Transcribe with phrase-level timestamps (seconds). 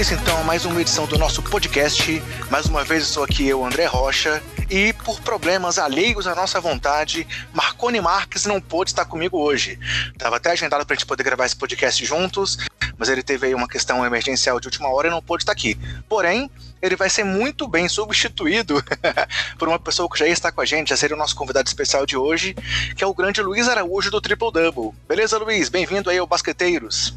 [0.00, 2.22] início então a mais uma edição do nosso podcast.
[2.50, 7.28] Mais uma vez estou aqui eu, André Rocha, e por problemas alheios à nossa vontade,
[7.52, 9.78] Marconi Marques não pôde estar comigo hoje.
[10.10, 12.56] Estava até agendado para a gente poder gravar esse podcast juntos,
[12.96, 15.78] mas ele teve aí uma questão emergencial de última hora e não pôde estar aqui.
[16.08, 18.82] Porém, ele vai ser muito bem substituído
[19.58, 22.06] por uma pessoa que já está com a gente, já seria o nosso convidado especial
[22.06, 22.56] de hoje,
[22.96, 24.98] que é o grande Luiz Araújo do Triple Double.
[25.06, 25.68] Beleza, Luiz?
[25.68, 27.14] Bem-vindo aí ao Basqueteiros.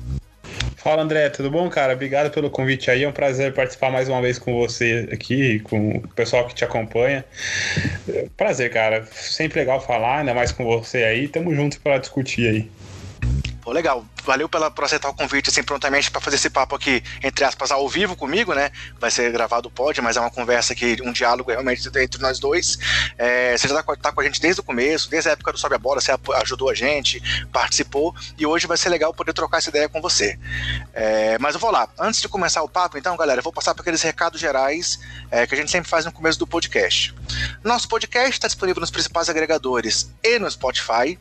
[0.84, 1.94] Fala André, tudo bom, cara?
[1.94, 3.04] Obrigado pelo convite aí.
[3.04, 6.66] É um prazer participar mais uma vez com você aqui, com o pessoal que te
[6.66, 7.23] acompanha.
[8.36, 9.06] Prazer, cara.
[9.06, 11.30] Sempre legal falar, ainda mais com você aí.
[11.30, 12.72] Tamo junto para discutir aí.
[13.62, 17.04] Pô, legal valeu pela, por aceitar o convite assim prontamente para fazer esse papo aqui,
[17.22, 18.72] entre aspas, ao vivo comigo, né?
[19.00, 22.78] Vai ser gravado pode, mas é uma conversa aqui, um diálogo realmente entre nós dois.
[23.17, 25.58] É, você já tá, tá, com a gente desde o começo, desde a época do
[25.58, 26.11] Sobe a Bola, você
[26.42, 30.38] ajudou a gente, participou, e hoje vai ser legal poder trocar essa ideia com você.
[30.94, 31.88] É, mas eu vou lá.
[32.00, 35.45] Antes de começar o papo, então, galera, eu vou passar para aqueles recados gerais é,
[35.45, 37.14] que a gente sempre faz no começo do podcast.
[37.64, 41.20] Nosso podcast está disponível nos principais agregadores e no Spotify.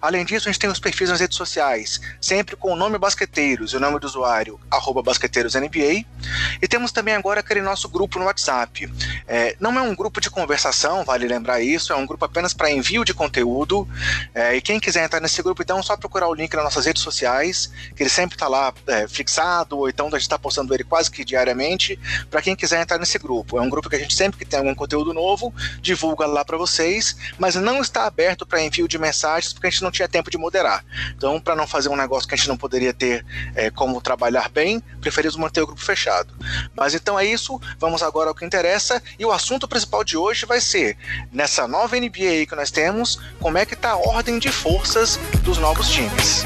[0.00, 3.72] Além disso, a gente tem os perfis nas redes sociais, sempre com o nome Basqueteiros
[3.72, 6.04] e o nome do usuário, arroba BasqueteirosNBA.
[6.60, 8.92] E temos também agora aquele nosso grupo no WhatsApp.
[9.26, 12.70] É, não é um grupo de conversação, vale lembrar isso, é um grupo apenas para
[12.70, 13.88] envio de conteúdo.
[14.34, 16.84] É, e quem quiser entrar nesse grupo, então é só procurar o link nas nossas
[16.86, 20.74] redes sociais, que ele sempre está lá é, fixado, ou então a gente está postando
[20.74, 21.98] ele quase que diariamente,
[22.30, 23.58] para quem quiser entrar nesse grupo.
[23.58, 26.56] É um grupo que a gente sempre que tem algum conteúdo novo, divulga lá para
[26.56, 30.30] vocês, mas não está aberto para envio de mensagens, porque a gente não tinha tempo
[30.30, 30.84] de moderar.
[31.16, 33.24] Então, para não fazer um negócio que a gente não poderia ter
[33.54, 36.34] é, como trabalhar bem, preferimos manter o grupo fechado.
[36.74, 40.46] Mas então é isso, vamos agora ao que interessa, e o assunto principal de hoje
[40.46, 40.96] vai ser,
[41.32, 45.58] nessa nova NBA que nós temos, como é que está a ordem de forças dos
[45.58, 46.44] novos times.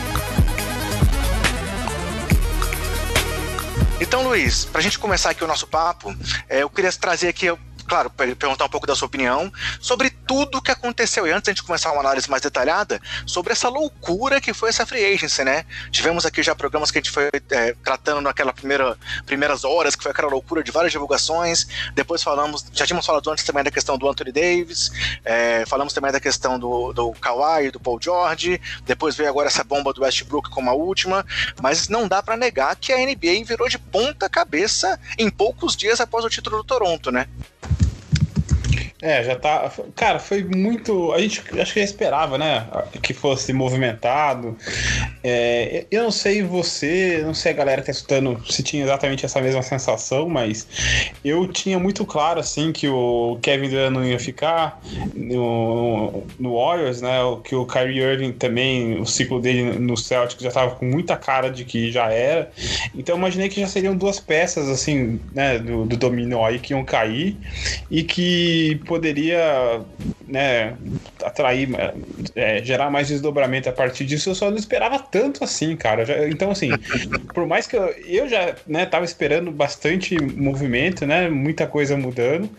[4.00, 6.16] Então, Luiz, para a gente começar aqui o nosso papo,
[6.48, 7.46] é, eu queria trazer aqui
[7.90, 11.26] claro, perguntar um pouco da sua opinião sobre tudo o que aconteceu.
[11.26, 15.04] E antes de começar uma análise mais detalhada, sobre essa loucura que foi essa free
[15.04, 15.64] agency, né?
[15.90, 18.96] Tivemos aqui já programas que a gente foi é, tratando naquela primeira
[19.26, 21.66] primeiras horas, que foi aquela loucura de várias divulgações.
[21.92, 24.92] Depois falamos, já tínhamos falado antes também da questão do Anthony Davis,
[25.24, 28.60] é, falamos também da questão do, do Kawhi, do Paul George.
[28.86, 31.26] Depois veio agora essa bomba do Westbrook como a última.
[31.60, 36.00] Mas não dá para negar que a NBA virou de ponta cabeça em poucos dias
[36.00, 37.26] após o título do Toronto, né?
[39.02, 39.72] É, já tá.
[39.96, 41.12] Cara, foi muito.
[41.12, 42.66] A gente acho que já esperava, né?
[43.02, 44.56] Que fosse movimentado.
[45.24, 49.24] É, eu não sei você, não sei a galera que tá escutando se tinha exatamente
[49.24, 50.66] essa mesma sensação, mas
[51.24, 54.80] eu tinha muito claro, assim, que o Kevin Durant não ia ficar
[55.14, 57.18] no, no Warriors, né?
[57.44, 61.50] Que o Kyrie Irving também, o ciclo dele no Celtic já tava com muita cara
[61.50, 62.50] de que já era.
[62.94, 65.58] Então eu imaginei que já seriam duas peças, assim, né?
[65.58, 67.36] Do, do domínio aí que iam cair
[67.90, 69.82] e que poderia
[70.26, 70.74] né,
[71.24, 71.68] atrair,
[72.34, 76.04] é, gerar mais desdobramento a partir disso, eu só não esperava tanto assim, cara.
[76.04, 76.70] Já, então, assim,
[77.32, 82.50] por mais que eu, eu já né, tava esperando bastante movimento, né, muita coisa mudando,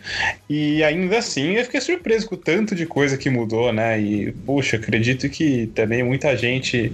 [0.48, 4.32] e ainda assim eu fiquei surpreso com o tanto de coisa que mudou, né, e,
[4.32, 6.92] puxa, acredito que também muita gente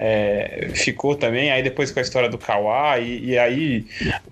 [0.00, 3.86] é, ficou também, aí depois com a história do Kawhi, e, e aí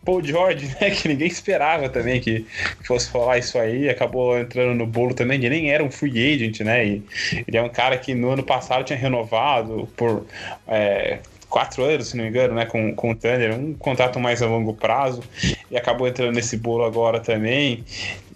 [0.04, 2.44] Paul George, né, que ninguém esperava também que
[2.84, 6.60] fosse falar isso aí, acabou entrando no bolo também, ele nem era um free agent,
[6.60, 6.86] né?
[6.86, 7.04] E
[7.46, 10.26] ele é um cara que no ano passado tinha renovado por
[10.66, 14.42] é, quatro anos, se não me engano, né, com, com o Thunder, um contrato mais
[14.42, 15.22] a longo prazo,
[15.70, 17.84] e acabou entrando nesse bolo agora também.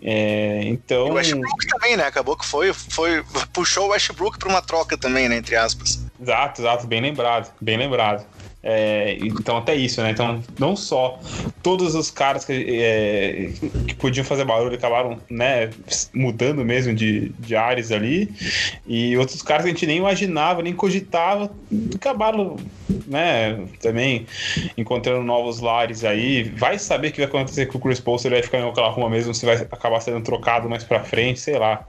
[0.03, 1.07] É, então.
[1.07, 2.05] E o Westbrook também, né?
[2.05, 5.37] Acabou que foi, foi puxou o Westbrook para uma troca também, né?
[5.37, 6.05] Entre aspas.
[6.21, 8.27] Exato, exato, bem lembrado, bem lembrado.
[8.65, 10.11] É, então, até isso, né?
[10.11, 11.19] Então, não só
[11.63, 13.51] todos os caras que, é,
[13.89, 15.71] que podiam fazer barulho acabaram né,
[16.15, 18.33] mudando mesmo de, de áreas ali,
[18.87, 21.51] e outros caras que a gente nem imaginava, nem cogitava,
[21.95, 22.57] acabaram
[23.07, 24.27] né, também
[24.79, 26.45] encontrando novos lares aí.
[26.45, 28.65] Vai saber o que vai acontecer com o Chris Paul, se ele vai ficar em
[28.65, 31.85] Oklahoma mesmo, se vai acabar sendo trocado mais pra frente, sei lá.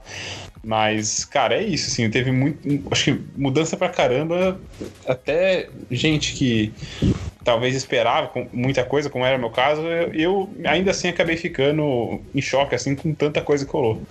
[0.64, 2.58] Mas, cara, é isso, assim, teve muito.
[2.90, 4.58] Acho que mudança pra caramba.
[5.06, 6.72] Até gente que
[7.44, 9.82] talvez esperava muita coisa, como era o meu caso,
[10.14, 14.02] eu ainda assim acabei ficando em choque, assim, com tanta coisa que rolou.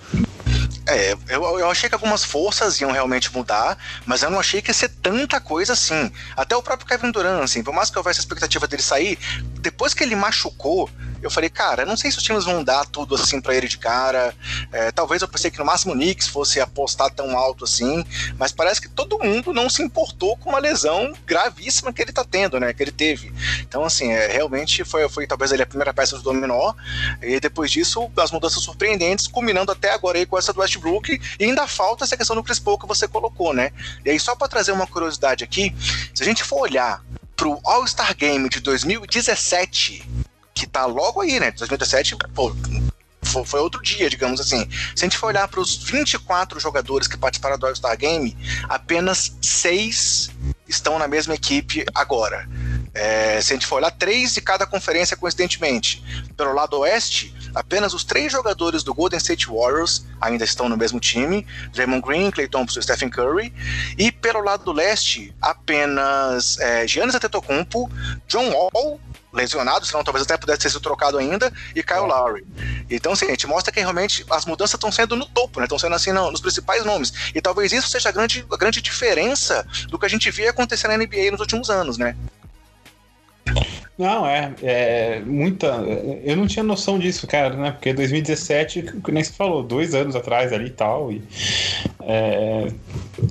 [0.85, 4.69] É, eu, eu achei que algumas forças iam realmente mudar, mas eu não achei que
[4.69, 6.11] ia ser tanta coisa assim.
[6.35, 9.17] Até o próprio Kevin Durant, assim, por mais que houvesse a expectativa dele sair,
[9.61, 10.89] depois que ele machucou,
[11.25, 13.77] eu falei, cara, não sei se os times vão dar tudo assim para ele de
[13.77, 14.35] cara.
[14.71, 18.03] É, talvez eu pensei que no máximo o Knicks fosse apostar tão alto assim,
[18.37, 22.23] mas parece que todo mundo não se importou com uma lesão gravíssima que ele tá
[22.23, 22.73] tendo, né?
[22.73, 23.33] Que ele teve.
[23.61, 26.73] Então, assim, é, realmente foi, foi talvez ele a primeira peça do dominó,
[27.21, 31.43] e depois disso, as mudanças surpreendentes, culminando até agora aí com essa do Westbrook, e
[31.43, 33.71] ainda falta essa questão do Chris Paul que você colocou, né?
[34.05, 35.73] E aí, só para trazer uma curiosidade aqui,
[36.13, 37.03] se a gente for olhar
[37.35, 40.07] pro All-Star Game de 2017,
[40.63, 41.51] que tá logo aí, né?
[41.51, 42.55] 2017, pô,
[43.45, 44.67] foi outro dia, digamos assim.
[44.95, 48.37] Se a gente for olhar para os 24 jogadores que participaram do All-Star Game,
[48.69, 50.29] apenas seis
[50.67, 52.47] estão na mesma equipe agora.
[52.93, 56.01] É, se a gente for olhar, três de cada conferência, coincidentemente.
[56.37, 60.99] Pelo lado oeste, apenas os três jogadores do Golden State Warriors ainda estão no mesmo
[60.99, 63.53] time: Draymond Green, Clay Thompson e Stephen Curry.
[63.97, 67.91] E pelo lado do leste, apenas é, Giannis Antetokounmpo,
[68.27, 68.99] John Wall
[69.33, 72.01] lesionado, senão talvez até pudesse ter sido trocado ainda, e Kyle é.
[72.01, 72.45] Lowry.
[72.89, 75.65] Então, assim, a gente mostra que realmente as mudanças estão sendo no topo, né?
[75.65, 77.13] Estão sendo assim nos principais nomes.
[77.33, 80.87] E talvez isso seja a grande, a grande diferença do que a gente via acontecer
[80.87, 82.15] na NBA nos últimos anos, né?
[83.97, 85.67] Não, é, é muita.
[86.23, 87.71] Eu não tinha noção disso, cara, né?
[87.71, 91.11] Porque 2017, nem se falou, dois anos atrás ali e tal.
[91.11, 91.21] E,
[92.01, 92.67] é,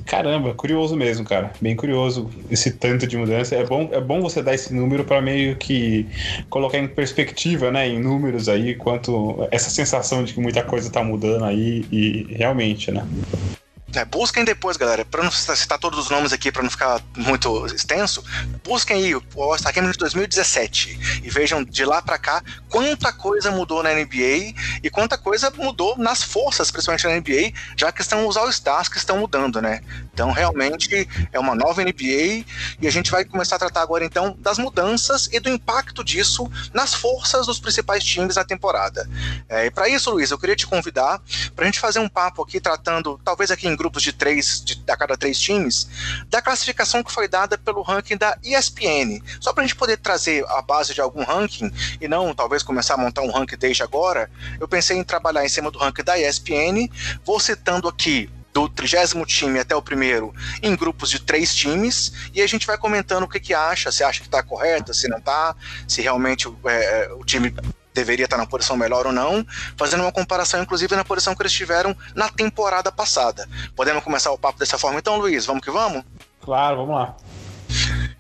[0.07, 1.53] caramba, curioso mesmo, cara.
[1.61, 3.57] Bem curioso esse tanto de mudança.
[3.57, 6.07] É bom, é bom você dar esse número para meio que
[6.49, 7.89] colocar em perspectiva, né?
[7.89, 12.93] Em números aí, quanto essa sensação de que muita coisa tá mudando aí e realmente,
[12.93, 13.05] né?
[13.95, 17.67] É, busquem depois, galera, para não citar todos os nomes aqui, para não ficar muito
[17.67, 18.25] extenso,
[18.65, 23.51] busquem aí o All-Star Game de 2017 e vejam de lá para cá quanta coisa
[23.51, 28.27] mudou na NBA e quanta coisa mudou nas forças, principalmente na NBA, já que estão
[28.27, 29.83] os All-Stars que estão mudando, né?
[30.13, 32.47] Então, realmente é uma nova NBA
[32.81, 36.51] e a gente vai começar a tratar agora então das mudanças e do impacto disso
[36.73, 39.09] nas forças dos principais times na temporada.
[39.49, 41.21] É, e para isso, Luiz, eu queria te convidar
[41.55, 44.81] para a gente fazer um papo aqui tratando, talvez aqui em grupos de três, de,
[44.89, 45.89] a cada três times,
[46.29, 49.21] da classificação que foi dada pelo ranking da ESPN.
[49.41, 51.71] Só para a gente poder trazer a base de algum ranking
[52.01, 54.31] e não talvez começar a montar um ranking desde agora,
[54.61, 56.89] eu pensei em trabalhar em cima do ranking da ESPN.
[57.25, 60.33] Vou citando aqui do trigésimo time até o primeiro
[60.63, 64.05] em grupos de três times e a gente vai comentando o que, que acha, se
[64.05, 65.57] acha que está correto, se não está,
[65.89, 67.53] se realmente é, o time
[67.95, 69.47] deveria estar na posição melhor ou não,
[69.77, 73.49] fazendo uma comparação, inclusive, na posição que eles tiveram na temporada passada.
[73.77, 75.47] Podemos começar o papo dessa forma, então, Luiz?
[75.47, 76.05] Vamos que vamos?
[76.41, 77.17] Claro, vamos lá.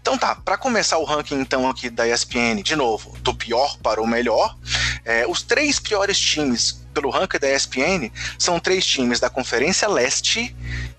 [0.01, 4.03] Então tá, para começar o ranking então aqui da ESPN, de novo, do pior para
[4.03, 4.57] o melhor,
[5.05, 10.55] é, os três piores times pelo ranking da ESPN são três times da Conferência Leste,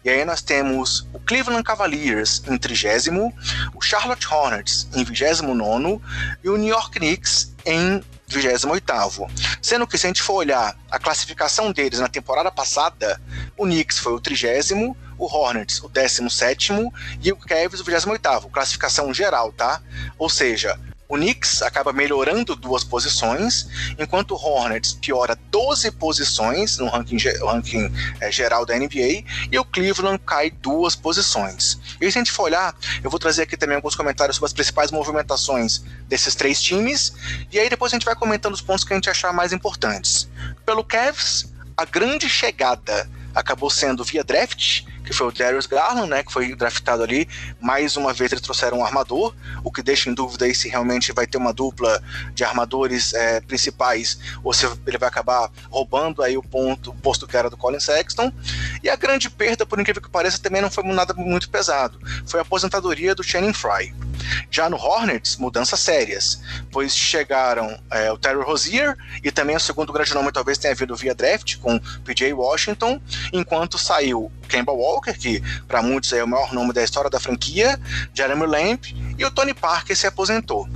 [0.06, 3.34] e aí nós temos o Cleveland Cavaliers em trigésimo,
[3.76, 6.02] o Charlotte Hornets em vigésimo nono
[6.42, 9.30] e o New York Knicks em 28º.
[9.62, 13.22] Sendo que se a gente for olhar a classificação deles na temporada passada,
[13.58, 16.74] o Knicks foi o trigésimo, o Hornets o 17
[17.22, 19.82] e o Cavs o 28º, classificação geral, tá?
[20.18, 23.68] Ou seja, o Knicks acaba melhorando duas posições,
[24.00, 29.66] enquanto o Hornets piora 12 posições no ranking, ranking é, geral da NBA e o
[29.66, 31.80] Cleveland cai duas posições.
[32.00, 34.54] E se a gente for olhar, eu vou trazer aqui também alguns comentários sobre as
[34.54, 37.14] principais movimentações desses três times,
[37.52, 40.30] e aí depois a gente vai comentando os pontos que a gente achar mais importantes.
[40.66, 46.24] Pelo Cavs, a grande chegada acabou sendo via draft, que foi o Darius Garland, né,
[46.24, 47.28] que foi draftado ali.
[47.60, 49.34] Mais uma vez eles trouxeram um armador,
[49.64, 52.02] o que deixa em dúvida aí se realmente vai ter uma dupla
[52.34, 57.28] de armadores é, principais ou se ele vai acabar roubando aí o ponto, o posto
[57.28, 58.32] que era do Colin Sexton.
[58.82, 62.00] E a grande perda, por incrível que pareça, também não foi nada muito pesado.
[62.26, 63.94] Foi a aposentadoria do Channing Fry.
[64.50, 66.42] Já no Hornets, mudanças sérias,
[66.72, 70.96] pois chegaram é, o Terry Rozier e também o segundo grande nome talvez tenha vindo
[70.96, 76.54] via draft com PJ Washington, enquanto saiu Kemba Walker, que para muitos é o maior
[76.54, 77.80] nome da história da franquia,
[78.14, 80.68] Jeremy Lamb e o Tony Parker se aposentou.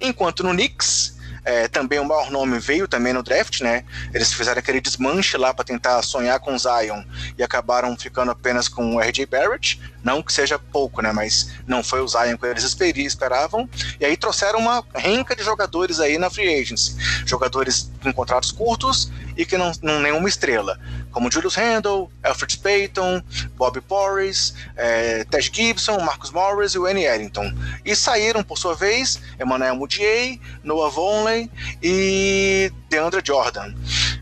[0.00, 3.84] Enquanto no Knicks, é, também o maior nome veio também no draft, né?
[4.12, 7.04] Eles fizeram aquele desmanche lá para tentar sonhar com Zion
[7.38, 9.80] e acabaram ficando apenas com o RJ Barrett.
[10.02, 11.12] Não que seja pouco, né?
[11.12, 13.70] Mas não foi o Zion que eles esperavam.
[14.00, 16.96] E aí trouxeram uma renca de jogadores aí na free agency.
[17.24, 20.80] Jogadores com contratos curtos e que não, não nenhuma estrela.
[21.16, 23.22] Como Julius Randle, Alfred Payton,
[23.56, 27.02] Bob Porris, é, Ted Gibson, Marcus Morris e N.
[27.02, 27.50] Ellington.
[27.86, 31.48] E saíram, por sua vez, Emmanuel Mudiay, Noah Vonleh
[31.82, 33.74] e DeAndre Jordan.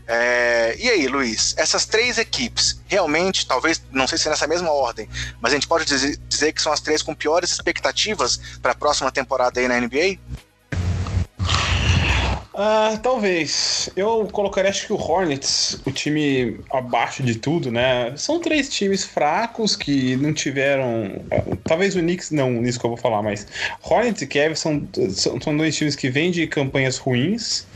[0.07, 4.71] É, e aí, Luiz, essas três equipes, realmente, talvez, não sei se é nessa mesma
[4.71, 5.09] ordem,
[5.41, 8.75] mas a gente pode dizer, dizer que são as três com piores expectativas para a
[8.75, 10.17] próxima temporada aí na NBA?
[12.55, 13.89] Uh, talvez.
[13.97, 18.13] Eu colocaria, acho que o Hornets, o time abaixo de tudo, né?
[18.15, 21.21] São três times fracos que não tiveram.
[21.65, 23.45] Talvez o Knicks, não, nisso que eu vou falar, mas
[23.83, 27.67] Hornets e Cavs são, são, são dois times que vêm de campanhas ruins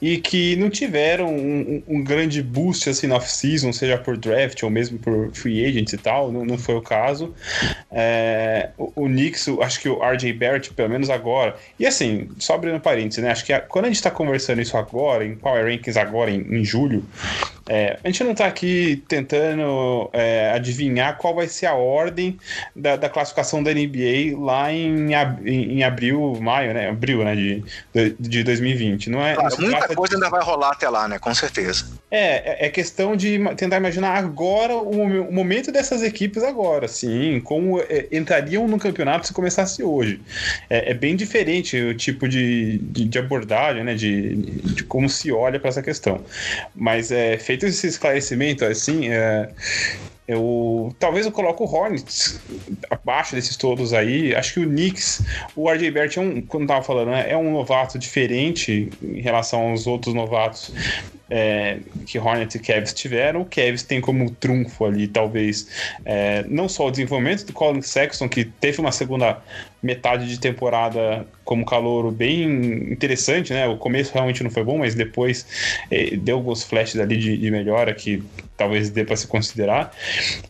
[0.00, 4.70] e que não tiveram um, um grande boost assim na off-season, seja por draft ou
[4.70, 7.34] mesmo por free agents e tal, não, não foi o caso.
[7.90, 12.54] É, o, o Knicks, acho que o RJ Barrett, pelo menos agora, e assim, só
[12.54, 13.30] abrindo parênteses, né?
[13.30, 16.40] Acho que a, quando a gente está conversando isso agora, em Power Rankings agora, em,
[16.40, 17.02] em julho,
[17.68, 22.38] é, a gente não está aqui tentando é, adivinhar qual vai ser a ordem
[22.74, 26.90] da, da classificação da NBA lá em, em, em, abril, maio, né?
[26.90, 27.34] Abril, né?
[27.34, 27.64] De,
[28.20, 29.10] de 2020.
[29.10, 31.18] Não é, claro, não muita coisa ainda vai rolar até lá, né?
[31.18, 31.86] Com certeza.
[32.10, 37.80] É, é, é questão de tentar imaginar agora o, momento dessas equipes agora, sim, como
[37.80, 40.20] é, entrariam no campeonato se começasse hoje.
[40.70, 43.94] É, é bem diferente o tipo de, de, de abordagem, né?
[43.94, 46.24] De, de, como se olha para essa questão.
[46.74, 49.48] Mas é feito feito esse esclarecimento, assim, é,
[50.28, 52.40] eu talvez eu coloco o Hornets
[52.90, 54.34] abaixo desses todos aí.
[54.34, 55.22] Acho que o Knicks,
[55.54, 59.70] o RJ Barrett é um, como tava falando, né, é um novato diferente em relação
[59.70, 60.72] aos outros novatos
[61.28, 63.42] é, que Hornets e Cavs tiveram.
[63.42, 65.68] O Cavs tem como trunfo ali, talvez,
[66.04, 69.38] é, não só o desenvolvimento do Colin Sexton, que teve uma segunda
[69.82, 72.44] metade de temporada como calouro bem
[72.92, 73.66] interessante, né?
[73.68, 75.46] O começo realmente não foi bom, mas depois
[75.90, 78.22] é, deu alguns flashes ali de, de melhora que
[78.56, 79.94] talvez dê para se considerar.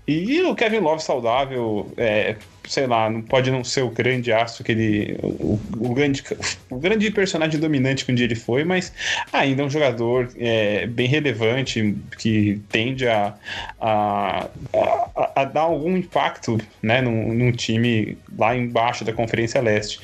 [0.07, 4.65] E o Kevin Love saudável, é, sei lá, não pode não ser o grande astro
[4.65, 5.19] que ele.
[5.23, 6.23] O, o, grande,
[6.71, 8.93] o grande personagem dominante que um dia ele foi, mas
[9.33, 13.35] ainda é um jogador é, bem relevante que tende a,
[13.81, 20.01] a, a, a, dar algum impacto né, num, num, time lá embaixo da Conferência Leste.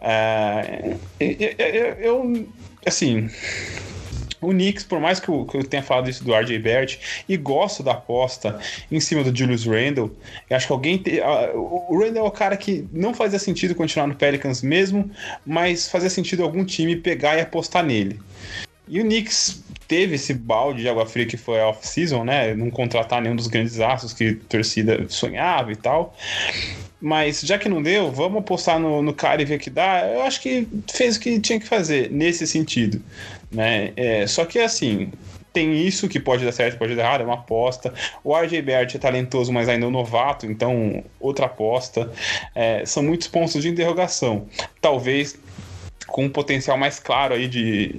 [0.00, 2.48] É, eu, eu, eu
[2.84, 3.30] assim
[4.42, 7.36] o Knicks, por mais que eu, que eu, tenha falado isso do RJ Barrett, e
[7.36, 8.58] gosto da aposta
[8.90, 10.10] em cima do Julius Randle,
[10.50, 10.98] eu acho que alguém.
[10.98, 11.20] Te,
[11.54, 15.10] o Randle é o cara que não fazia sentido continuar no Pelicans mesmo,
[15.46, 18.20] mas fazia sentido algum time pegar e apostar nele.
[18.88, 22.54] E o Knicks teve esse balde de água fria que foi a off-season, né?
[22.54, 26.16] Não contratar nenhum dos grandes astros que a torcida sonhava e tal.
[27.00, 30.06] Mas já que não deu, vamos apostar no, no cara e ver que dá.
[30.06, 33.02] Eu acho que fez o que tinha que fazer nesse sentido.
[33.52, 33.92] Né?
[33.96, 35.12] É, só que assim,
[35.52, 37.92] tem isso que pode dar certo, pode dar errado, é uma aposta.
[38.24, 42.10] O RJ Barrett é talentoso, mas ainda é um novato, então outra aposta.
[42.54, 44.46] É, são muitos pontos de interrogação.
[44.80, 45.38] Talvez
[46.06, 47.96] com um potencial mais claro aí de,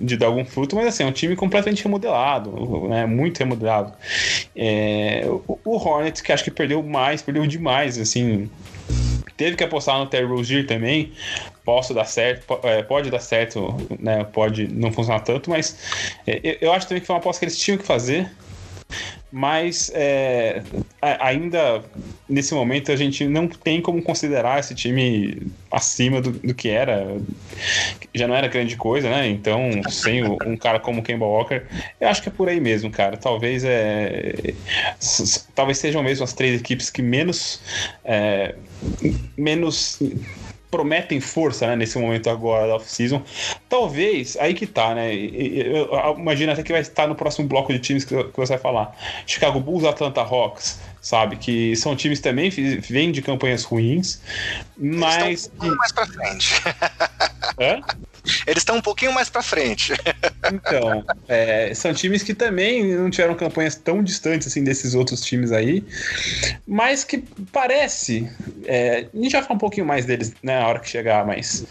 [0.00, 3.04] de, dar algum fruto, mas assim, é um time completamente remodelado, né?
[3.04, 3.92] Muito remodelado.
[4.54, 8.48] É, o, o Hornets, que acho que perdeu mais, perdeu demais, assim,
[9.36, 11.12] teve que apostar no Terry Rozier também.
[11.68, 14.24] Posso dar certo, é, pode dar certo, né?
[14.24, 15.76] Pode não funcionar tanto, mas
[16.26, 18.30] é, eu acho também que foi uma aposta que eles tinham que fazer.
[19.30, 20.62] Mas é,
[21.02, 21.84] ainda
[22.26, 27.18] nesse momento a gente não tem como considerar esse time acima do, do que era.
[28.14, 29.28] Já não era grande coisa, né?
[29.28, 31.64] Então, sem o, um cara como Kemba Walker,
[32.00, 33.18] eu acho que é por aí mesmo, cara.
[33.18, 34.54] Talvez é,
[35.54, 37.60] talvez sejam mesmo as três equipes que menos
[38.06, 38.54] é,
[39.36, 40.00] menos
[40.70, 43.22] prometem força né, nesse momento agora da off-season.
[43.68, 45.14] Talvez, aí que tá, né?
[46.16, 48.96] Imagina até que vai estar no próximo bloco de times que você vai falar.
[49.26, 51.36] Chicago Bulls, Atlanta Hawks, sabe?
[51.36, 54.20] Que são times também vêm de campanhas ruins,
[54.76, 55.44] mas.
[55.44, 56.62] Estão mais pra frente.
[57.60, 57.80] Hã?
[58.46, 59.92] Eles estão um pouquinho mais para frente.
[60.50, 65.52] Então, é, são times que também não tiveram campanhas tão distantes assim desses outros times
[65.52, 65.84] aí,
[66.66, 68.30] mas que parece.
[68.64, 71.66] É, a gente vai falar um pouquinho mais deles né, na hora que chegar, mas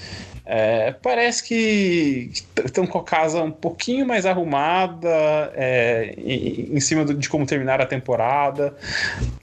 [0.49, 2.31] é, parece que
[2.63, 5.09] estão com a casa um pouquinho mais arrumada
[5.53, 8.73] é, em, em, cima de como terminar a temporada.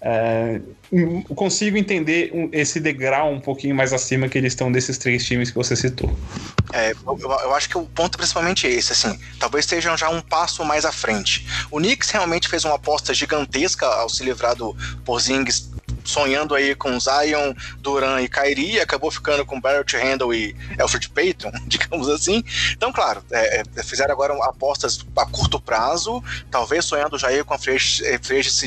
[0.01, 0.61] É,
[1.35, 5.51] consigo entender um, esse degrau um pouquinho mais acima que eles estão desses três times
[5.51, 6.11] que você citou.
[6.73, 10.23] É, eu, eu, acho que o ponto principalmente é esse, assim, talvez estejam já um
[10.23, 11.47] passo mais à frente.
[11.71, 15.74] O Knicks realmente fez uma aposta gigantesca ao se livrar do Porzingis
[16.05, 21.51] sonhando aí com Zion, Duran e Kyrie, acabou ficando com Barrett Randall e Alfred Payton,
[21.67, 22.45] digamos assim.
[22.73, 27.55] Então, claro, é, é, fizeram agora apostas a curto prazo, talvez sonhando já aí com
[27.55, 27.79] a free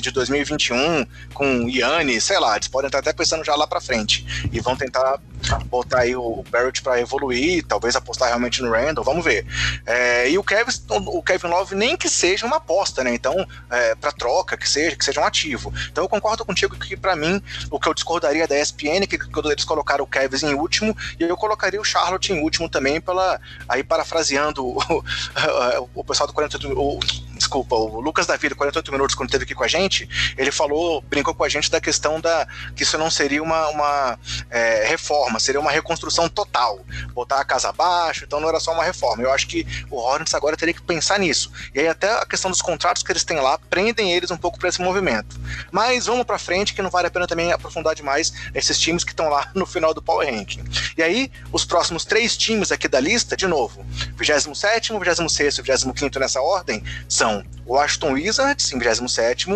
[0.02, 4.26] de 2021, com Yanni, sei lá, eles podem estar até pensando já lá para frente
[4.52, 5.20] e vão tentar
[5.66, 9.46] botar aí o Barrett para evoluir, talvez apostar realmente no Randall, vamos ver.
[9.86, 13.14] É, e o Kevin, o Kevin Love nem que seja uma aposta, né?
[13.14, 13.34] Então,
[13.70, 15.74] é, para troca, que seja, que seja um ativo.
[15.92, 17.27] Então eu concordo contigo que para mim
[17.70, 21.24] o que eu discordaria da ESPN que quando eles colocaram o Kevin em último e
[21.24, 24.78] eu colocaria o Charlotte em último também pela aí parafraseando o,
[25.96, 27.00] o, pessoal do 48 o,
[27.48, 31.34] desculpa, o Lucas Davi, 48 minutos, quando esteve aqui com a gente, ele falou, brincou
[31.34, 35.62] com a gente da questão da que isso não seria uma, uma é, reforma, seria
[35.62, 36.80] uma reconstrução total,
[37.14, 39.24] botar a casa abaixo, então não era só uma reforma.
[39.24, 41.52] Eu acho que o Hornets agora teria que pensar nisso.
[41.74, 44.60] E aí até a questão dos contratos que eles têm lá prendem eles um pouco
[44.60, 45.40] para esse movimento.
[45.72, 49.12] Mas vamos para frente que não vale a pena também aprofundar demais esses times que
[49.12, 50.64] estão lá no final do Power Ranking.
[50.98, 53.86] E aí, os próximos três times aqui da lista, de novo,
[54.18, 57.37] 27 26 e 25 nessa ordem, são
[57.68, 59.48] Washington Wizards em 27,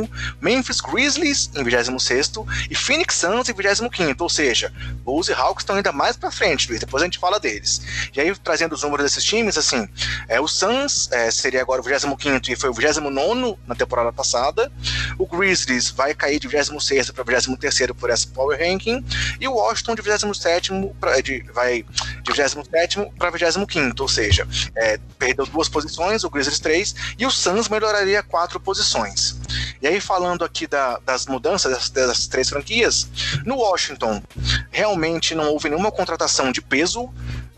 [0.42, 2.32] Memphis Grizzlies em 26
[2.70, 4.72] e Phoenix Suns em 25, ou seja,
[5.04, 7.82] Bulls e Hawks estão ainda mais para frente, Luiz, depois a gente fala deles.
[8.14, 9.88] E aí, trazendo os números desses times, assim,
[10.28, 14.72] é, o Suns é, seria agora o 25 e foi o 29 na temporada passada,
[15.18, 19.04] o Grizzlies vai cair de 26 para 23 por essa Power Ranking,
[19.40, 21.84] e o Washington de 27 pra, de, vai
[22.24, 27.32] de 27 para 25, ou seja, é, perdeu duas posições, o Grizzlies 3, e o
[27.32, 29.36] Suns melhoraria quatro posições.
[29.82, 33.08] E aí, falando aqui da, das mudanças das, das, três franquias,
[33.46, 34.22] no Washington,
[34.70, 37.10] realmente não houve nenhuma contratação de peso.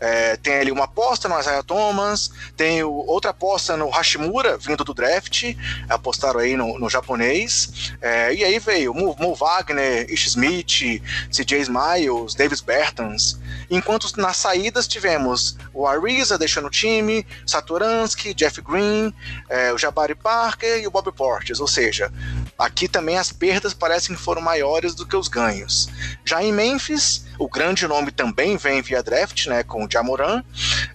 [0.04, 4.84] É, tem ali uma aposta no Isaiah Thomas, tem o, outra aposta no Hashimura, vindo
[4.84, 5.56] do draft,
[5.88, 7.94] apostaram aí no, no japonês.
[8.02, 13.40] É, e aí veio Mo, Mo Wagner, Ish Smith, CJ Smiles, Davis Bertans.
[13.70, 19.10] Enquanto nas saídas tivemos o Ariza deixando o time, Saturansky, Jeff Green,
[19.48, 21.60] é, o Jabari Parker e o Bob Portes.
[21.60, 22.12] Ou seja,
[22.58, 25.88] aqui também as perdas parecem que foram maiores do que os ganhos.
[26.24, 30.42] Já em Memphis, o grande nome também vem via draft, né, com o Jamoran.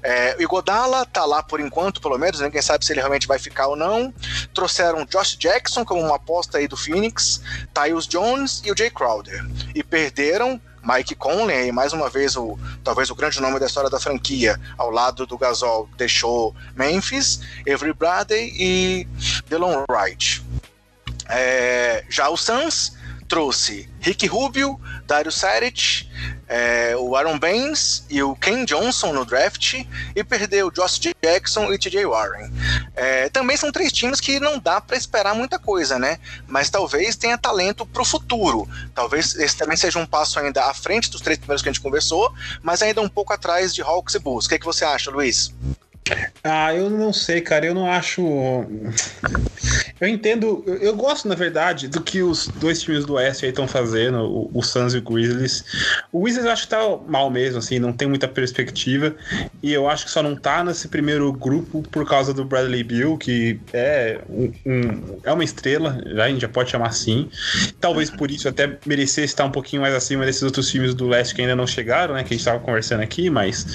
[0.01, 3.39] É, o Igodala tá lá por enquanto, pelo menos, ninguém sabe se ele realmente vai
[3.39, 4.13] ficar ou não.
[4.53, 7.41] Trouxeram Josh Jackson como uma aposta aí do Phoenix,
[7.73, 9.45] Tyus Jones e o Jay Crowder.
[9.75, 13.99] E perderam Mike Conley, mais uma vez o talvez o grande nome da história da
[13.99, 19.07] franquia, ao lado do Gasol, deixou Memphis, Avery Bradley e
[19.47, 20.43] Delon Wright.
[21.29, 22.97] É, já o Suns
[23.29, 26.09] trouxe Rick Rubio, Dario Saric,
[26.47, 31.77] é, o Aaron Baines e o Ken Johnson no draft e perdeu Josh Jackson e
[31.77, 32.51] TJ Warren.
[32.95, 36.17] É, também são três times que não dá para esperar muita coisa, né?
[36.47, 38.67] Mas talvez tenha talento para o futuro.
[38.95, 41.83] Talvez esse também seja um passo ainda à frente dos três primeiros que a gente
[41.83, 44.47] conversou, mas ainda um pouco atrás de Hawks e Bulls.
[44.47, 45.53] O que, é que você acha, Luiz?
[46.43, 47.67] Ah, eu não sei, cara.
[47.67, 48.23] Eu não acho.
[49.99, 50.63] Eu entendo.
[50.81, 54.49] Eu gosto, na verdade, do que os dois times do Oeste aí estão fazendo, o,
[54.53, 55.65] o Suns e o Grizzlies.
[56.11, 59.15] O Grizzlies eu acho que tá mal mesmo, assim, não tem muita perspectiva.
[59.61, 63.17] E eu acho que só não tá nesse primeiro grupo por causa do Bradley Bill,
[63.17, 67.29] que é, um, um é uma estrela, já, a gente já pode chamar assim.
[67.81, 71.35] Talvez por isso até merecesse estar um pouquinho mais acima desses outros times do leste
[71.35, 72.23] que ainda não chegaram, né?
[72.23, 73.65] Que a gente estava conversando aqui, mas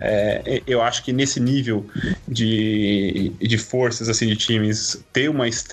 [0.00, 1.86] é, eu acho que nesse nível
[2.26, 5.67] de, de forças assim de times, ter uma estrela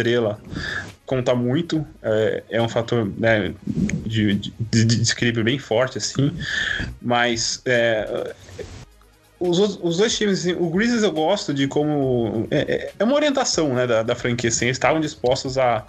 [1.06, 6.36] conta muito, é, é um fator né, de, de, de, desequilíbrio bem forte, assim,
[7.02, 8.34] mas é,
[9.40, 12.48] os, os dois times, assim, o Grizzlies eu gosto de como.
[12.50, 15.86] É, é, é uma orientação né, da, da franquia, assim, eles estavam dispostos a.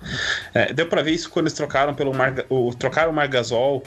[0.52, 3.82] É, deu pra ver isso quando eles trocaram pelo Mar, o, trocaram o Margasol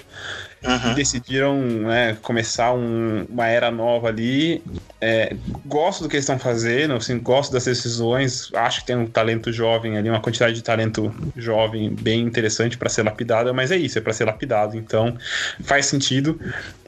[0.64, 0.94] uhum.
[0.94, 4.64] decidiram né, começar um, uma era nova ali.
[5.02, 5.36] É,
[5.66, 8.52] gosto do que eles estão fazendo, assim, gosto das decisões.
[8.54, 12.90] Acho que tem um talento jovem ali, uma quantidade de talento jovem bem interessante para
[12.90, 14.76] ser lapidado, mas é isso, é para ser lapidado.
[14.76, 15.18] Então
[15.62, 16.40] faz sentido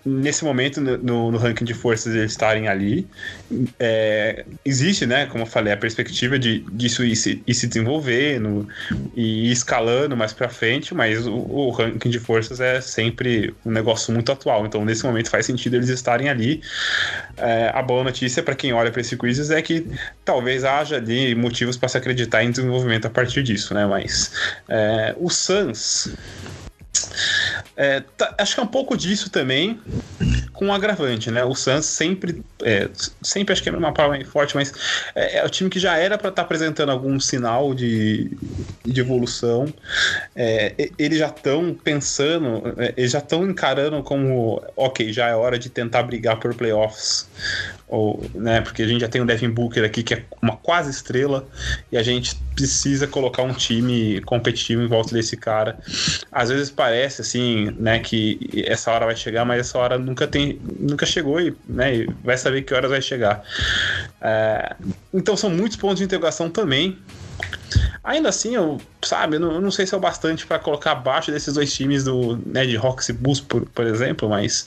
[0.04, 3.08] nesse momento, no, no, ranking de forças, eles estarem ali.
[3.80, 8.68] É, existe, né, como eu falei, a perspectiva de disso ir se, ir se desenvolvendo
[9.16, 13.72] e ir escalando mais para frente, mas o, o, ranking de forças é sempre um
[13.72, 14.66] negócio muito atual.
[14.66, 16.62] Então, nesse momento, faz sentido eles estarem ali.
[17.38, 19.86] É, a boa notícia para quem olha para esse quizzes é que
[20.26, 23.86] talvez haja ali motivos para se acreditar em desenvolvimento a partir disso, né?
[23.86, 24.32] Mas
[24.68, 26.10] é, o Suns
[27.76, 29.80] é, tá, acho que é um pouco disso também,
[30.54, 31.44] com um agravante, né?
[31.44, 32.90] O Suns sempre, é,
[33.22, 34.74] sempre acho que é uma palavra forte, mas
[35.16, 38.32] é, é, o time que já era para estar tá apresentando algum sinal de,
[38.86, 39.74] de evolução.
[40.36, 45.58] É, eles já estão pensando, é, eles já estão encarando como, ok, já é hora
[45.58, 47.28] de tentar brigar por playoffs.
[47.92, 50.90] Ou, né, porque a gente já tem o Devin Booker aqui, que é uma quase
[50.90, 51.46] estrela,
[51.92, 55.78] e a gente precisa colocar um time competitivo em volta desse cara.
[56.32, 60.58] Às vezes parece assim, né, que essa hora vai chegar, mas essa hora nunca tem,
[60.80, 63.44] nunca chegou e, né, e vai saber que horas vai chegar.
[64.22, 64.74] É,
[65.14, 66.98] então são muitos pontos de integração também
[68.04, 70.94] Ainda assim, eu, sabe, eu não, eu não sei se é o bastante para colocar
[70.94, 74.66] abaixo desses dois times do né, de Hawks e Bulls, por, por exemplo, mas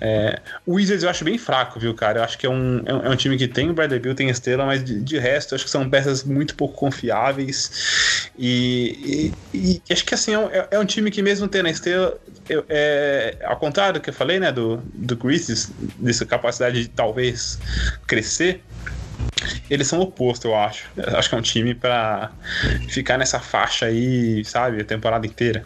[0.00, 2.18] é, o Wizards eu acho bem fraco, viu, cara?
[2.18, 4.16] Eu acho que é um, é um, é um time que tem o Bradley Bill,
[4.16, 9.32] tem estrela, mas de, de, resto, eu acho que são peças muito pouco confiáveis e,
[9.54, 12.18] e, e acho que assim, é, é, um time que mesmo tendo a estrela,
[12.68, 15.70] é, ao contrário do que eu falei, né, do, do Grizzlies,
[16.00, 17.60] dessa capacidade de talvez
[18.08, 18.60] crescer,
[19.70, 20.84] eles são o oposto, eu acho.
[20.96, 22.30] Eu acho que é um time para
[22.88, 25.64] ficar nessa faixa aí, sabe, a temporada inteira.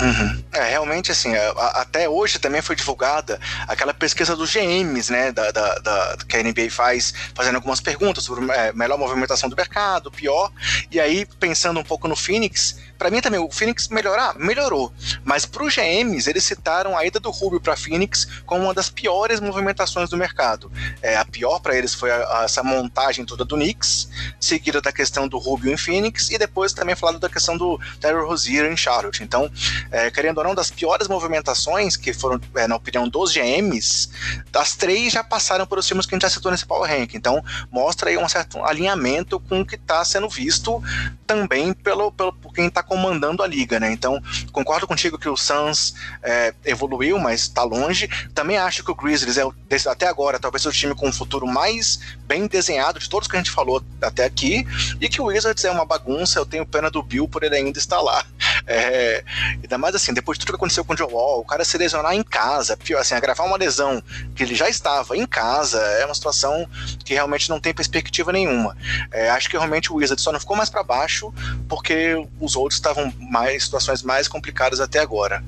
[0.00, 0.44] Uhum.
[0.52, 5.50] É, realmente, assim, é, até hoje também foi divulgada aquela pesquisa dos GMs, né, da,
[5.50, 10.10] da, da, que a NBA faz, fazendo algumas perguntas sobre é, melhor movimentação do mercado,
[10.10, 10.50] pior,
[10.90, 14.92] e aí, pensando um pouco no Phoenix, para mim também, o Phoenix melhorar, melhorou,
[15.24, 18.90] mas para os GMs, eles citaram a ida do Rubio para Phoenix como uma das
[18.90, 20.70] piores movimentações do mercado.
[21.00, 24.92] É, a pior para eles foi a, a, essa montagem toda do Knicks, seguida da
[24.92, 28.76] questão do Rubio em Phoenix, e depois também falado da questão do Terry Rozier em
[28.76, 29.22] Charlotte.
[29.22, 29.50] Então,
[29.90, 34.10] é, querendo ou não, das piores movimentações, que foram, é, na opinião dos GMs,
[34.52, 37.14] das três já passaram por os times que a gente já citou nesse Power Rank.
[37.14, 40.82] Então, mostra aí um certo alinhamento com o que está sendo visto
[41.26, 43.92] também pelo, pelo por quem está comandando a liga, né?
[43.92, 48.08] Então, concordo contigo que o Suns é, evoluiu, mas está longe.
[48.34, 49.44] Também acho que o Grizzlies é,
[49.88, 53.38] até agora, talvez o time com um futuro mais bem desenhado de todos que a
[53.38, 54.66] gente falou até aqui,
[55.00, 56.40] e que o Wizards é uma bagunça.
[56.40, 58.24] Eu tenho pena do Bill por ele ainda estar lá.
[58.66, 59.24] É,
[59.62, 61.76] ainda mais assim, depois de tudo que aconteceu com o Joe Wall, o cara se
[61.78, 64.02] lesionar em casa, pior, assim, agravar uma lesão
[64.34, 66.68] que ele já estava em casa, é uma situação
[67.04, 68.76] que realmente não tem perspectiva nenhuma.
[69.10, 71.32] É, acho que realmente o Wizards só não ficou mais para baixo
[71.68, 75.42] porque os outros estavam mais situações mais complicadas até agora.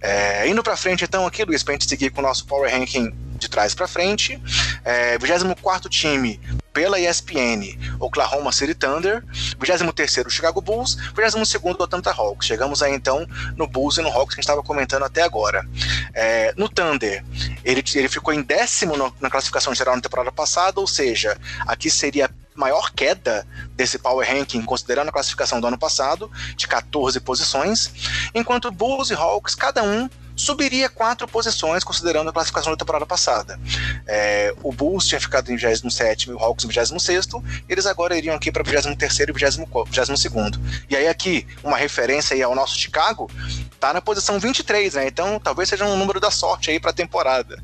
[0.00, 2.70] É, indo para frente, então, aqui, Luiz, para a gente seguir com o nosso Power
[2.70, 3.12] Ranking
[3.42, 4.40] de trás para frente.
[4.84, 6.40] É, 24 time
[6.72, 9.22] pela ESPN, Oklahoma City Thunder,
[9.60, 12.46] 23º Chicago Bulls, 22º Atlanta Hawks.
[12.46, 15.66] Chegamos aí então no Bulls e no Hawks que a gente estava comentando até agora.
[16.14, 17.24] É, no Thunder,
[17.64, 21.90] ele, ele ficou em décimo no, na classificação geral na temporada passada, ou seja, aqui
[21.90, 27.90] seria maior queda desse Power Ranking, considerando a classificação do ano passado, de 14 posições,
[28.34, 30.08] enquanto Bulls e Hawks, cada um
[30.42, 33.58] subiria quatro posições, considerando a classificação da temporada passada.
[34.06, 37.28] É, o Bulls tinha ficado em 27 e o Hawks em 26,
[37.68, 40.60] eles agora iriam aqui para 23 e 22.
[40.90, 43.30] E aí, aqui, uma referência aí ao nosso Chicago,
[43.78, 45.06] tá na posição 23, né?
[45.06, 47.62] Então talvez seja um número da sorte aí para a temporada.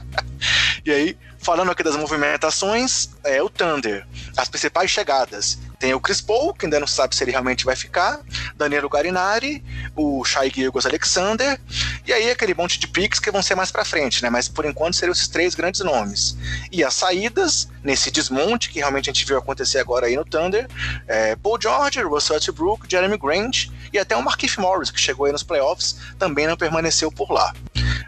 [0.84, 4.06] e aí, Falando aqui das movimentações, é o Thunder.
[4.36, 5.58] As principais chegadas.
[5.82, 8.20] Tem o Chris Paul, que ainda não sabe se ele realmente vai ficar,
[8.54, 9.64] Danilo Garinari,
[9.96, 11.60] o Shai Gilgos Alexander,
[12.06, 14.30] e aí aquele monte de picks que vão ser mais para frente, né?
[14.30, 16.36] Mas por enquanto seriam esses três grandes nomes.
[16.70, 20.68] E as saídas, nesse desmonte que realmente a gente viu acontecer agora aí no Thunder,
[21.08, 25.32] é Paul George, Russell Westbrook, Jeremy Grant e até o Markif Morris, que chegou aí
[25.32, 27.52] nos playoffs, também não permaneceu por lá.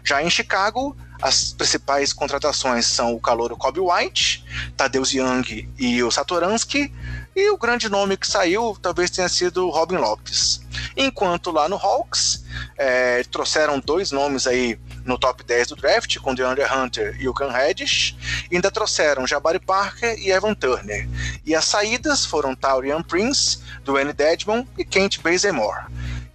[0.01, 4.45] Já em Chicago, as principais contratações são o calor Kobe White,
[4.77, 6.91] Tadeusz Young e o Satoransky,
[7.35, 10.61] e o grande nome que saiu talvez tenha sido Robin Lopes.
[10.95, 12.45] Enquanto lá no Hawks,
[12.77, 17.33] é, trouxeram dois nomes aí no top 10 do draft, com DeAndre Hunter e o
[17.33, 18.15] Cam Reddish,
[18.51, 21.07] ainda trouxeram Jabari Parker e Evan Turner.
[21.45, 25.85] E as saídas foram Taurian Prince, Dwayne Dedmon e Kent Bazemore.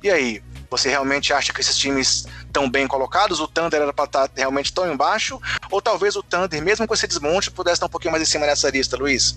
[0.02, 3.40] E aí, você realmente acha que esses times estão bem colocados?
[3.40, 5.40] O Thunder era para estar tá realmente tão embaixo?
[5.70, 8.46] Ou talvez o Thunder, mesmo com esse desmonte, pudesse estar um pouquinho mais em cima
[8.46, 9.36] nessa lista, Luiz?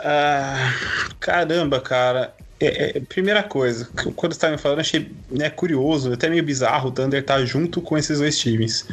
[0.00, 0.72] Ah,
[1.20, 2.34] caramba, cara.
[2.60, 6.88] É, é, primeira coisa, quando você estava me falando, achei né, curioso, até meio bizarro
[6.88, 8.84] o Thunder estar tá junto com esses dois times.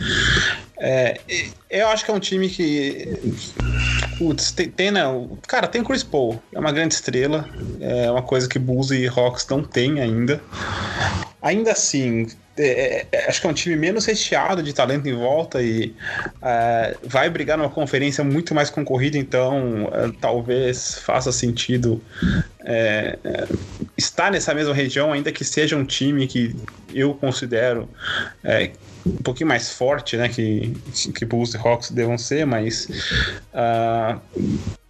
[0.78, 1.20] É,
[1.70, 3.18] eu acho que é um time que.
[4.20, 5.02] Putz, tem, tem né,
[5.48, 9.48] Cara, tem Chris Paul, é uma grande estrela, é uma coisa que Bulls e Hawks
[9.50, 10.40] não têm ainda.
[11.42, 15.62] Ainda assim, é, é, acho que é um time menos recheado de talento em volta
[15.62, 15.94] e
[16.42, 22.02] é, vai brigar numa conferência muito mais concorrida, então é, talvez faça sentido
[22.64, 23.48] é, é,
[23.98, 26.56] estar nessa mesma região, ainda que seja um time que
[26.94, 27.90] eu considero
[29.06, 30.74] um pouquinho mais forte, né, que,
[31.14, 32.88] que Bulls e Hawks devam ser, mas
[33.54, 34.20] uh,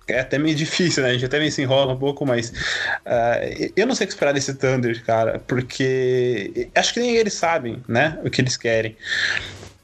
[0.07, 1.09] é até meio difícil, né?
[1.09, 4.13] A gente até meio se enrola um pouco, mas uh, eu não sei o que
[4.13, 8.95] esperar desse Thunder, cara, porque acho que nem eles sabem, né, o que eles querem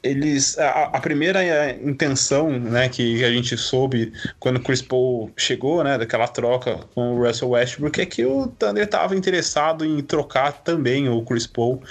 [0.02, 5.84] eles a, a, primeira intenção né que a gente soube quando o Chris Paul chegou
[5.84, 10.52] né daquela troca com o Russell Westbrook é que o Thunder estava interessado em trocar
[10.52, 11.82] também o Chris Paul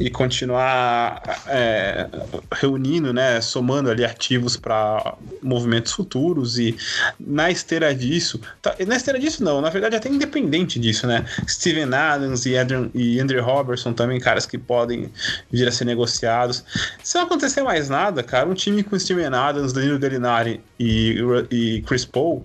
[0.00, 2.08] e continuar é,
[2.52, 6.76] reunindo né somando ali ativos para movimentos futuros e
[7.20, 11.94] na esteira disso tá, na esteira disso não na verdade até independente disso né Steven
[11.94, 15.10] Adams e, Adrian, e Andrew Robertson também caras que podem
[15.50, 16.64] vir a ser negociados.
[17.02, 21.16] Se não acontecer acontecer mais nada, cara, um time com Steven Adams, Danilo Gallinari e,
[21.50, 22.44] e Chris Paul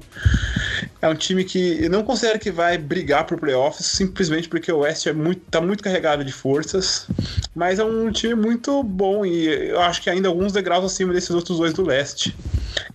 [1.02, 5.08] é um time que não considero que vai brigar por playoffs simplesmente porque o West
[5.08, 7.08] é muito, tá muito carregado de forças,
[7.56, 11.32] mas é um time muito bom e eu acho que ainda alguns degraus acima desses
[11.32, 12.36] outros dois do leste.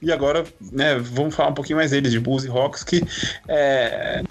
[0.00, 3.02] E agora, né, vamos falar um pouquinho mais deles, de Bulls e Hawks, que
[3.48, 4.22] é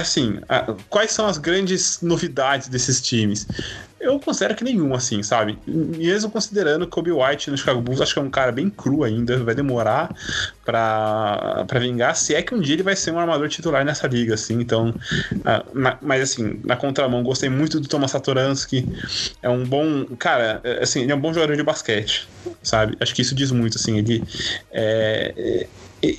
[0.00, 3.46] assim, a, quais são as grandes novidades desses times?
[4.00, 5.56] Eu considero que nenhum, assim, sabe?
[5.64, 9.38] Mesmo considerando Kobe White no Chicago Bulls, acho que é um cara bem cru ainda,
[9.44, 10.12] vai demorar
[10.64, 14.08] pra, pra vingar, se é que um dia ele vai ser um armador titular nessa
[14.08, 14.92] liga, assim, então...
[15.32, 18.88] Uh, na, mas, assim, na contramão, gostei muito do Thomas Satoransky,
[19.40, 20.04] é um bom...
[20.18, 22.28] Cara, é, assim, ele é um bom jogador de basquete,
[22.60, 22.96] sabe?
[22.98, 24.24] Acho que isso diz muito, assim, ele...
[24.72, 25.68] É,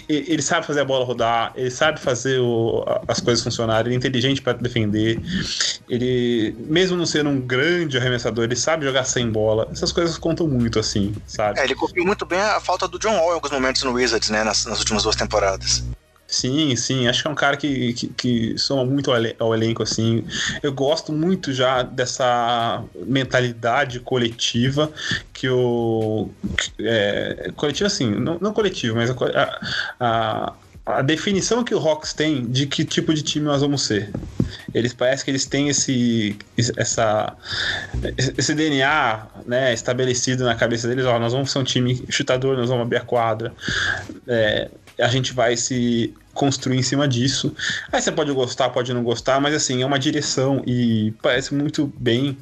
[0.08, 3.98] ele sabe fazer a bola rodar, ele sabe fazer o, as coisas funcionarem, ele é
[3.98, 5.20] inteligente para defender.
[5.90, 9.68] Ele, mesmo não sendo um grande arremessador, ele sabe jogar sem bola.
[9.72, 11.60] Essas coisas contam muito, assim, sabe?
[11.60, 14.30] É, ele copiou muito bem a falta do John Wall em alguns momentos no Wizards,
[14.30, 15.84] né, nas, nas últimas duas temporadas.
[16.34, 20.26] Sim, sim, acho que é um cara que, que, que soma muito ao, elenco, assim.
[20.64, 24.92] Eu gosto muito já dessa mentalidade coletiva
[25.32, 26.32] que o.
[26.58, 29.60] Que, é, coletiva, assim, não, não coletivo, mas a,
[30.00, 30.54] a,
[30.88, 34.10] a definição que o Hawks tem de que tipo de time nós vamos ser.
[34.74, 36.36] Eles parecem que eles têm esse,
[36.76, 37.38] essa,
[38.36, 41.06] esse DNA né, estabelecido na cabeça deles.
[41.06, 43.54] Ó, nós vamos ser um time chutador, nós vamos abrir a quadra.
[44.28, 47.56] É, a gente vai se construir em cima disso.
[47.92, 51.92] Aí você pode gostar, pode não gostar, mas assim, é uma direção e parece muito
[51.98, 52.38] bem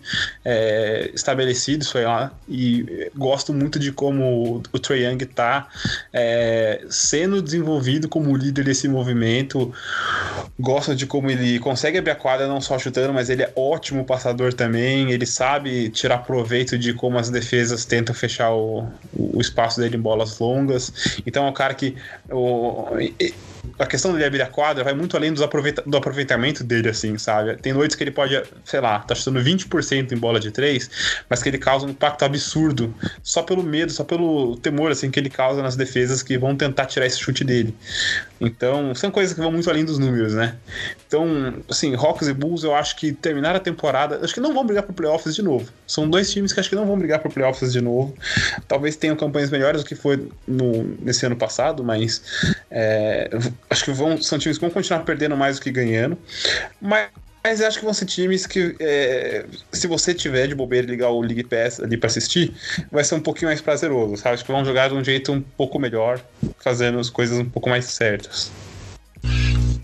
[0.46, 2.32] é, estabelecido isso aí lá.
[2.48, 5.68] E gosto muito de como o Trae Young tá
[6.14, 9.74] é, sendo desenvolvido como líder desse movimento.
[10.60, 14.06] Gosto de como ele consegue abrir a quadra não só chutando, mas ele é ótimo
[14.06, 15.12] passador também.
[15.12, 20.02] Ele sabe tirar proveito de como as defesas tentam fechar o, o espaço dele em
[20.02, 21.20] bolas longas.
[21.26, 21.96] Então é um cara que.
[22.30, 22.86] O,
[23.82, 27.58] a questão dele abrir a quadra vai muito além aproveita do aproveitamento dele, assim, sabe?
[27.58, 30.90] Tem noites que ele pode, sei lá, tá chutando 20% em bola de três,
[31.30, 35.20] mas que ele causa um impacto absurdo, só pelo medo, só pelo temor, assim, que
[35.20, 37.76] ele causa nas defesas que vão tentar tirar esse chute dele.
[38.44, 40.58] Então, são coisas que vão muito além dos números, né?
[41.08, 44.66] Então, assim, Hawks e Bulls, eu acho que terminar a temporada, acho que não vão
[44.66, 45.70] brigar por playoffs de novo.
[45.86, 48.18] São dois times que acho que não vão brigar por playoffs de novo.
[48.68, 53.30] Talvez tenham campanhas melhores do que foi no, nesse ano passado, mas é,
[53.70, 56.18] acho que vão, são times que vão continuar perdendo mais do que ganhando.
[56.82, 57.10] Mas
[57.44, 61.10] mas eu acho que vão ser times que, é, se você tiver de bobeira ligar
[61.10, 62.54] o League Pass ali para assistir,
[62.92, 64.36] vai ser um pouquinho mais prazeroso, sabe?
[64.36, 66.22] Acho que vão jogar de um jeito um pouco melhor,
[66.60, 68.52] fazendo as coisas um pouco mais certas.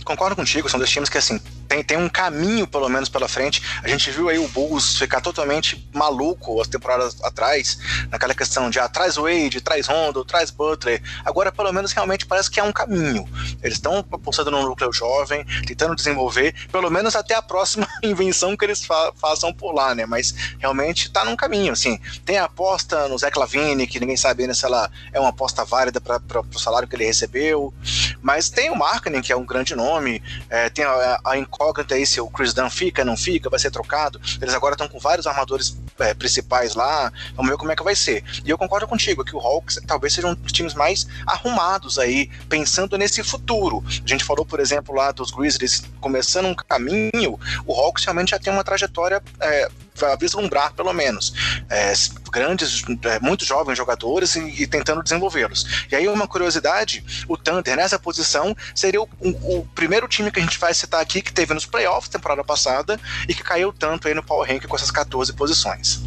[0.06, 3.62] Concordo contigo, são dois times que, assim, tem, tem um caminho, pelo menos, pela frente.
[3.84, 7.78] A gente viu aí o Bulls ficar totalmente maluco as temporadas atrás,
[8.10, 11.02] naquela questão de ah, traz Wade, traz Rondo, traz Butler.
[11.26, 13.28] Agora, pelo menos, realmente parece que é um caminho.
[13.62, 18.66] Eles estão apostando no núcleo jovem, tentando desenvolver, pelo menos até a próxima invenção que
[18.66, 20.06] eles fa façam por lá, né?
[20.06, 22.00] Mas realmente tá num caminho, assim.
[22.26, 25.66] Tem a aposta no Zé Clavini, que ninguém sabe né, se ela é uma aposta
[25.66, 27.74] válida para o salário que ele recebeu.
[28.22, 32.06] Mas tem o Marketing, que é um grande nome, é, tem a, a incógnita aí
[32.06, 34.22] se o Chris Dunn fica, não fica, vai ser trocado.
[34.40, 37.12] Eles agora estão com vários armadores é, principais lá.
[37.36, 38.24] Vamos ver como é que vai ser.
[38.46, 42.30] E eu concordo contigo que o Hawks talvez seja um dos times mais arrumados aí,
[42.48, 43.84] pensando nesse futuro.
[43.88, 47.40] A gente falou, por exemplo, lá dos Grizzlies começando um caminho.
[47.66, 49.22] O Hawks realmente já tem uma trajetória.
[49.42, 49.70] É,
[50.20, 51.34] vislumbrar, pelo menos,
[51.70, 51.94] é,
[52.32, 55.86] grandes, é, muito jovens jogadores e, e tentando desenvolvê-los.
[55.92, 60.40] E aí, uma curiosidade: o Thunder nessa posição seria o, o, o, primeiro time que
[60.40, 64.08] a gente vai citar aqui que teve nos playoffs temporada passada e que caiu tanto
[64.08, 66.02] aí no Power Rank com essas 14 posições.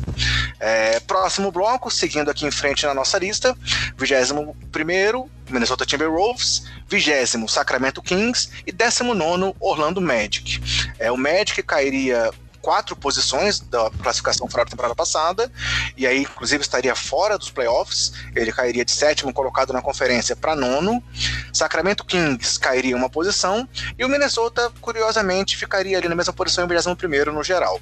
[0.58, 3.56] É, próximo bloco, seguindo aqui em frente na nossa lista:
[3.96, 10.60] 21 Minnesota Timberwolves, 20 Sacramento Kings e 19 Orlando Magic.
[10.98, 15.50] É, o Magic cairia quatro posições da classificação fora da temporada passada,
[15.96, 18.12] e aí, inclusive, estaria fora dos playoffs.
[18.34, 21.02] Ele cairia de sétimo colocado na conferência para nono.
[21.52, 23.68] Sacramento Kings cairia uma posição,
[23.98, 27.80] e o Minnesota, curiosamente, ficaria ali na mesma posição em 21 no geral.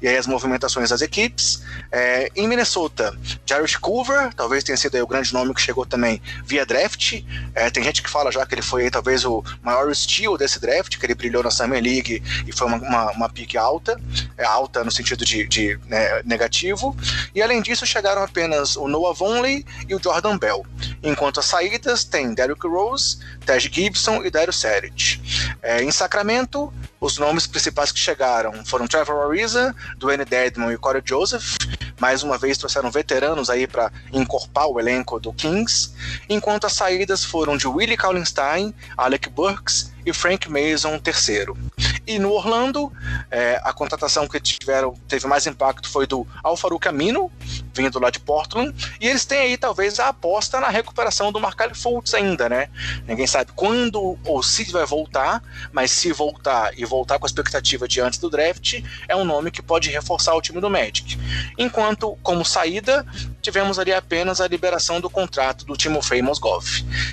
[0.00, 1.62] E aí as movimentações das equipes.
[1.90, 6.66] É, em Minnesota, Jared Culver, talvez tenha sido o grande nome que chegou também via
[6.66, 7.22] draft.
[7.54, 10.98] É, tem gente que fala já que ele foi talvez o maior steal desse draft,
[10.98, 14.00] que ele brilhou na Summer League e foi uma, uma, uma pique alta,
[14.44, 16.96] alta no sentido de, de né, negativo.
[17.34, 20.64] E além disso, chegaram apenas o Noah Vonley e o Jordan Bell.
[21.02, 25.20] Enquanto as saídas tem Derrick Rose, Tej Gibson e Dario Saric.
[25.62, 31.02] É, em Sacramento, os nomes principais que chegaram foram Trevor Ariza, Dwayne Dedmon e Corey
[31.04, 31.56] Joseph.
[31.98, 35.92] Mais uma vez trouxeram veteranos aí para encorpar o elenco do Kings,
[36.28, 41.58] enquanto as saídas foram de Willie Kallenstein, Alec Burks e Frank Mason terceiro.
[42.06, 42.92] E no Orlando,
[43.28, 47.32] é, a contratação que tiveram teve mais impacto foi do Alfaruq Amino,
[47.74, 51.74] vindo lá de Portland, e eles têm aí talvez a aposta na recuperação do Markel
[51.74, 52.68] Fultz ainda, né?
[53.06, 55.42] Ninguém sabe quando ou se vai voltar,
[55.72, 59.50] mas se voltar e voltar com a expectativa de antes do draft, é um nome
[59.50, 61.18] que pode reforçar o time do Magic.
[61.58, 63.04] Enquanto, como saída,
[63.46, 66.66] tivemos ali apenas a liberação do contrato do Timofey Mozgov.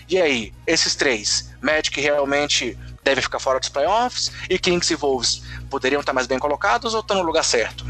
[0.10, 5.44] E aí, esses três, Magic realmente deve ficar fora dos playoffs e Kings e Wolves
[5.70, 7.86] poderiam estar mais bem colocados ou estão no lugar certo?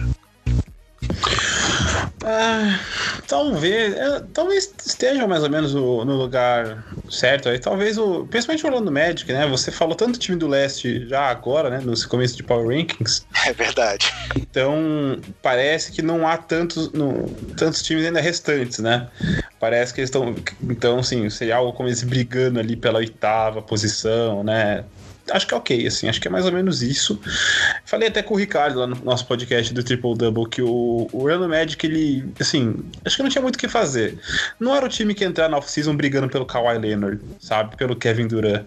[2.25, 2.79] Ah,
[3.27, 7.59] talvez, é, talvez esteja mais ou menos no, no, lugar certo aí.
[7.59, 9.45] Talvez o, principalmente o Orlando Magic, né?
[9.47, 11.81] Você falou tanto do time do leste já agora, né?
[11.83, 13.25] No começo de Power Rankings.
[13.45, 14.13] É verdade.
[14.37, 19.09] Então parece que não há tantos, no, tantos times ainda restantes, né?
[19.59, 20.33] Parece que eles estão,
[20.63, 24.85] então, assim, seria algo como eles brigando ali pela oitava posição, né?
[25.31, 27.19] Acho que é ok, assim, acho que é mais ou menos isso.
[27.85, 31.23] Falei até com o Ricardo lá no nosso podcast do Triple Double que o, o
[31.23, 34.17] Orlando Magic, ele, assim, acho que não tinha muito o que fazer.
[34.59, 37.75] Não era o time que entrar na off-season brigando pelo Kawhi Leonard, sabe?
[37.77, 38.63] Pelo Kevin Durant.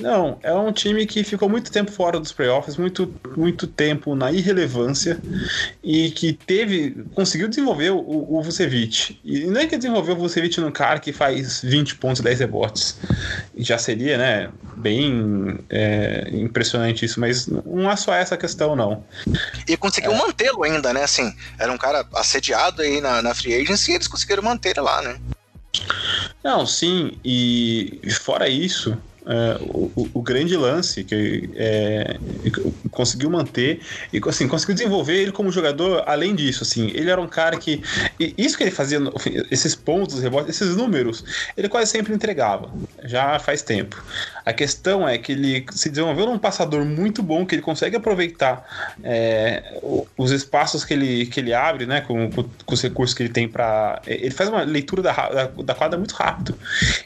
[0.00, 4.30] Não, é um time que ficou muito tempo fora dos playoffs, muito, muito tempo na
[4.30, 5.18] irrelevância
[5.82, 9.18] e que teve, conseguiu desenvolver o, o Vucevic.
[9.24, 12.98] E não é que desenvolveu o Vucevic num cara que faz 20 pontos, 10 rebotes.
[13.56, 19.02] Já seria, né, bem é, impressionante isso, mas não é só essa questão, não.
[19.66, 20.18] E conseguiu é.
[20.18, 24.08] mantê-lo ainda, né, assim, era um cara assediado aí na, na free agency e eles
[24.08, 25.18] conseguiram manter ele lá, né.
[26.44, 32.16] Não, sim, e fora isso, é, o, o, grande lance que é,
[32.92, 33.80] conseguiu manter
[34.12, 36.92] e assim, conseguiu desenvolver ele como jogador além disso assim.
[36.94, 37.82] Ele era um cara que
[38.38, 39.00] isso que ele fazia
[39.50, 41.24] esses pontos rebotes esses números
[41.56, 42.70] ele quase sempre entregava
[43.04, 44.00] já faz tempo
[44.46, 48.64] a questão é que ele se desenvolveu num passador muito bom que ele consegue aproveitar
[49.02, 49.80] é,
[50.16, 53.32] os espaços que ele, que ele abre né com, com, com os recursos que ele
[53.32, 56.56] tem para ele faz uma leitura da, da, da quadra muito rápido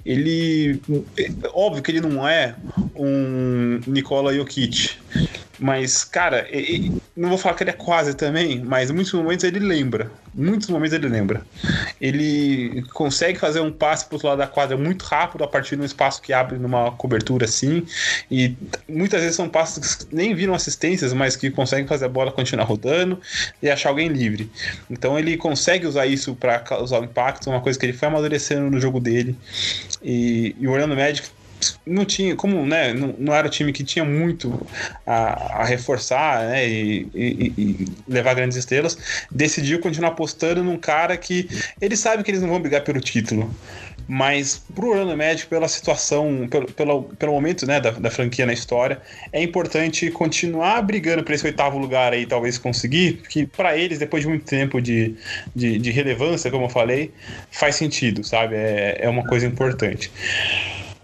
[0.05, 0.83] ele
[1.17, 2.55] é, óbvio que ele não é
[2.95, 4.99] um Nikola Jokic.
[5.61, 6.49] Mas, cara,
[7.15, 10.11] não vou falar que ele é quase também, mas em muitos momentos ele lembra.
[10.35, 11.43] Muitos momentos ele lembra.
[12.01, 15.83] Ele consegue fazer um passe pro outro lado da quadra muito rápido a partir de
[15.83, 17.87] um espaço que abre numa cobertura assim.
[18.31, 18.57] E
[18.89, 22.65] muitas vezes são passes que nem viram assistências, mas que conseguem fazer a bola continuar
[22.65, 23.21] rodando
[23.63, 24.51] e achar alguém livre.
[24.89, 28.71] Então ele consegue usar isso para causar um impacto, uma coisa que ele foi amadurecendo
[28.71, 29.37] no jogo dele.
[30.03, 31.29] E, e o Orlando Magic
[31.87, 34.67] não tinha, como né, não, não era o time que tinha muito
[35.07, 38.99] a, a reforçar né, e, e, e, levar grandes estrelas,
[39.31, 41.49] decidiu continuar apostando num cara que
[41.81, 43.53] ele sabe que eles não vão brigar pelo título.
[44.13, 48.53] Mas pro Orlando Magic, pela situação, pelo, pelo, pelo momento né, da, da franquia na
[48.53, 49.01] história,
[49.33, 54.25] é importante continuar brigando por esse oitavo lugar aí, talvez conseguir, que para eles, depois
[54.25, 55.15] de muito tempo de,
[55.55, 57.13] de, de relevância, como eu falei,
[57.53, 58.57] faz sentido, sabe?
[58.57, 60.11] É, é uma coisa importante.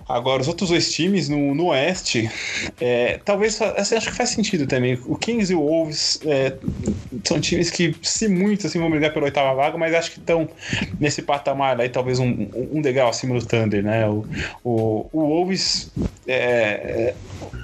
[0.08, 2.30] Agora, os outros dois times no, no Oeste,
[2.80, 4.98] é, talvez assim, acho que faz sentido também.
[5.04, 6.52] O Kings e o Wolves é,
[7.24, 10.48] são times que, se muito, assim, vão brigar pela oitava vaga, mas acho que estão
[11.00, 14.08] nesse patamar aí, talvez um, um degrau acima do Thunder, né?
[14.08, 14.24] O,
[14.62, 15.90] o, o Wolves,
[16.26, 17.14] é, é,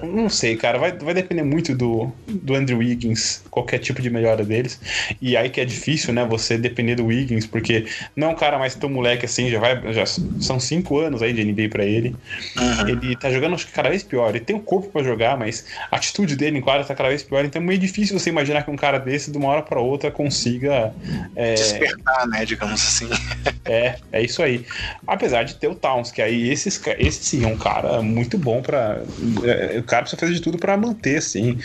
[0.02, 4.44] não sei, cara, vai, vai depender muito do, do Andrew Wiggins, qualquer tipo de melhora
[4.44, 4.80] deles.
[5.20, 6.24] E aí que é difícil, né?
[6.24, 9.92] Você depender do Wiggins, porque não é um cara mais tão moleque assim, já vai,
[9.92, 12.16] já são cinco anos aí de NBA para ele.
[12.56, 12.88] Uhum.
[12.88, 14.30] Ele tá jogando, acho que cada vez pior.
[14.30, 17.22] Ele tem o corpo para jogar, mas a atitude dele em quadra tá cada vez
[17.22, 17.44] pior.
[17.44, 20.10] Então é meio difícil você imaginar que um cara desse, de uma hora para outra,
[20.10, 20.94] consiga.
[21.34, 21.54] É...
[21.54, 22.44] Despertar, né?
[22.44, 23.08] Digamos assim.
[23.64, 24.66] É, é isso aí.
[25.06, 26.68] Apesar de ter o Towns, que aí esse,
[26.98, 29.02] esse sim é um cara muito bom para
[29.44, 31.58] é, O cara precisa fazer de tudo para manter, assim.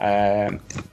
[0.00, 0.48] É,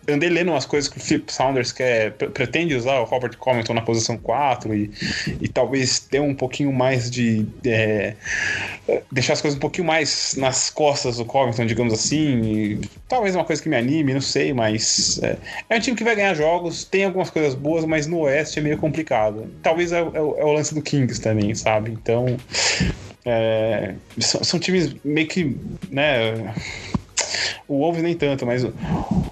[0.08, 3.82] andei lendo umas coisas que o Flip Saunders quer, pretende usar o Robert Covington na
[3.82, 4.92] posição 4 e,
[5.40, 7.46] e talvez ter um pouquinho mais de.
[7.66, 8.16] É,
[9.20, 12.42] deixar as coisas um pouquinho mais nas costas do Covington, digamos assim.
[12.42, 15.20] E, talvez uma coisa que me anime, não sei, mas.
[15.22, 15.38] É,
[15.70, 18.62] é um time que vai ganhar jogos, tem algumas coisas boas, mas no Oeste é
[18.62, 19.48] meio complicado.
[19.62, 21.92] Talvez é, é, é o lance do Kings também, sabe?
[21.92, 22.38] Então.
[23.26, 25.56] É, são, são, times meio que.
[25.92, 26.54] né?
[27.68, 28.64] O Wolves nem tanto, mas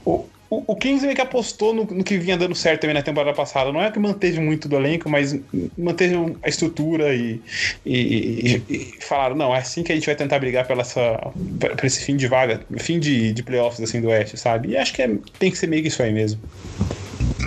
[0.06, 3.36] o, o Kings meio que apostou no, no, que vinha dando certo também na temporada
[3.36, 3.72] passada.
[3.72, 5.38] Não é que manteve muito do elenco, mas
[5.78, 7.42] manteve a estrutura e,
[7.86, 11.32] e, e, e falaram: não, é assim que a gente vai tentar brigar pela essa,
[11.60, 14.70] pra, esse fim de vaga, fim de, de playoffs assim, do Oeste, sabe?
[14.70, 16.40] E acho que é, tem que ser meio que isso aí mesmo.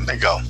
[0.07, 0.41] Legal.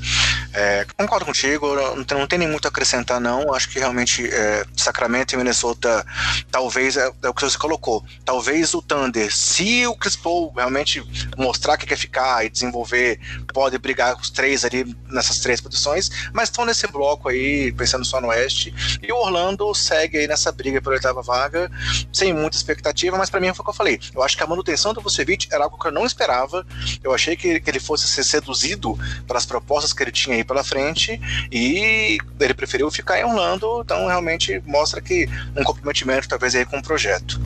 [0.53, 3.55] É, concordo contigo, não tem, não tem nem muito a acrescentar, não.
[3.55, 6.05] Acho que realmente é, Sacramento e Minnesota,
[6.51, 8.05] talvez, é, é, o que você colocou.
[8.25, 11.03] Talvez o Thunder, se o Chris Paul realmente
[11.37, 13.21] mostrar que quer ficar e desenvolver,
[13.53, 18.21] pode brigar os três ali nessas três posições, mas estão nesse bloco aí, pensando só
[18.21, 18.75] no Oeste.
[19.03, 21.71] E o Orlando segue aí nessa briga pela oitava vaga,
[22.13, 24.01] sem muita expectativa, mas para mim foi o que eu falei.
[24.15, 26.67] Eu acho que a manutenção do Vucevic era algo que eu não esperava.
[27.03, 31.21] Eu achei que, que ele fosse ser seduzido pelas propostas que ele tinha pela frente
[31.51, 36.79] e ele preferiu ficar em Orlando, então realmente mostra que um comprometimento talvez aí com
[36.79, 37.41] o projeto.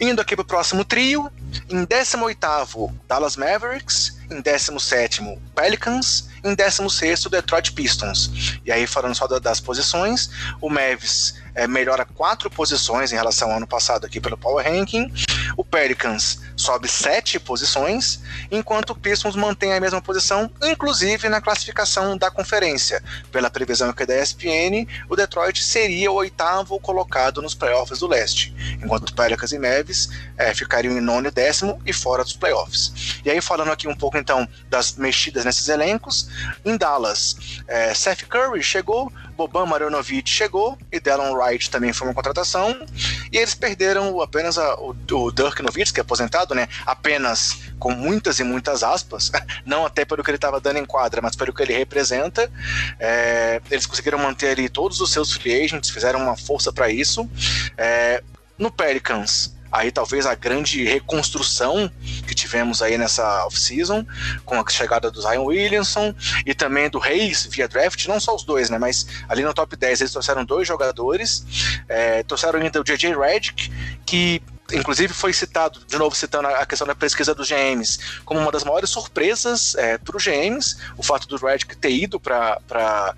[0.00, 1.30] Indo aqui para o próximo trio,
[1.70, 8.58] em 18º, Dallas Mavericks, em 17º, Pelicans, em 16º, Detroit Pistons.
[8.64, 13.56] E aí, falando só das posições, o Mavis é, melhora quatro posições em relação ao
[13.58, 15.12] ano passado aqui pelo Power Ranking.
[15.56, 18.20] O Pelicans sobe sete posições,
[18.50, 23.02] enquanto o Pistons mantém a mesma posição, inclusive na classificação da conferência.
[23.30, 28.54] Pela previsão aqui da ESPN, o Detroit seria o oitavo colocado nos playoffs do leste,
[28.82, 33.20] enquanto o Pelicans e Mavis é, ficariam em nono e décimo e fora dos playoffs.
[33.24, 36.28] E aí, falando aqui um pouco então das mexidas nesses elencos,
[36.64, 42.14] em Dallas, é, Seth Curry chegou, Boban Marjanovic chegou e Delon Wright também foi uma
[42.14, 42.86] contratação.
[43.30, 46.68] E eles perderam apenas a, o, o Dirk Nowitzki, é aposentado, né?
[46.86, 49.30] Apenas com muitas e muitas aspas,
[49.66, 52.50] não até pelo que ele estava dando em quadra, mas pelo que ele representa.
[52.98, 57.28] É, eles conseguiram manter ali todos os seus free agents, fizeram uma força para isso.
[57.76, 58.22] É,
[58.58, 61.90] no Pelicans, aí talvez a grande reconstrução
[62.28, 64.06] que tivemos aí nessa off-season,
[64.44, 66.14] com a chegada do Zion Williamson
[66.44, 69.74] e também do Reis via draft, não só os dois, né, mas ali no top
[69.74, 71.44] 10 eles trouxeram dois jogadores,
[71.88, 73.72] é, trouxeram ainda o JJ Redick,
[74.04, 74.42] que
[74.72, 78.64] inclusive foi citado, de novo citando a questão da pesquisa dos GMs, como uma das
[78.64, 83.14] maiores surpresas é, para os GMs, o fato do Redick ter ido para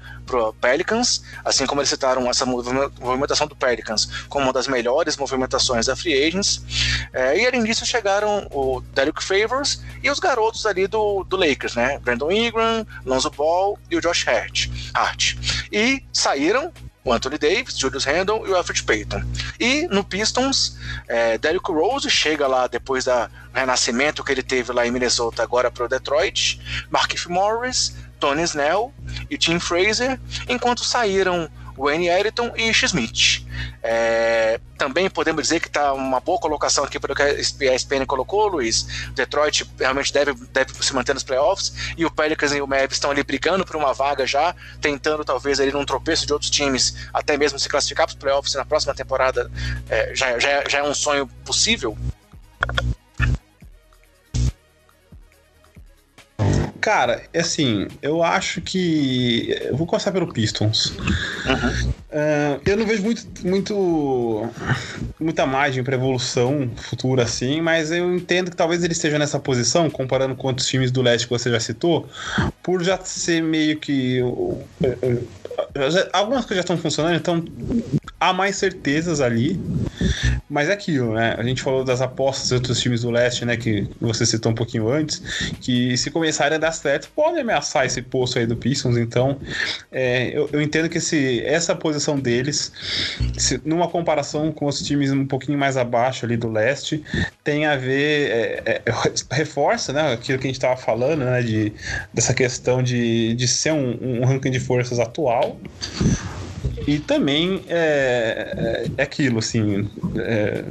[0.60, 5.96] Pelicans, assim como eles citaram essa movimentação do Pelicans como uma das melhores movimentações da
[5.96, 6.62] Free Agents.
[7.12, 11.74] É, e além disso chegaram o Derek Favors e os garotos ali do, do Lakers,
[11.74, 11.98] né?
[11.98, 14.68] Brandon Ingram, Lonzo Ball e o Josh Hart.
[14.94, 15.36] Hart.
[15.70, 16.72] E saíram
[17.04, 19.22] o Anthony Davis, Julius Randle e o Alfred Payton.
[19.60, 23.10] E no Pistons, é, Derrick Rose chega lá depois do
[23.52, 28.92] renascimento que ele teve lá em Minnesota, agora para o Detroit, Markif Morris, Tony Snell
[29.28, 33.46] e Tim Fraser, enquanto saíram Wayne Ellington e Schmidt.
[33.82, 38.04] É, também podemos dizer que está uma boa colocação aqui para o que a ESPN
[38.06, 38.86] colocou, Luiz.
[39.14, 43.10] Detroit realmente deve, deve se manter nos playoffs e o Pelicans e o Mavs estão
[43.10, 47.36] ali brigando por uma vaga já, tentando talvez ali num tropeço de outros times, até
[47.36, 49.50] mesmo se classificar para os playoffs na próxima temporada.
[49.88, 51.96] É, já, já, já é um sonho possível?
[56.84, 59.58] Cara, é assim, eu acho que.
[59.62, 60.90] Eu vou começar pelo Pistons.
[60.90, 61.88] Uhum.
[61.88, 64.50] Uh, eu não vejo muito, muito
[65.18, 69.88] muita margem para evolução futura assim, mas eu entendo que talvez ele esteja nessa posição,
[69.88, 72.06] comparando com outros times do leste que você já citou,
[72.62, 74.20] por já ser meio que.
[76.12, 77.42] algumas coisas já estão funcionando, então
[78.20, 79.58] há mais certezas ali.
[80.48, 81.34] Mas é aquilo, né?
[81.38, 83.56] A gente falou das apostas de outros times do leste, né?
[83.56, 85.20] Que você citou um pouquinho antes,
[85.60, 88.96] que se começarem a dar certo, podem ameaçar esse posto aí do Pistons.
[88.96, 89.38] Então,
[89.90, 92.72] é, eu, eu, entendo que esse, essa posição deles,
[93.36, 97.02] se, numa comparação com os times um pouquinho mais abaixo ali do leste,
[97.42, 98.92] tem a ver, é, é,
[99.30, 100.12] reforça, né?
[100.12, 101.42] Aquilo que a gente estava falando, né?
[101.42, 101.72] De,
[102.12, 105.58] dessa questão de, de ser um, um ranking de forças atual.
[106.86, 109.88] E também é, é, é aquilo, assim.
[110.16, 110.64] É,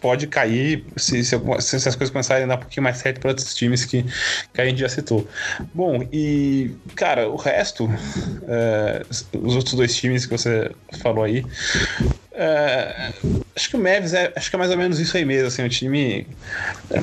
[0.00, 3.30] pode cair se, se, se, as coisas começarem a dar um pouquinho mais certo para
[3.30, 4.04] outros times que,
[4.52, 5.28] que a gente já citou.
[5.74, 7.88] Bom, e, cara, o resto,
[8.48, 9.04] é,
[9.38, 10.70] os outros dois times que você
[11.02, 11.44] falou aí,
[12.32, 13.12] é,
[13.54, 15.62] acho que o Mavs é, acho que é mais ou menos isso aí mesmo, assim,
[15.62, 16.26] o time
[16.90, 17.02] é,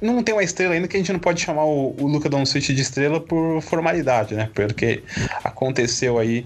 [0.00, 2.74] não tem uma estrela ainda que a gente não pode chamar o, o Luca Doncic
[2.74, 4.50] de estrela por formalidade, né?
[4.54, 5.02] Porque
[5.44, 6.44] aconteceu aí.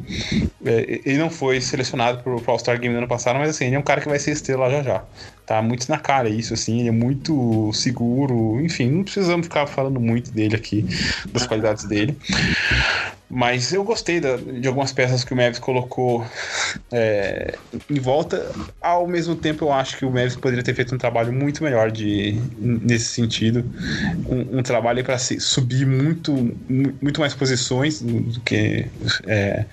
[0.64, 3.76] É, ele não foi selecionado para o All-Star Game no ano passado, mas assim, ele
[3.76, 5.04] é um cara que vai ser estrela já já.
[5.46, 8.60] Tá muito na cara isso, assim, ele é muito seguro.
[8.60, 10.86] Enfim, não precisamos ficar falando muito dele aqui,
[11.32, 12.16] das qualidades dele.
[13.34, 16.22] Mas eu gostei da, de algumas peças que o Mavis colocou
[16.92, 17.54] é,
[17.88, 18.52] em volta.
[18.78, 21.90] Ao mesmo tempo, eu acho que o Mavis poderia ter feito um trabalho muito melhor
[21.90, 23.64] de, nesse sentido.
[24.28, 26.54] Um, um trabalho para subir muito,
[27.00, 28.86] muito mais posições do que
[29.26, 29.64] é,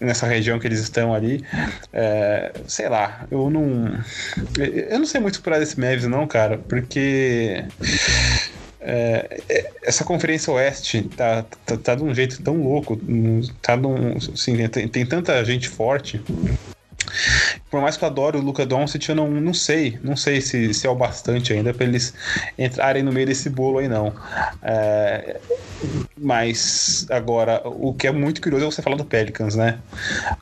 [0.00, 1.44] nessa região que eles estão ali.
[1.92, 3.98] É, sei lá, eu não.
[4.56, 7.62] Eu não sei muito por desse Mavis, não, cara, porque.
[8.86, 13.00] É, é, essa conferência oeste tá, tá, tá, de um jeito tão louco,
[13.62, 16.22] tá num, assim, tem, tem tanta gente forte.
[17.70, 20.74] Por mais que eu adore o Luca Doncic, eu não, não sei, não sei se,
[20.74, 22.12] se é o bastante ainda para eles
[22.58, 24.12] entrarem no meio desse bolo aí não.
[24.62, 25.40] É,
[26.16, 29.78] mas agora, o que é muito curioso é você falar do Pelicans, né?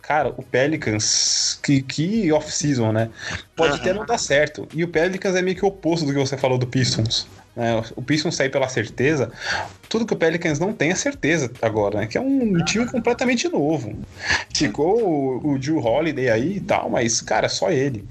[0.03, 3.09] Cara, o Pelicans, que, que off-season, né?
[3.55, 4.66] Pode até não dar certo.
[4.74, 7.26] E o Pelicans é meio que o oposto do que você falou do Pistons.
[7.55, 7.82] Né?
[7.94, 9.30] O Pistons sair pela certeza,
[9.88, 12.07] tudo que o Pelicans não tem é certeza agora, né?
[12.07, 13.94] Que é um time completamente novo.
[14.55, 18.05] Ficou o, o Drew Holiday aí e tal, mas, cara, só ele.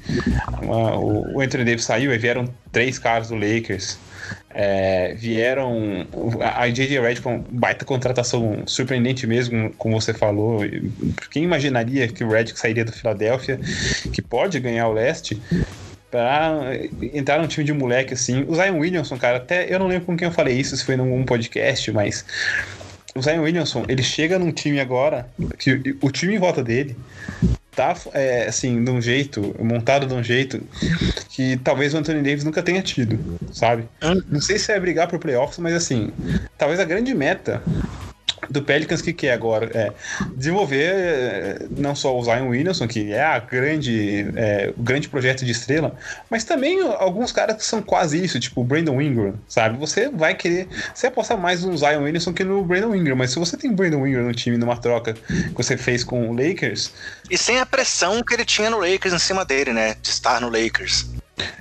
[0.63, 3.97] O, o Anthony Davis saiu e vieram três caras do Lakers.
[4.53, 6.05] É, vieram.
[6.55, 10.59] A JJ Red com baita contratação surpreendente mesmo, como você falou.
[11.31, 13.59] Quem imaginaria que o Red sairia do Philadelphia,
[14.13, 15.41] que pode ganhar o leste,
[16.11, 16.73] pra
[17.13, 18.45] entrar num time de moleque assim.
[18.47, 20.97] O Zion Williamson, cara, até eu não lembro com quem eu falei isso, se foi
[20.97, 22.25] num podcast, mas
[23.15, 26.95] o Zion Williamson, ele chega num time agora, que o time em volta dele
[27.75, 30.61] tá é, assim, de um jeito, montado de um jeito
[31.29, 33.85] que talvez o Anthony Davis nunca tenha tido, sabe?
[34.29, 36.11] Não sei se é brigar pro playoffs, mas assim,
[36.57, 37.63] talvez a grande meta
[38.49, 39.69] do Pelicans, o que, que é agora?
[39.73, 39.91] É
[40.35, 45.45] desenvolver é, não só o Zion Williamson, que é a grande, é, o grande projeto
[45.45, 45.95] de estrela,
[46.29, 49.77] mas também alguns caras que são quase isso, tipo o Brandon Ingram, sabe?
[49.77, 50.67] Você vai querer.
[50.93, 53.73] Você aposta mais no Zion Williamson que no Brandon Ingram, mas se você tem o
[53.73, 56.91] Brandon Ingram no time numa troca que você fez com o Lakers.
[57.29, 59.95] E sem a pressão que ele tinha no Lakers em cima dele, né?
[60.01, 61.07] De estar no Lakers.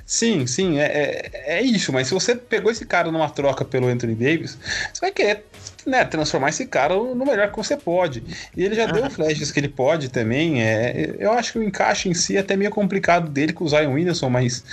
[0.04, 1.92] Sim, sim, é, é, é, isso.
[1.92, 4.58] Mas se você pegou esse cara numa troca pelo Anthony Davis,
[4.92, 5.44] você vai querer
[5.86, 8.22] né, transformar esse cara no melhor que você pode.
[8.56, 10.62] E ele já deu flashes que ele pode também.
[10.62, 13.68] É, eu acho que o encaixe em si é até meio complicado dele com o
[13.68, 14.64] Zion Williamson, mas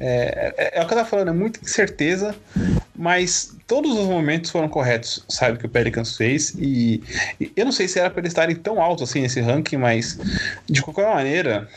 [0.00, 2.34] é, é, é o que eu tava falando, é muita incerteza,
[2.96, 6.54] mas todos os momentos foram corretos, sabe, que o Pelicans fez.
[6.58, 7.02] E,
[7.40, 10.18] e eu não sei se era para eles estarem tão alto assim nesse ranking, mas
[10.66, 11.68] de qualquer maneira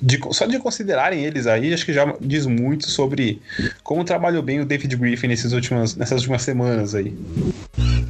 [0.00, 3.40] de, só de considerarem eles aí, acho que já diz muito sobre
[3.82, 7.14] como trabalhou bem o David Griffin nesses últimas, nessas últimas semanas aí.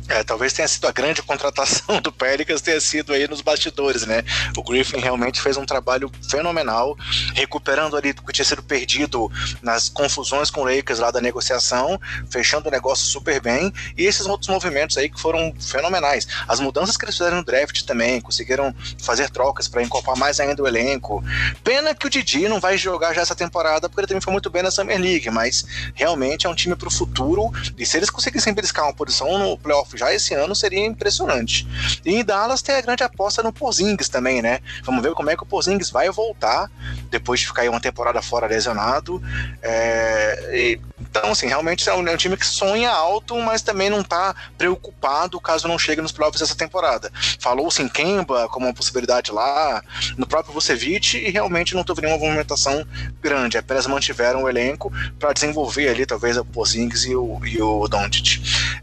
[0.08, 4.22] É, talvez tenha sido a grande contratação do Pelicans tenha sido aí nos bastidores, né?
[4.56, 6.96] O Griffin realmente fez um trabalho fenomenal,
[7.34, 9.30] recuperando ali o que tinha sido perdido
[9.62, 14.26] nas confusões com o Lakers lá da negociação, fechando o negócio super bem, e esses
[14.26, 16.26] outros movimentos aí que foram fenomenais.
[16.46, 20.62] As mudanças que eles fizeram no draft também, conseguiram fazer trocas para encorpar mais ainda
[20.62, 21.24] o elenco.
[21.62, 24.50] Pena que o Didi não vai jogar já essa temporada, porque ele também foi muito
[24.50, 25.64] bem na Summer League, mas
[25.94, 29.58] realmente é um time para o futuro, e se eles conseguissem beliscar uma posição no
[29.58, 31.66] playoff já esse ano seria impressionante.
[32.04, 34.60] E em Dallas tem a grande aposta no Porzingis também, né?
[34.82, 36.70] Vamos ver como é que o Porzingis vai voltar
[37.10, 39.22] depois de ficar aí uma temporada fora lesionado.
[39.62, 44.00] É, e, então, assim, realmente é um, é time que sonha alto, mas também não
[44.00, 47.12] está preocupado caso não chegue nos playoffs essa temporada.
[47.38, 49.82] Falou-se em Kemba como uma possibilidade lá,
[50.16, 52.86] no próprio Vucevic, e realmente não teve nenhuma movimentação
[53.22, 53.56] grande.
[53.56, 57.88] Apenas mantiveram o elenco para desenvolver ali, talvez, o Porzingis e o, e o.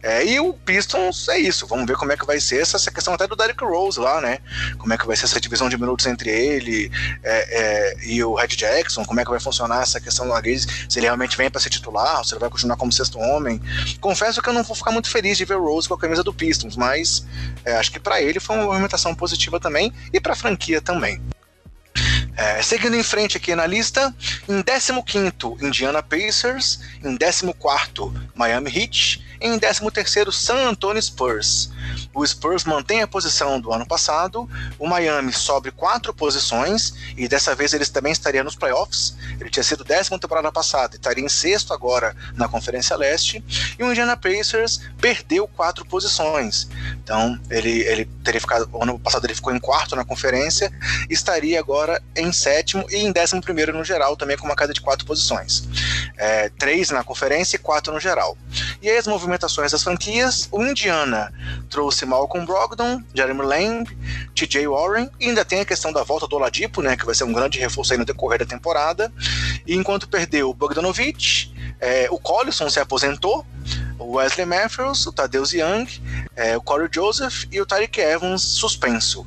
[0.02, 1.68] É, e o Pistons é isso.
[1.68, 4.20] Vamos ver como é que vai ser essa, essa questão até do Derrick Rose lá,
[4.20, 4.40] né?
[4.78, 6.92] Como é que vai ser essa divisão de minutos entre ele
[7.24, 10.66] é, é, e o Red Jackson, como é que vai funcionar essa questão do Agris,
[10.90, 13.62] se ele realmente vem para ser titular, se ele vai continuar como sexto homem.
[14.00, 16.24] Confesso que eu não vou ficar muito feliz de ver o Rose com a camisa
[16.24, 17.26] do Pistons, mas
[17.64, 21.22] é, acho que para ele foi uma movimentação positiva também e para a franquia também.
[22.36, 24.14] É, seguindo em frente aqui na lista,
[24.48, 27.54] em 15 Indiana Pacers, em 14
[28.34, 31.72] Miami Heat, em 13º San Antonio Spurs.
[32.14, 37.56] O Spurs mantém a posição do ano passado, o Miami sobe quatro posições e dessa
[37.56, 39.16] vez eles também estariam nos playoffs.
[39.40, 43.44] Ele tinha sido décimo temporada passada e estaria em sexto agora na Conferência Leste.
[43.78, 46.68] E o Indiana Pacers perdeu quatro posições.
[47.04, 50.72] Então ele, ele teria ficado, ano passado ele ficou em quarto na conferência,
[51.10, 54.82] estaria agora em sétimo e em décimo primeiro no geral, também com uma queda de
[54.82, 55.64] quatro posições.
[56.18, 58.38] É, três na conferência e quatro no geral.
[58.82, 61.34] E aí as movimentações das franquias, o Indiana
[61.70, 63.98] trouxe Malcolm Brogdon, Jeremy Lamb,
[64.36, 67.24] TJ Warren, e ainda tem a questão da volta do Oladipo, né, que vai ser
[67.24, 69.12] um grande reforço aí no decorrer da temporada.
[69.66, 73.46] E enquanto perdeu o Bogdanovich, é, o Collison se aposentou,
[73.98, 75.88] o Wesley Matthews, o Tadeusz Young,
[76.36, 79.26] é, o Corey Joseph e o Tyreek Evans suspenso.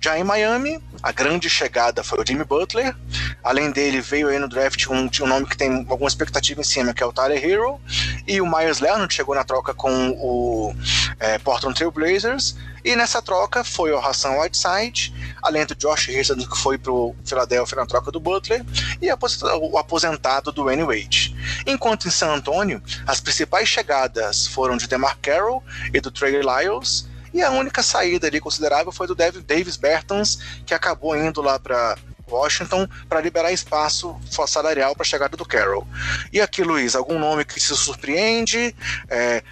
[0.00, 2.94] Já em Miami, a grande chegada foi o Jimmy Butler.
[3.42, 6.94] Além dele, veio aí no draft um, um nome que tem alguma expectativa em cima,
[6.94, 7.80] que é o Tyler Hero.
[8.26, 10.74] E o Myers Leonard chegou na troca com o
[11.18, 12.56] é, Portland Trail Blazers.
[12.84, 17.76] E nessa troca foi o Hassan Whiteside, além do Josh Hirson, que foi pro Philadelphia
[17.76, 18.64] na troca do Butler,
[19.00, 21.34] e o aposentado do Wayne Wade.
[21.64, 25.62] Enquanto em San Antonio, as principais chegadas foram de DeMar Carroll
[25.94, 30.74] e do Trey Lyles, e a única saída ali considerável foi do Davis Bertans, que
[30.74, 31.96] acabou indo lá para
[32.28, 34.16] Washington para liberar espaço
[34.46, 35.86] salarial para a chegada do Carroll.
[36.32, 38.74] E aqui, Luiz, algum nome que se surpreende?
[39.08, 39.42] É,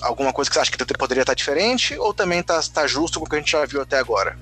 [0.00, 1.96] alguma coisa que você acha que poderia estar diferente?
[1.98, 4.38] Ou também está tá justo com o que a gente já viu até agora?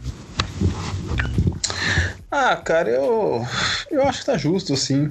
[2.31, 3.47] Ah, cara, eu,
[3.91, 5.11] eu acho que tá justo, sim.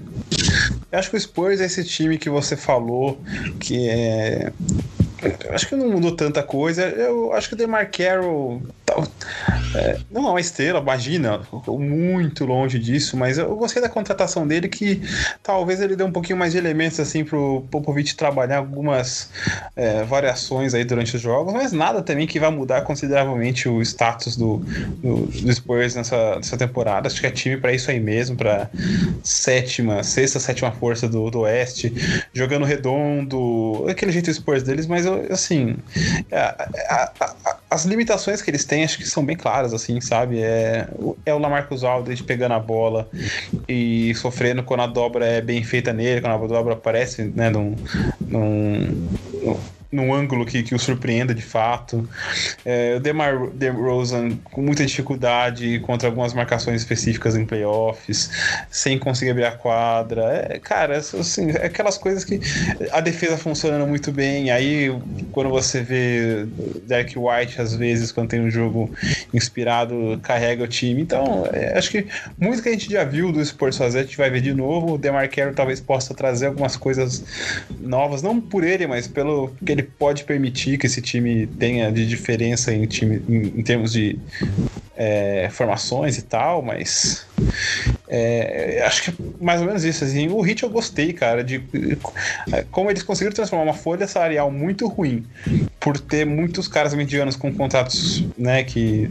[0.91, 3.19] Eu acho que o Spurs é esse time que você falou,
[3.59, 4.53] que é
[5.51, 6.83] acho que não mudou tanta coisa.
[6.83, 8.61] Eu acho que o DeMar Carroll
[10.09, 15.01] não é uma estrela, imagina, muito longe disso, mas eu gostei da contratação dele que
[15.43, 19.29] talvez ele dê um pouquinho mais de elementos assim pro Popovich trabalhar algumas
[19.75, 24.35] é, variações aí durante os jogos, mas nada também que vai mudar consideravelmente o status
[24.37, 24.57] do,
[25.01, 27.07] do, do Spurs nessa, nessa temporada.
[27.07, 28.69] Acho que é time para isso aí mesmo, para
[29.23, 31.93] sétima, sexta, sétima força do, do Oeste,
[32.33, 35.75] jogando redondo, aquele jeito Spurs deles, mas assim,
[36.31, 37.11] a,
[37.69, 40.41] as limitações que eles têm acho que são bem claras, assim, sabe?
[40.41, 40.87] É,
[41.25, 43.09] é o Lamarcus Aldridge pegando a bola
[43.67, 47.75] e sofrendo quando a dobra é bem feita nele, quando a dobra aparece, né, num,
[48.21, 49.07] num,
[49.91, 52.07] num ângulo que, que o surpreenda de fato.
[52.65, 58.29] É, o DeMar DeRozan com muita dificuldade contra algumas marcações específicas em playoffs,
[58.69, 60.47] sem conseguir abrir a quadra.
[60.49, 62.39] É, cara, assim, é aquelas coisas que
[62.91, 64.51] a defesa funcionando muito bem.
[64.51, 64.89] Aí,
[65.31, 66.45] quando você vê
[66.83, 68.91] Derek White, às vezes, quando tem um jogo
[69.33, 71.01] inspirado, carrega o time.
[71.01, 72.07] Então, é, acho que
[72.37, 74.95] muito que a gente já viu do Spurs fazer, a gente vai ver de novo.
[74.95, 77.23] O DeMar Carroll talvez possa trazer algumas coisas
[77.79, 82.07] novas, não por ele, mas pelo que ele pode permitir que esse time tenha de
[82.07, 84.17] diferença em, time, em, em termos de
[84.95, 87.25] é, formações e tal, mas
[88.07, 90.03] é, acho que mais ou menos isso.
[90.03, 90.27] Assim.
[90.29, 91.61] O Hit eu gostei, cara, de
[92.71, 95.23] como eles conseguiram transformar uma folha salarial muito ruim
[95.79, 99.09] por ter muitos caras medianos com contratos, né, que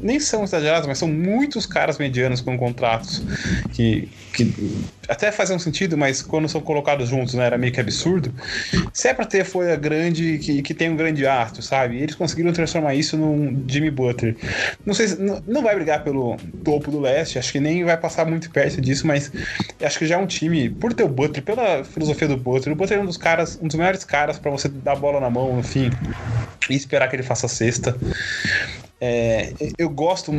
[0.00, 3.22] nem são exagerados, mas são muitos caras medianos com contratos
[3.72, 4.52] que, que
[5.08, 8.34] até fazem um sentido, mas quando são colocados juntos, né, era meio que absurdo.
[8.92, 11.96] Se é pra ter folha grande, que, que tem um grande astro, sabe?
[11.96, 14.36] E eles conseguiram transformar isso num Jimmy Butler.
[14.84, 17.96] Não sei se, não, não vai brigar pelo topo do leste, acho que nem vai
[17.96, 19.30] passar muito perto disso, mas
[19.80, 22.76] acho que já é um time, por ter o Butler, pela filosofia do Butler, o
[22.76, 25.30] Butler é um dos caras, um dos melhores caras para você dar a bola na
[25.30, 25.90] mão, enfim,
[26.68, 27.96] e esperar que ele faça a cesta.
[29.00, 30.32] É, eu gosto.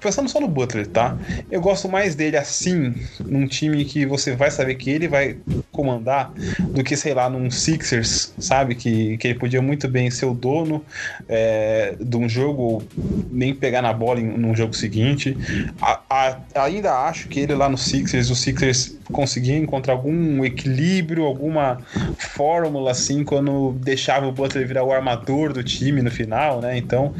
[0.00, 1.16] Pensando só no Butler, tá?
[1.50, 2.94] Eu gosto mais dele assim,
[3.24, 5.36] num time que você vai saber que ele vai
[5.70, 8.74] comandar, do que, sei lá, num Sixers, sabe?
[8.74, 10.84] Que, que ele podia muito bem ser o dono
[11.28, 12.82] é, de um jogo,
[13.30, 15.36] nem pegar na bola em, num jogo seguinte.
[15.80, 21.24] A, a, ainda acho que ele lá no Sixers, o Sixers conseguia encontrar algum equilíbrio,
[21.24, 21.78] alguma
[22.16, 26.76] fórmula assim, quando deixava o Butler virar o armador do time no final, né?
[26.76, 27.14] Então,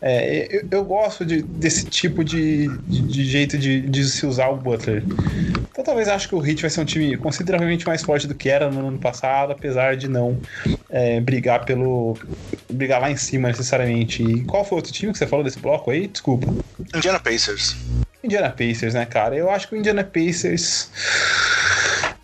[0.00, 4.48] é, eu, eu, gosto de, desse tipo de, de, de jeito de, de, se usar
[4.48, 5.02] o Butler.
[5.70, 8.48] Então talvez acho que o Heat vai ser um time consideravelmente mais forte do que
[8.48, 10.38] era no ano passado, apesar de não
[10.90, 12.18] é, brigar pelo.
[12.70, 14.22] brigar lá em cima necessariamente.
[14.22, 16.08] E qual foi o outro time que você falou desse bloco aí?
[16.08, 16.52] Desculpa.
[16.94, 17.76] Indiana Pacers.
[18.22, 19.36] Indiana Pacers, né, cara?
[19.36, 20.90] Eu acho que o Indiana Pacers.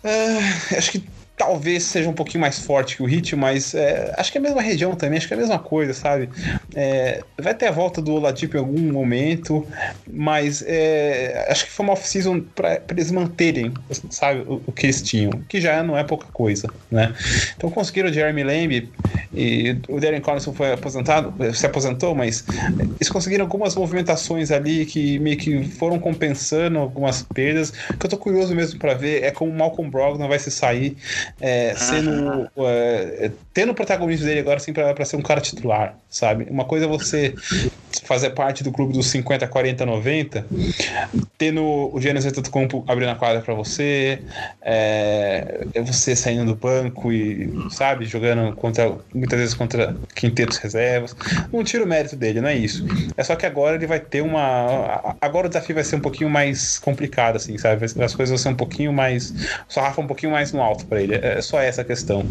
[0.03, 1.03] É, acho que
[1.43, 4.41] talvez seja um pouquinho mais forte que o Hit, mas é, acho que é a
[4.41, 6.29] mesma região também, acho que é a mesma coisa, sabe?
[6.73, 9.67] É, vai ter a volta do Oladipo em algum momento,
[10.09, 13.73] mas é, acho que foi uma off-season para eles manterem,
[14.09, 17.13] sabe, o, o, que eles tinham, que já não é pouca coisa, né?
[17.57, 18.89] Então conseguiram o Jeremy Lamb,
[19.33, 22.45] e o Darren Collison foi aposentado, se aposentou, mas
[22.95, 27.73] eles conseguiram algumas movimentações ali que meio que foram compensando algumas perdas.
[27.89, 30.51] O que eu tô curioso mesmo para ver é como o Malcolm Brogdon vai se
[30.51, 30.95] sair
[31.39, 36.47] é, sendo é, tendo o protagonismo dele agora assim para ser um cara titular, sabe?
[36.49, 37.33] Uma coisa é você
[38.01, 40.45] fazer parte do clube dos 50, 40, 90,
[41.37, 44.19] tendo o Gênesis Antetokounmpo abrindo a quadra para você,
[44.61, 51.15] é, é, você saindo do banco e, sabe, jogando contra, muitas vezes contra quintetos reservas.
[51.51, 52.85] Não tira o mérito dele, não é isso.
[53.15, 55.15] É só que agora ele vai ter uma.
[55.21, 57.85] Agora o desafio vai ser um pouquinho mais complicado, assim, sabe?
[57.85, 59.33] As coisas vão ser um pouquinho mais.
[59.67, 61.15] Só Rafa um pouquinho mais no alto para ele.
[61.15, 62.25] É só essa a questão.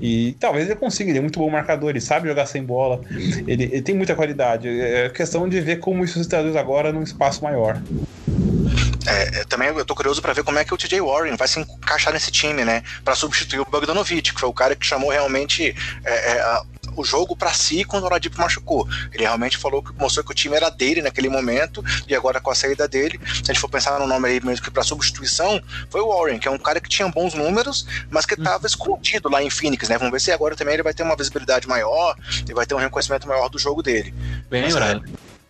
[0.00, 3.00] E talvez ele consiga, ele é muito bom marcador, ele sabe jogar sem bola,
[3.46, 4.68] ele, ele tem muita qualidade.
[4.68, 7.80] É questão de ver como isso se traduz agora num espaço maior.
[9.06, 11.48] É, é também eu tô curioso para ver como é que o TJ Warren vai
[11.48, 12.82] se encaixar nesse time, né?
[13.04, 15.74] Para substituir o Bogdanovich, que foi o cara que chamou realmente
[16.04, 16.62] é, é,
[16.96, 18.88] o jogo para si quando o Oladipo machucou.
[19.12, 22.50] Ele realmente falou que mostrou que o time era dele naquele momento e agora com
[22.50, 25.60] a saída dele, se a gente for pensar no nome aí mesmo que para substituição,
[25.90, 29.28] foi o Warren, que é um cara que tinha bons números, mas que estava escondido
[29.28, 29.98] lá em Phoenix, né?
[29.98, 32.16] Vamos ver se agora também ele vai ter uma visibilidade maior
[32.48, 34.14] e vai ter um reconhecimento maior do jogo dele.
[34.48, 35.04] Bem lembrado.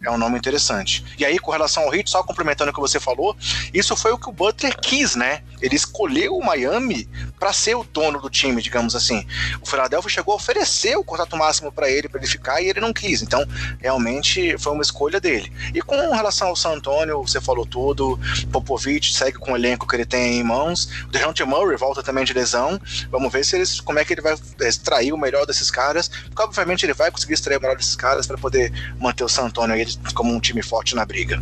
[0.05, 1.05] É um nome interessante.
[1.19, 3.37] E aí, com relação ao Heat, só complementando o que você falou,
[3.73, 5.43] isso foi o que o Butler quis, né?
[5.63, 9.27] Ele escolheu o Miami para ser o dono do time, digamos assim.
[9.63, 12.81] O Philadelphia chegou a oferecer o contrato máximo para ele, para ele ficar, e ele
[12.81, 13.23] não quis.
[13.23, 13.47] Então,
[13.81, 15.51] realmente foi uma escolha dele.
[15.73, 18.21] E com relação ao San Antonio, você falou tudo.
[18.53, 20.89] Popovich segue com o elenco que ele tem em mãos.
[21.05, 22.79] O DeJounte Murray volta também de lesão.
[23.11, 26.09] Vamos ver se eles, como é que ele vai extrair o melhor desses caras.
[26.09, 29.45] Porque, obviamente, ele vai conseguir extrair o melhor desses caras para poder manter o San
[29.45, 31.41] Antonio aí como um time forte na briga.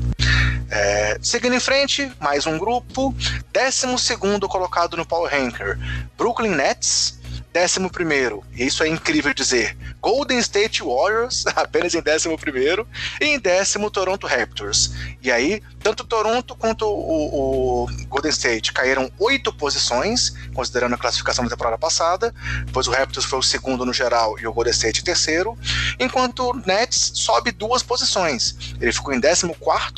[0.71, 3.15] É, seguindo em frente, mais um grupo.
[3.53, 4.17] 12
[4.49, 5.79] colocado no Power Ranker,
[6.17, 7.21] Brooklyn Nets.
[7.55, 12.89] 11 primeiro, e isso é incrível dizer, Golden State Warriors, apenas em 11 primeiro,
[13.21, 14.93] e em décimo Toronto Raptors.
[15.23, 21.45] E aí, tanto Toronto quanto o, o Golden State caíram oito posições, considerando a classificação
[21.45, 22.35] da temporada passada,
[22.73, 25.59] pois o Raptors foi o segundo no geral e o Golden State terceiro,
[25.99, 28.75] enquanto o Nets sobe duas posições.
[28.81, 29.47] Ele ficou em 14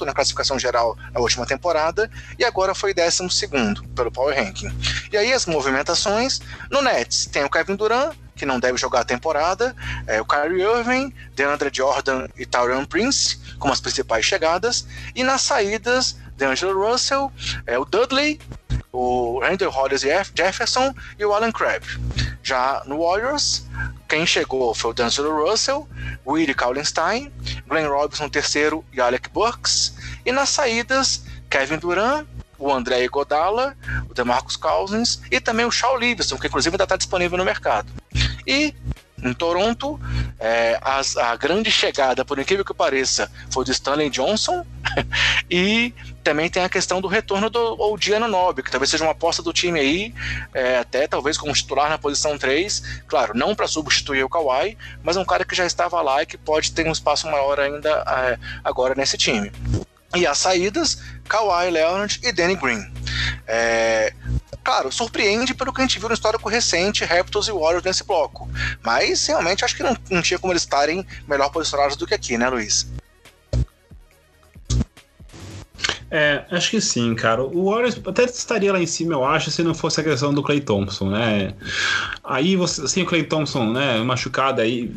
[0.04, 3.48] na classificação geral na última temporada e agora foi 12
[3.94, 4.72] pelo Power Ranking.
[5.12, 9.04] E aí as movimentações, no Nets tem o Kevin Durant, que não deve jogar a
[9.04, 9.74] temporada,
[10.06, 15.42] é, o Kyrie Irving, DeAndre Jordan e Tauron Prince como as principais chegadas, e nas
[15.42, 17.32] saídas, DeAngelo Russell,
[17.66, 18.40] é, o Dudley,
[18.92, 21.84] o Randall Hollis Jefferson e o Alan Crabb.
[22.42, 23.64] Já no Warriors,
[24.08, 25.88] quem chegou foi o D'Angelo Russell,
[26.26, 27.32] Willie Kaulenstein,
[27.66, 29.94] Glenn Robinson terceiro e Alec Burks.
[30.24, 32.26] E nas saídas, Kevin Durant,
[32.58, 33.76] o André Godala,
[34.08, 37.90] o DeMarcus Cousins e também o Shaw Livingston, que inclusive ainda está disponível no mercado.
[38.46, 38.74] E
[39.24, 39.98] em Toronto,
[40.38, 44.66] é, as, a grande chegada, por incrível que pareça, foi do Stanley Johnson.
[45.50, 49.42] e também tem a questão do retorno do Odiano Nobre, que talvez seja uma aposta
[49.42, 50.14] do time aí,
[50.52, 53.02] é, até talvez como titular na posição 3.
[53.06, 56.36] Claro, não para substituir o Kawhi, mas um cara que já estava lá e que
[56.36, 59.50] pode ter um espaço maior ainda é, agora nesse time.
[60.14, 60.98] E as saídas,
[61.28, 62.84] Kawhi Leonard e Danny Green.
[63.46, 64.12] É,
[64.62, 68.48] claro, surpreende pelo que a gente viu no histórico recente, Raptors e Warriors nesse bloco.
[68.82, 72.38] Mas realmente acho que não, não tinha como eles estarem melhor posicionados do que aqui,
[72.38, 72.86] né, Luiz?
[76.16, 77.42] É, acho que sim, cara.
[77.42, 80.44] O Warriors até estaria lá em cima, eu acho, se não fosse a questão do
[80.44, 81.54] Clay Thompson, né?
[82.22, 84.92] Aí você, assim, o Clay Thompson, né, machucado aí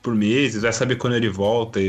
[0.00, 1.80] por meses, vai saber quando ele volta.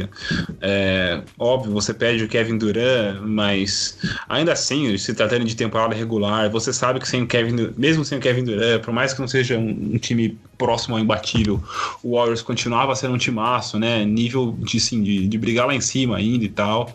[0.60, 6.50] É, óbvio, você perde o Kevin Durant, mas ainda assim, se tratando de temporada regular,
[6.50, 9.28] você sabe que sem o Kevin, mesmo sem o Kevin Durant, por mais que não
[9.28, 11.62] seja um, um time próximo ao imbatível,
[12.02, 14.04] o Warriors continuava sendo um timaço, né?
[14.04, 16.92] Nível de, assim, de, de brigar lá em cima ainda e tal.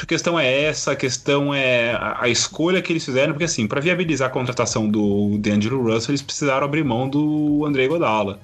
[0.00, 1.07] A questão é essa, a questão
[1.54, 5.82] é a, a escolha que eles fizeram, porque assim, para viabilizar a contratação do D'Angelo
[5.82, 8.40] Russell, eles precisaram abrir mão do André Godala.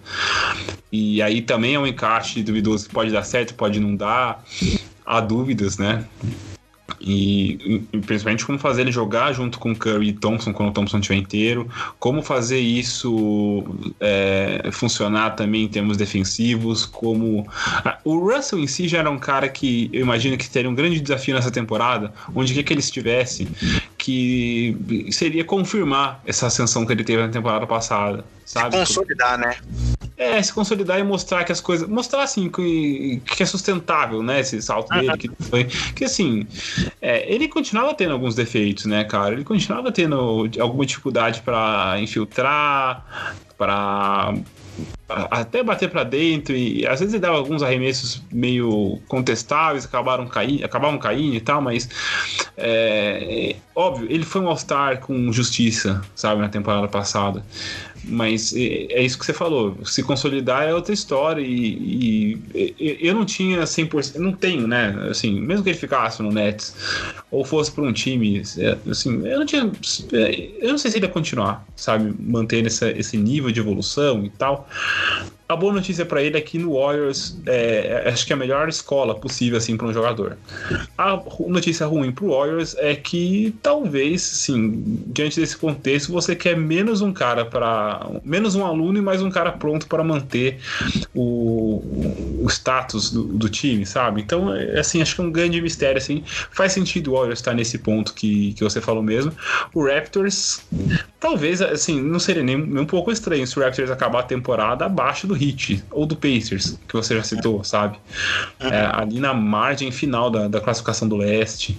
[0.91, 4.45] E aí também é um encaixe duvidoso que pode dar certo, pode não dar.
[5.05, 6.07] Há dúvidas, né?
[7.01, 10.99] E, e, principalmente como fazer ele jogar junto com Curry e Thompson quando o Thompson
[10.99, 11.69] estiver inteiro,
[11.99, 13.65] como fazer isso
[13.99, 17.47] é, funcionar também em termos defensivos, como
[18.05, 21.01] o Russell em si já era um cara que eu imagino que teria um grande
[21.01, 23.49] desafio nessa temporada, onde que, que ele estivesse,
[24.05, 28.77] que seria confirmar essa ascensão que ele teve na temporada passada, sabe?
[28.77, 29.57] consolidar, né?
[30.15, 31.89] É, se consolidar e mostrar que as coisas.
[31.89, 34.41] Mostrar assim que, que é sustentável, né?
[34.41, 35.17] Esse salto dele.
[35.17, 35.65] Que foi.
[35.97, 36.47] Que assim,
[37.01, 39.33] é, ele continuava tendo alguns defeitos, né, cara?
[39.33, 44.35] Ele continuava tendo alguma dificuldade para infiltrar, para
[45.09, 50.65] até bater para dentro e às vezes ele dava alguns arremessos meio contestáveis, acabaram caindo,
[50.65, 51.89] acabavam caindo e tal, mas
[52.57, 57.45] é, óbvio, ele foi um All-Star com justiça, sabe, na temporada passada.
[58.07, 59.77] Mas é, é isso que você falou.
[59.85, 61.43] Se consolidar é outra história.
[61.43, 64.17] E, e eu não tinha 100%.
[64.17, 64.95] Não tenho, né?
[65.11, 66.75] Assim, mesmo que ele ficasse no Nets
[67.31, 69.71] ou fosse para um time, é, assim, eu não tinha.
[70.61, 72.15] Eu não sei se ele ia continuar, sabe?
[72.19, 74.69] Manter essa, esse nível de evolução e tal.
[75.55, 78.37] A boa notícia para ele é que no Warriors é, é, acho que é a
[78.37, 80.37] melhor escola possível assim para um jogador.
[80.99, 86.57] A notícia ruim para o Warriors é que talvez, sim, diante desse contexto, você quer
[86.57, 90.59] menos um cara para menos um aluno e mais um cara pronto para manter
[91.15, 91.81] o,
[92.43, 94.23] o status do, do, time, sabe?
[94.23, 96.25] Então, é, assim, acho que é um grande mistério assim.
[96.51, 99.33] Faz sentido o Warriors estar nesse ponto que, que você falou mesmo.
[99.73, 100.63] O Raptors,
[101.21, 104.85] talvez, assim, não seria nem, nem um pouco estranho se o Raptors acabar a temporada
[104.85, 107.99] abaixo do Heat ou do Pacers, que você já citou, sabe?
[108.61, 111.77] É, ali na margem final da, da classificação do leste.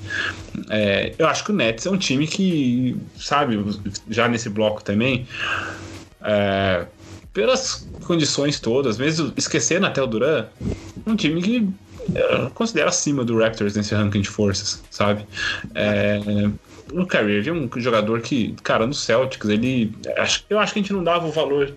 [0.70, 3.63] É, eu acho que o Nets é um time que, sabe,
[4.09, 5.28] já nesse bloco também,
[6.22, 6.86] é,
[7.34, 10.45] pelas condições todas, mesmo esquecendo até o Duran,
[11.05, 11.70] um time que
[12.13, 15.26] eu considero acima do Raptors nesse ranking de forças, sabe?
[15.74, 16.20] É,
[16.91, 19.93] o Kyrie é um jogador que, cara, no Celtics, ele.
[20.49, 21.73] Eu acho que a gente não dava o valor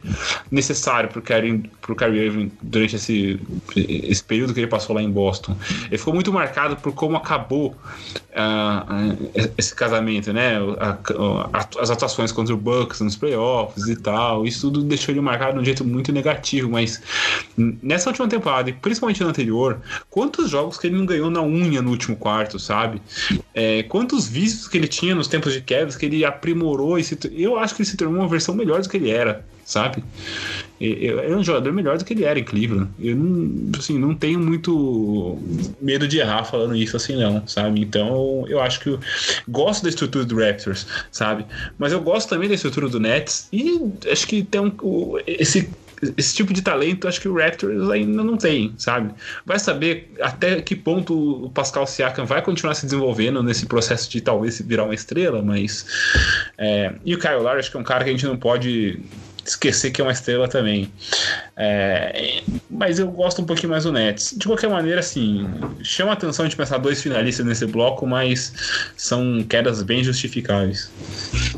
[0.51, 3.41] necessário pro Kyrie, pro Kyrie Irving durante esse,
[3.75, 5.57] esse período que ele passou lá em Boston.
[5.87, 7.77] Ele ficou muito marcado por como acabou
[8.39, 10.57] uh, esse casamento, né?
[11.79, 14.47] as atuações contra o Bucks nos playoffs e tal.
[14.47, 17.01] Isso tudo deixou ele marcado de um jeito muito negativo, mas
[17.57, 19.81] nessa última temporada, e principalmente na anterior,
[20.11, 23.01] quantos jogos que ele não ganhou na unha no último quarto, sabe?
[23.55, 27.19] É, quantos vícios que ele tinha nos tempos de Cavs que ele aprimorou e se,
[27.33, 30.03] eu acho que ele se tornou uma versão melhor do que ele era, sabe?
[30.81, 32.89] Ele é um jogador melhor do que ele era em Cleveland.
[32.99, 35.39] Eu não, assim, não tenho muito
[35.81, 37.81] medo de errar falando isso assim, não, sabe?
[37.81, 39.01] Então eu acho que eu
[39.49, 41.45] gosto da estrutura do Raptors, sabe?
[41.79, 43.81] Mas eu gosto também da estrutura do Nets e
[44.11, 44.73] acho que tem um,
[45.27, 45.69] esse
[46.17, 49.13] esse tipo de talento acho que o Raptors ainda não tem, sabe?
[49.45, 54.21] Vai saber até que ponto o Pascal Siakam vai continuar se desenvolvendo nesse processo de
[54.21, 55.87] talvez virar uma estrela, mas.
[56.57, 59.01] É, e o Kyle Lowry acho que é um cara que a gente não pode
[59.49, 60.93] esquecer que é uma estrela também.
[61.57, 64.35] É, mas eu gosto um pouquinho mais do Nets.
[64.37, 65.49] De qualquer maneira, assim,
[65.83, 68.53] chama a atenção de pensar dois finalistas nesse bloco, mas
[68.97, 70.91] são quedas bem justificáveis.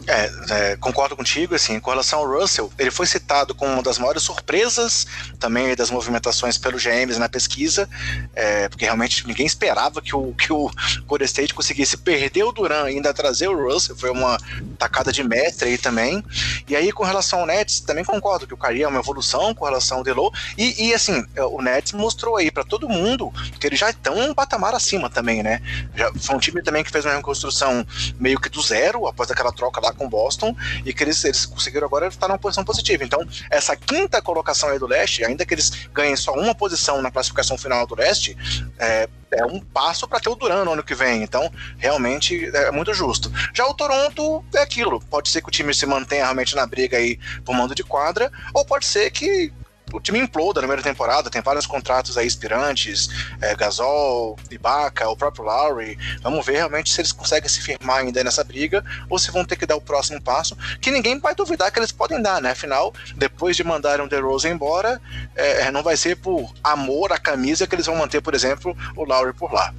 [0.07, 3.99] É, é, concordo contigo, assim, com relação ao Russell, ele foi citado como uma das
[3.99, 5.07] maiores surpresas
[5.38, 7.88] também das movimentações pelo GMs na pesquisa,
[8.34, 10.70] é, porque realmente ninguém esperava que o, que o
[11.07, 14.38] Golden State conseguisse perder o Duran e ainda trazer o Russell, foi uma
[14.78, 16.24] tacada de mestre aí também.
[16.68, 19.64] E aí, com relação ao Nets, também concordo que o Kyrie é uma evolução com
[19.64, 20.33] relação ao Delo.
[20.57, 24.35] E, e assim, o Nets mostrou aí para todo mundo que eles já estão um
[24.35, 25.61] patamar acima também, né?
[25.95, 27.87] Já foi um time também que fez uma reconstrução
[28.18, 30.55] meio que do zero após aquela troca lá com Boston
[30.85, 33.05] e que eles, eles conseguiram agora estar numa posição positiva.
[33.05, 37.11] Então, essa quinta colocação aí do leste, ainda que eles ganhem só uma posição na
[37.11, 38.37] classificação final do leste,
[38.78, 41.22] é, é um passo para ter o Duran no ano que vem.
[41.22, 43.33] Então, realmente é muito justo.
[43.55, 45.01] Já o Toronto é aquilo.
[45.11, 48.31] Pode ser que o time se mantenha realmente na briga aí por mando de quadra,
[48.53, 49.53] ou pode ser que
[49.93, 53.09] o time imploda na primeira temporada, tem vários contratos aí expirantes,
[53.41, 55.99] é, Gasol, Ibaka, o próprio Lowry.
[56.22, 59.57] Vamos ver realmente se eles conseguem se firmar ainda nessa briga ou se vão ter
[59.57, 62.51] que dar o próximo passo, que ninguém vai duvidar que eles podem dar, né?
[62.51, 65.01] Afinal, depois de mandarem o DeRozan embora,
[65.34, 69.05] é, não vai ser por amor à camisa que eles vão manter, por exemplo, o
[69.05, 69.74] Lowry por lá.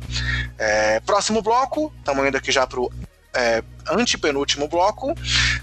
[0.58, 2.92] É, próximo bloco, estamos indo aqui já pro
[3.34, 5.16] é, antepenúltimo bloco.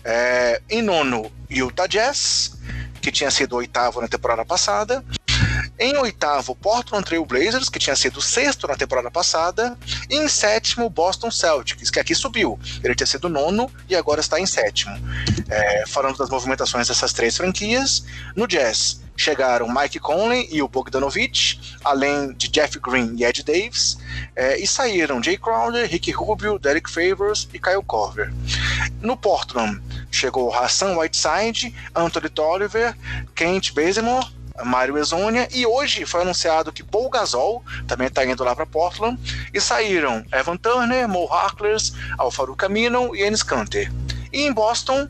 [0.04, 2.58] É, em nono, Utah Jazz
[3.00, 5.04] que tinha sido oitavo na temporada passada.
[5.78, 9.78] Em oitavo, Portland Trail Blazers, que tinha sido sexto na temporada passada.
[10.10, 12.58] E em sétimo, Boston Celtics, que aqui subiu.
[12.82, 14.96] Ele tinha sido nono e agora está em sétimo.
[15.48, 21.76] É, falando das movimentações dessas três franquias, no Jazz chegaram Mike Conley e o Bogdanovich,
[21.84, 23.98] além de Jeff Green e Ed Davis,
[24.34, 28.32] é, e saíram Jay Crowder, Ricky Rubio, Derek Favors e Kyle Korver.
[29.00, 32.96] No Portland chegou Hassan Whiteside, Anthony Tolliver,
[33.34, 34.26] Kent Bazemore,
[34.64, 39.18] Mário Ezonia, e hoje foi anunciado que Paul Gasol também está indo lá para Portland,
[39.52, 43.92] e saíram Evan Turner, Mo Harkless, Alfaru Camino e Ennis Canter.
[44.32, 45.08] E em Boston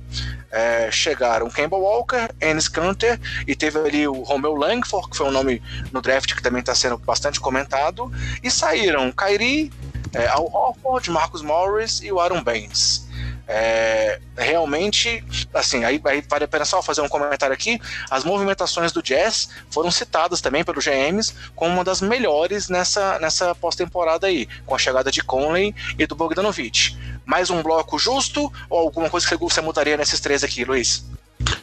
[0.50, 5.32] é, chegaram Campbell Walker, Ennis Canter e teve ali o Romeo Langford, que foi um
[5.32, 9.72] nome no draft que também está sendo bastante comentado, e saíram Kyrie,
[10.14, 13.07] é, Al Horford, Marcus Morris e o Aaron Baines.
[13.50, 17.80] É, realmente, assim, aí, aí vale a pena só fazer um comentário aqui.
[18.10, 23.54] As movimentações do Jazz foram citadas também pelos GMs como uma das melhores nessa, nessa
[23.54, 26.96] pós-temporada aí, com a chegada de Conley e do Bogdanovich.
[27.24, 31.04] Mais um bloco justo ou alguma coisa que você mudaria nesses três aqui, Luiz?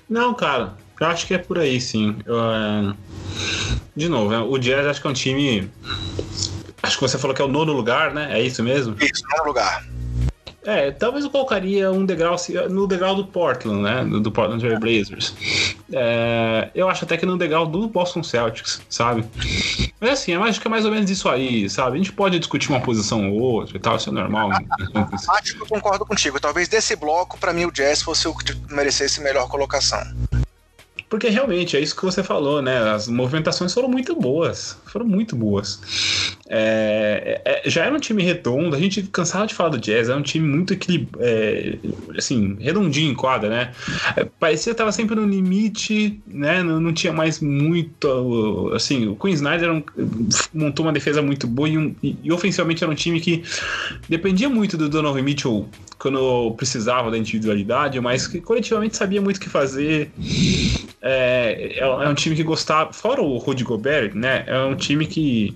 [0.09, 2.17] Não, cara, eu acho que é por aí, sim.
[2.25, 2.93] Eu, é...
[3.95, 5.71] De novo, é, o Jazz acho que é um time.
[6.81, 8.39] Acho que você falou que é o nono lugar, né?
[8.39, 8.95] É isso mesmo?
[8.99, 9.85] Isso, nono lugar.
[10.65, 12.35] É, talvez eu colocaria um degrau
[12.69, 14.03] no degrau do Portland, né?
[14.03, 15.35] Do Portland Trail Blazers.
[15.93, 19.23] É, eu acho até que no degrau do Boston Celtics, sabe?
[19.99, 21.95] Mas assim, eu acho que é mais ou menos isso aí, sabe?
[21.95, 24.49] A gente pode discutir uma posição ou outra e tal, isso é normal.
[24.49, 24.57] Né?
[25.29, 26.39] Acho que eu concordo contigo.
[26.39, 30.03] Talvez desse bloco, para mim, o Jazz fosse o que merecesse melhor colocação.
[31.09, 32.91] Porque realmente é isso que você falou, né?
[32.91, 34.77] As movimentações foram muito boas.
[34.85, 35.79] Foram muito boas.
[36.47, 40.17] É, é, já era um time redondo, a gente cansava de falar do Jazz, era
[40.17, 41.77] um time muito equilibrado, é,
[42.15, 43.71] assim, redondinho em quadra, né?
[44.15, 46.61] É, parecia que tava sempre no limite, né?
[46.61, 48.71] Não, não, tinha mais muito.
[48.75, 49.83] Assim, o Queen Snyder um,
[50.53, 53.43] montou uma defesa muito boa e, um, e, e, ofensivamente era um time que
[54.07, 55.67] dependia muito do Donovan Mitchell
[55.97, 60.11] quando precisava da individualidade, mas que coletivamente sabia muito o que fazer.
[61.01, 64.43] É, é, é, um time que gostava, fora o Rudy Gobert, né?
[64.45, 65.55] É um time que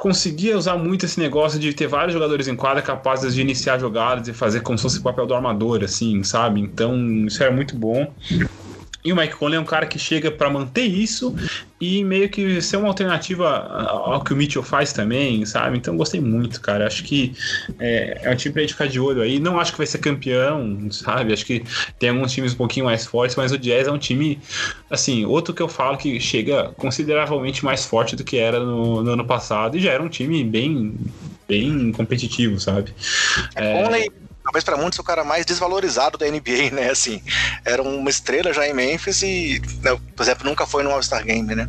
[0.00, 4.28] conseguia usar muito esse negócio de ter vários jogadores em quadra capazes de iniciar jogadas
[4.28, 6.58] e fazer como se fosse o papel do armador, assim, sabe?
[6.58, 6.96] Então,
[7.26, 8.10] isso era muito bom.
[9.04, 11.34] E o Mike Conley é um cara que chega para manter isso
[11.80, 15.78] e meio que ser uma alternativa ao que o Mitchell faz também, sabe?
[15.78, 16.86] Então gostei muito, cara.
[16.86, 17.34] Acho que
[17.78, 19.40] é, é um time pra gente ficar de olho aí.
[19.40, 21.32] Não acho que vai ser campeão, sabe?
[21.32, 21.64] Acho que
[21.98, 24.38] tem alguns times um pouquinho mais fortes, mas o Jazz é um time,
[24.90, 29.12] assim, outro que eu falo que chega consideravelmente mais forte do que era no, no
[29.12, 30.94] ano passado e já era um time bem,
[31.48, 32.92] bem competitivo, sabe?
[33.54, 34.10] É, Conley
[34.50, 36.90] talvez para muitos o cara mais desvalorizado da NBA, né?
[36.90, 37.22] Assim,
[37.64, 41.54] era uma estrela já em Memphis e, né, por exemplo, nunca foi no All-Star Game,
[41.54, 41.68] né?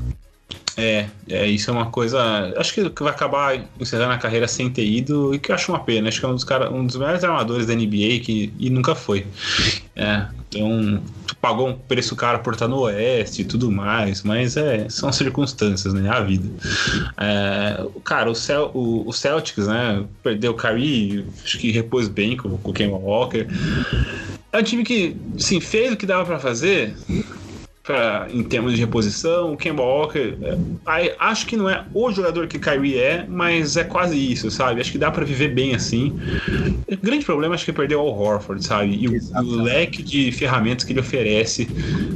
[0.77, 2.19] É, é, isso é uma coisa.
[2.57, 5.83] Acho que vai acabar encerrando a carreira sem ter ido, e que eu acho uma
[5.83, 6.07] pena.
[6.07, 8.95] Acho que é um dos, cara, um dos melhores armadores da NBA que, e nunca
[8.95, 9.27] foi.
[9.95, 11.03] É, então,
[11.41, 15.93] pagou um preço caro por estar no Oeste e tudo mais, mas é, são circunstâncias,
[15.93, 16.07] né?
[16.07, 16.47] A vida.
[17.17, 20.05] É, cara, o, Cel, o, o, Celtics, né?
[20.21, 23.47] Perdeu o Kyrie, acho que repôs bem com, com o Kemba Walker.
[24.53, 26.93] É um time que, sim, fez o que dava para fazer,
[27.83, 29.53] pra, em termos de reposição.
[29.53, 30.37] O Kemba Walker,
[30.87, 34.81] é, acho que não é o jogador que Kyrie é, mas é quase isso, sabe?
[34.81, 36.19] Acho que dá para viver bem assim.
[36.87, 38.95] O grande problema acho que é perder o Horford, sabe?
[38.95, 41.67] E o, o, leque de ferramentas que ele oferece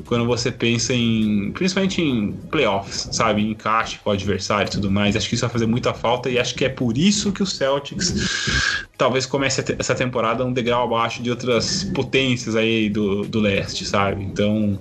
[0.06, 3.42] quando você pensa em, principalmente em playoffs, sabe?
[3.42, 5.16] Em encaixe com o adversário e tudo mais.
[5.16, 7.46] Acho que isso vai fazer muita falta e acho que é por isso que o
[7.46, 13.86] Celtics talvez comece essa temporada um degrau abaixo de outras potências aí do, do leste,
[13.86, 14.24] sabe?
[14.24, 14.80] Então,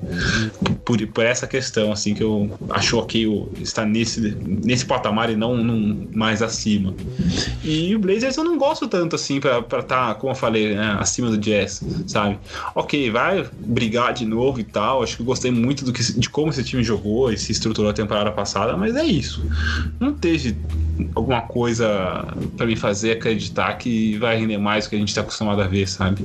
[0.84, 5.56] por, por essa questão, assim, que eu acho ok estar nesse, nesse patamar e não
[5.56, 6.94] num, mais acima.
[7.62, 10.96] E o Blazers eu não gosto tanto, assim, pra estar, tá, como eu falei, né,
[10.98, 12.38] acima do Jazz, sabe?
[12.74, 16.28] Ok, vai brigar de novo e tal, acho que eu gostei muito do que, de
[16.30, 19.44] como esse time jogou e se estruturou a temporada passada, mas é isso.
[19.98, 20.56] Não teve
[21.14, 22.24] alguma coisa
[22.56, 25.66] para me fazer acreditar que vai render mais do que a gente está acostumado a
[25.66, 26.24] ver, sabe?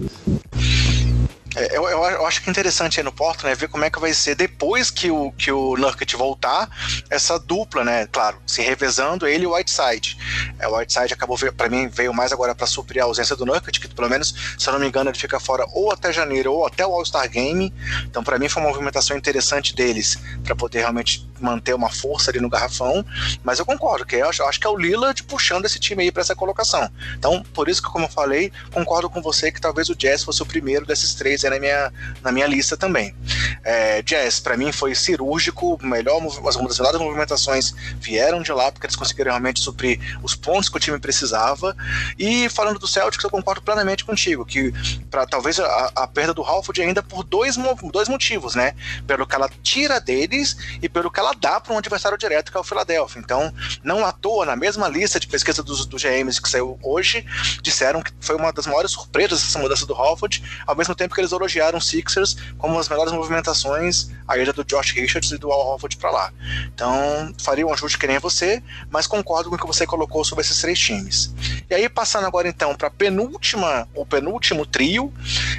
[1.56, 3.90] É, eu, eu, eu, acho que é interessante aí no Porto, né, ver como é
[3.90, 6.70] que vai ser depois que o, que o Nurkic voltar,
[7.10, 10.18] essa dupla, né, claro, se revezando ele e o Whiteside.
[10.60, 13.80] É, o Whiteside acabou, para mim, veio mais agora para suprir a ausência do Nurkic,
[13.80, 16.66] que pelo menos, se eu não me engano, ele fica fora ou até janeiro ou
[16.66, 17.74] até o All-Star Game.
[18.06, 22.40] Então, para mim, foi uma movimentação interessante deles para poder realmente manter uma força ali
[22.40, 23.06] no garrafão.
[23.44, 26.04] Mas eu concordo que eu acho, eu acho que é o Lillard puxando esse time
[26.04, 26.90] aí para essa colocação.
[27.18, 30.44] Então, por isso que, como eu falei, concordo com você que talvez o Jazz fosse
[30.44, 33.16] o primeiro desses três na minha, na minha lista também.
[33.64, 38.96] É, jazz, para mim, foi cirúrgico, melhor, as melhores movimentações vieram de lá, porque eles
[38.96, 41.76] conseguiram realmente suprir os pontos que o time precisava.
[42.18, 44.74] E falando do Celtics, eu concordo plenamente contigo, que
[45.10, 47.58] para talvez a, a, perda do Halford ainda por dois,
[47.92, 48.74] dois motivos, né?
[49.06, 52.58] Pelo que ela tira deles e pelo que ela dá para um adversário direto, que
[52.58, 53.20] é o Philadelphia.
[53.20, 57.26] Então, não à toa, na mesma lista de pesquisa dos, dos GMs que saiu hoje,
[57.62, 61.22] disseram que foi uma das maiores surpresas essa mudança do Halford, ao mesmo tempo que
[61.22, 65.60] eles elogiaram Sixers como as melhores movimentações, a ida do Josh Richards e do Al
[65.68, 66.34] Horford para lá.
[66.74, 70.39] Então, faria um ajuste que nem você, mas concordo com o que você colocou sobre
[70.40, 71.34] esses três times.
[71.70, 75.14] E aí, passando agora então para penúltima, o penúltimo trio,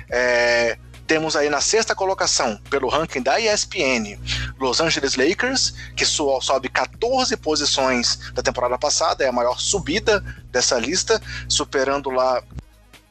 [0.09, 0.76] é,
[1.11, 4.16] temos aí na sexta colocação, pelo ranking da ESPN,
[4.61, 10.22] Los Angeles Lakers, que sobe 14 posições da temporada passada, é a maior subida
[10.53, 12.41] dessa lista, superando lá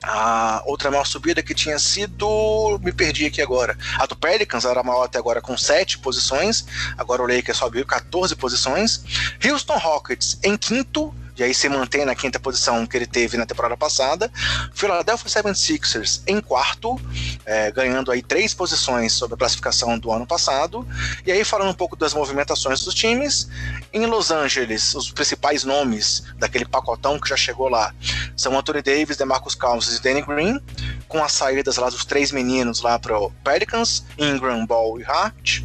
[0.02, 2.80] A outra maior subida que tinha sido.
[2.82, 3.78] Me perdi aqui agora.
[3.98, 6.66] A do Pelicans era maior até agora com 7 posições.
[6.98, 9.04] Agora o Lakers subiu 14 posições.
[9.44, 13.46] Houston Rockets em quinto e aí se mantém na quinta posição que ele teve na
[13.46, 14.32] temporada passada.
[14.74, 17.00] Philadelphia 76ers em quarto,
[17.46, 20.88] é, ganhando aí três posições sobre a classificação do ano passado.
[21.26, 23.50] E aí falando um pouco das movimentações dos times,
[23.94, 27.94] em Los Angeles, os principais nomes daquele pacotão que já chegou lá
[28.36, 30.60] são Anthony Davis, DeMarcus Cousins e Danny Green,
[31.08, 35.62] com as saídas lá dos três meninos lá para o Pelicans, Ingram, Ball e Hart.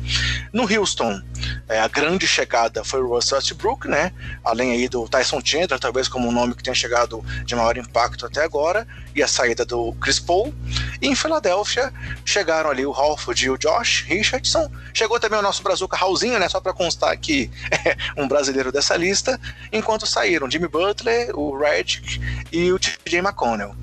[0.52, 1.20] No Houston,
[1.68, 4.12] é, a grande chegada foi o Russell Westbrook, né?
[4.44, 8.26] Além aí do Tyson Chandler, talvez como um nome que tenha chegado de maior impacto
[8.26, 10.54] até agora, e a saída do Chris Paul.
[11.00, 11.92] E em Filadélfia
[12.24, 14.70] chegaram ali o Halford e o Josh Richardson.
[14.92, 16.48] Chegou também o nosso Brazuca Raulzinho, né?
[16.48, 19.40] Só para constar aqui, é um brasileiro dessa lista.
[19.72, 22.20] Enquanto saíram Jimmy Butler, o Redick
[22.52, 23.74] e o TJ McConnell.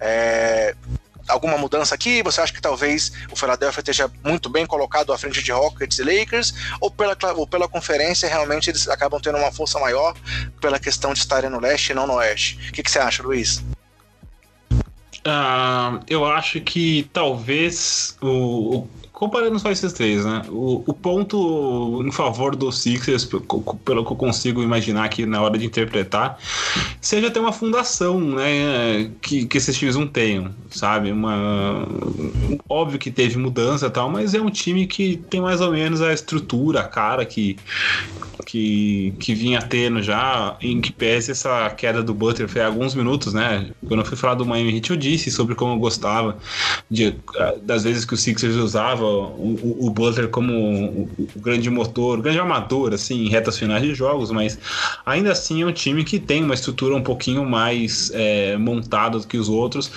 [0.00, 0.74] É,
[1.28, 2.22] alguma mudança aqui?
[2.22, 6.02] Você acha que talvez o Philadelphia esteja muito bem colocado à frente de Rockets e
[6.02, 6.54] Lakers?
[6.80, 10.14] Ou pela, ou pela conferência realmente eles acabam tendo uma força maior
[10.60, 12.58] pela questão de estarem no leste e não no oeste?
[12.68, 13.62] O que, que você acha, Luiz?
[15.26, 20.42] Uh, eu acho que talvez o, comparando só esses três, né?
[20.50, 25.56] O, o ponto em favor dos Sixers, pelo que eu consigo imaginar aqui na hora
[25.56, 26.36] de interpretar,
[27.00, 29.10] seja ter uma fundação, né?
[29.22, 31.12] Que, que esses times não tenham, sabe?
[31.12, 31.86] Uma...
[32.68, 36.02] Óbvio que teve mudança e tal, mas é um time que tem mais ou menos
[36.02, 37.56] a estrutura, a cara que,
[38.44, 42.96] que, que vinha tendo já, em que pese essa queda do Butler foi há alguns
[42.96, 43.70] minutos, né?
[43.86, 46.36] Quando eu fui falar do Miami Heat, eu disse sobre como eu gostava
[46.90, 47.14] de,
[47.62, 52.22] das vezes que o Sixers usava o, o, Butler como o, o, grande motor, o
[52.22, 54.58] grande amador, assim, em retas finais de jogos, mas
[55.04, 59.26] ainda assim é um time que tem uma estrutura um pouquinho mais é, montada do
[59.26, 59.90] que os outros,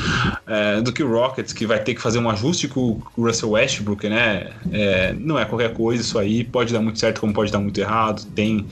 [0.46, 3.52] é, do que o Rockets, que vai ter que fazer um ajuste com o Russell
[3.52, 4.52] Westbrook, né?
[4.72, 7.80] É, não é qualquer coisa isso aí, pode dar muito certo como pode dar muito
[7.80, 8.66] errado, tem,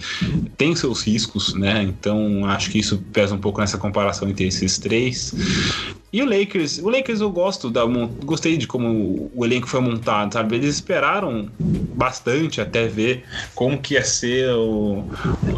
[0.58, 1.84] tem seus riscos, né?
[1.84, 5.34] Então acho que isso pesa um pouco nessa comparação entre esses três.
[6.16, 7.84] E o Lakers, o Lakers eu gosto da
[8.24, 10.56] gostei de como o elenco foi montado, sabe?
[10.56, 15.04] Eles esperaram bastante até ver como que ia ser o,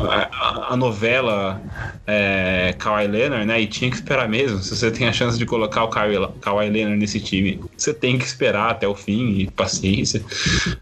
[0.09, 1.61] a, a novela
[2.07, 3.61] é, Kawhi Leonard, né?
[3.61, 4.57] E tinha que esperar mesmo.
[4.57, 8.17] Se você tem a chance de colocar o Kawhi, Kawhi Leonard nesse time, você tem
[8.17, 10.23] que esperar até o fim e paciência.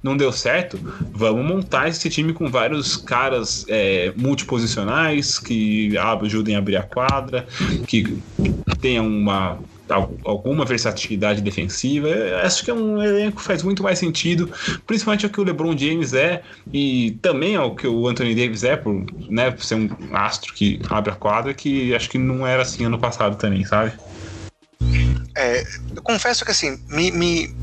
[0.02, 0.80] Não deu certo?
[1.12, 7.46] Vamos montar esse time com vários caras é, multiposicionais que ajudem a abrir a quadra,
[7.86, 8.18] que
[8.80, 12.08] tenham uma alguma versatilidade defensiva.
[12.08, 14.52] Eu acho que é um elenco que faz muito mais sentido,
[14.86, 16.42] principalmente o que o LeBron James é
[16.74, 20.80] e também o que o Anthony Davis é, por, né, por ser um astro que
[20.90, 23.94] abre a quadra, que acho que não era assim ano passado também, sabe?
[25.38, 25.64] É,
[25.96, 27.56] eu confesso que assim, me, me,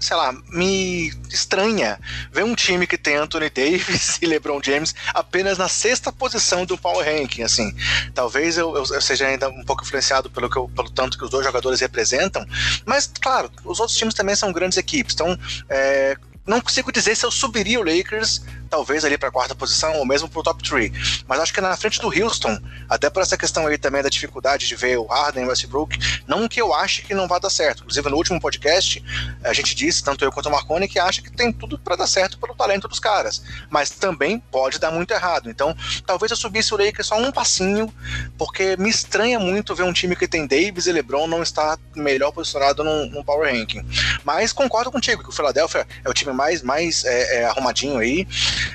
[0.00, 1.98] sei lá, me estranha
[2.32, 6.76] ver um time que tem Anthony Davis e LeBron James apenas na sexta posição do
[6.78, 7.74] Power Ranking, assim.
[8.14, 11.30] Talvez eu, eu, eu seja ainda um pouco influenciado pelo, eu, pelo tanto que os
[11.30, 12.46] dois jogadores representam,
[12.84, 15.38] mas, claro, os outros times também são grandes equipes, então
[15.68, 16.16] é,
[16.46, 20.06] não consigo dizer se eu subiria o Lakers talvez ali para a quarta posição ou
[20.06, 21.24] mesmo para o top 3.
[21.26, 22.58] Mas acho que na frente do Houston,
[22.88, 25.98] até por essa questão aí também da dificuldade de ver o Harden e o Westbrook,
[26.26, 27.80] não que eu ache que não vá dar certo.
[27.80, 29.02] Inclusive no último podcast,
[29.42, 32.06] a gente disse, tanto eu quanto o Marconi, que acha que tem tudo para dar
[32.06, 33.42] certo pelo talento dos caras.
[33.70, 35.50] Mas também pode dar muito errado.
[35.50, 37.92] Então, talvez eu subisse o Lakers só um passinho,
[38.36, 42.32] porque me estranha muito ver um time que tem Davis e LeBron não estar melhor
[42.32, 43.84] posicionado num power ranking.
[44.24, 48.26] Mas concordo contigo que o Philadelphia é o time mais, mais é, é, arrumadinho aí.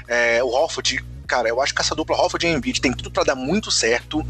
[0.08, 3.24] É, o Horford cara, eu acho que essa dupla Horford e Embiid tem tudo para
[3.24, 4.22] dar muito certo.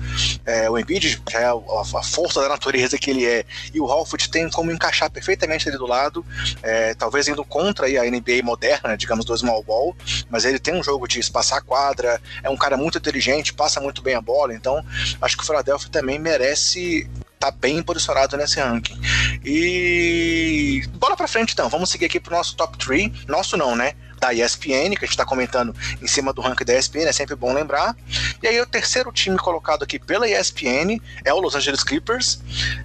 [0.46, 3.44] É, o Embiid é a, a, força da natureza que ele é,
[3.74, 6.24] e o Horford tem como encaixar perfeitamente ali do lado,
[6.62, 9.96] é, talvez indo contra a NBA moderna, digamos, do small ball,
[10.30, 13.82] mas ele tem um jogo de espaçar a quadra, é um cara muito inteligente, passa
[13.82, 14.86] muito bem a bola, então
[15.20, 19.02] acho que o Philadelphia também merece tá bem posicionado nesse ranking.
[19.44, 23.26] E bora pra frente então, vamos seguir aqui pro nosso top 3.
[23.26, 23.96] Nosso não, né?
[24.22, 27.36] Da ESPN, que a gente está comentando em cima do ranking da ESPN, é sempre
[27.36, 27.96] bom lembrar.
[28.42, 32.40] E aí o terceiro time colocado aqui pela ESPN é o Los Angeles Clippers,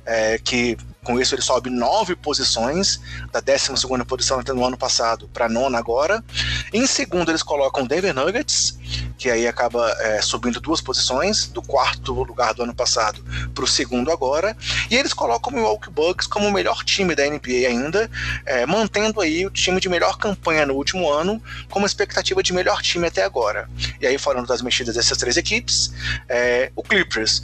[0.06, 5.48] é, que com isso ele sobe nove posições, da 12 posição no ano passado para
[5.48, 6.24] nona agora.
[6.72, 8.76] Em segundo eles colocam Denver Nuggets,
[9.16, 13.22] que aí acaba é, subindo duas posições, do quarto lugar do ano passado
[13.54, 14.56] para o segundo agora.
[14.90, 18.10] E eles colocam o Milwaukee Bucks como o melhor time da NBA ainda,
[18.44, 22.82] é, mantendo aí o time de melhor campanha no último ano, como expectativa de melhor
[22.82, 23.68] time até agora.
[24.00, 25.92] E aí, falando das mexidas dessas três equipes,
[26.28, 27.42] é, o Clippers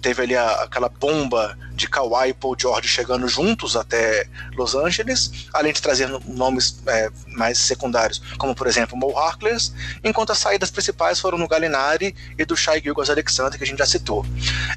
[0.00, 4.26] teve ali a, aquela bomba de Kawhi e Paul George chegando juntos até
[4.56, 9.72] Los Angeles, além de trazer nomes é, mais secundários, como por exemplo Mo Harkless,
[10.04, 13.78] enquanto as saídas principais foram no Galinari e do Shai Gilgos Alexander, que a gente
[13.78, 14.24] já citou.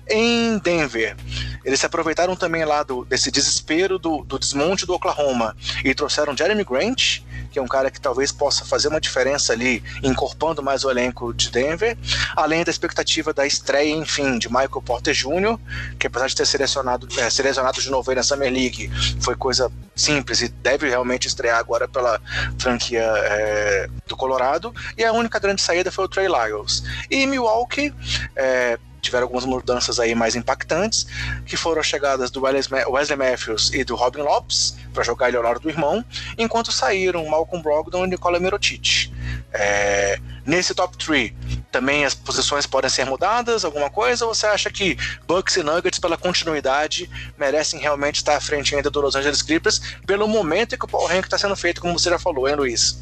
[0.09, 1.15] Em Denver,
[1.63, 6.35] eles se aproveitaram também lá do, desse desespero do, do desmonte do Oklahoma e trouxeram
[6.35, 10.83] Jeremy Grant, que é um cara que talvez possa fazer uma diferença ali, incorporando mais
[10.83, 11.97] o elenco de Denver,
[12.35, 15.57] além da expectativa da estreia, enfim, de Michael Porter Jr.,
[15.97, 18.91] que apesar de ter selecionado, é, selecionado de novo aí na Summer League,
[19.21, 22.19] foi coisa simples e deve realmente estrear agora pela
[22.59, 26.81] franquia é, do Colorado, e a única grande saída foi o Trey Lyles.
[27.11, 27.93] E Milwaukee,
[28.37, 31.05] é, tiveram algumas mudanças aí mais impactantes,
[31.45, 35.43] que foram as chegadas do Wesley Matthews e do Robin Lopes para jogar ele ao
[35.43, 36.03] lado do irmão,
[36.37, 39.11] enquanto saíram Malcolm Brogdon e Nikola Mirotic.
[39.53, 41.33] É, nesse top 3,
[41.71, 44.97] também as posições podem ser mudadas, alguma coisa, ou você acha que
[45.27, 49.81] Bucks e Nuggets, pela continuidade, merecem realmente estar à frente ainda do Los Angeles Clippers,
[50.07, 52.55] pelo momento em que o Power Rank está sendo feito, como você já falou, hein,
[52.55, 52.97] Luiz?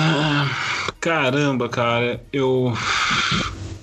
[0.00, 0.48] Ah,
[1.00, 2.72] caramba, cara, eu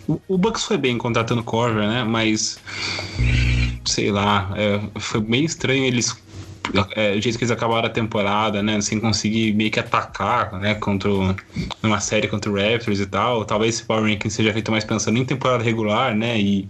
[0.08, 2.06] o, Bucks foi bem contratando Corver, né?
[2.06, 2.58] Mas
[3.84, 6.16] sei lá, é, foi bem estranho eles
[6.96, 8.80] é, o jeito que eles acabaram a temporada, né?
[8.80, 10.76] Sem conseguir meio que atacar, né?
[10.76, 11.10] Contra
[11.84, 13.44] uma série contra o Raptors e tal.
[13.44, 16.40] Talvez esse Power Ranking seja feito mais pensando em temporada regular, né?
[16.40, 16.70] E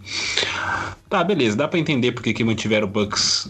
[1.08, 3.48] tá, beleza, dá para entender porque que mantiveram o Bucks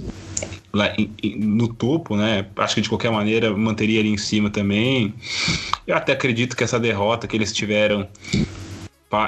[0.75, 0.93] lá
[1.37, 2.45] no topo, né?
[2.57, 5.13] Acho que de qualquer maneira manteria ali em cima também.
[5.87, 8.07] Eu até acredito que essa derrota que eles tiveram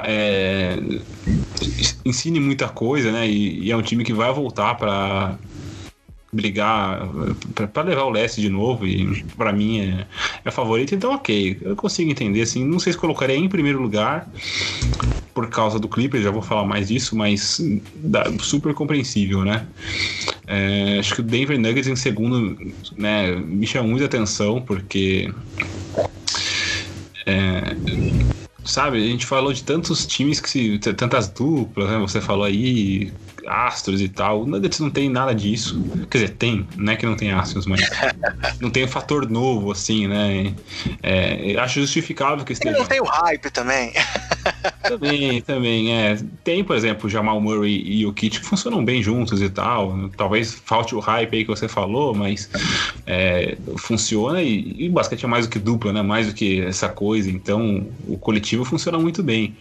[0.04, 0.76] é,
[2.04, 3.26] ensine muita coisa, né?
[3.26, 5.38] E, e, é um time que vai voltar para
[6.30, 7.08] brigar,
[7.72, 8.86] para levar o leste de novo.
[8.86, 10.06] E para mim é,
[10.44, 12.42] é favorito, então ok, eu consigo entender.
[12.42, 14.28] Assim, não sei se colocaria em primeiro lugar
[15.32, 17.62] por causa do Clippers, já vou falar mais disso, mas
[18.40, 19.66] super compreensível, né?
[20.48, 22.56] É, acho que o Denver Nuggets em segundo,
[22.96, 25.30] né, me chama muita atenção porque
[27.26, 27.76] é,
[28.64, 28.98] sabe?
[28.98, 30.78] A gente falou de tantos times que se.
[30.78, 31.98] tantas duplas, né?
[31.98, 33.12] Você falou aí,
[33.46, 34.42] astros e tal.
[34.42, 35.82] O Nuggets não tem nada disso.
[36.10, 37.80] Quer dizer, tem, não é que não tem astros, mas
[38.60, 40.54] não tem um fator novo, assim, né?
[41.02, 42.70] É, acho justificável que esteja.
[42.70, 43.92] Ele não tem o hype também.
[44.82, 46.18] Também, também, é.
[46.42, 50.08] Tem, por exemplo, Jamal Murray e o Kit que funcionam bem juntos e tal.
[50.16, 52.50] Talvez falte o hype aí que você falou, mas
[53.06, 56.02] é, funciona e, e basquete é mais do que dupla, né?
[56.02, 57.30] Mais do que essa coisa.
[57.30, 59.56] Então, o coletivo funciona muito bem.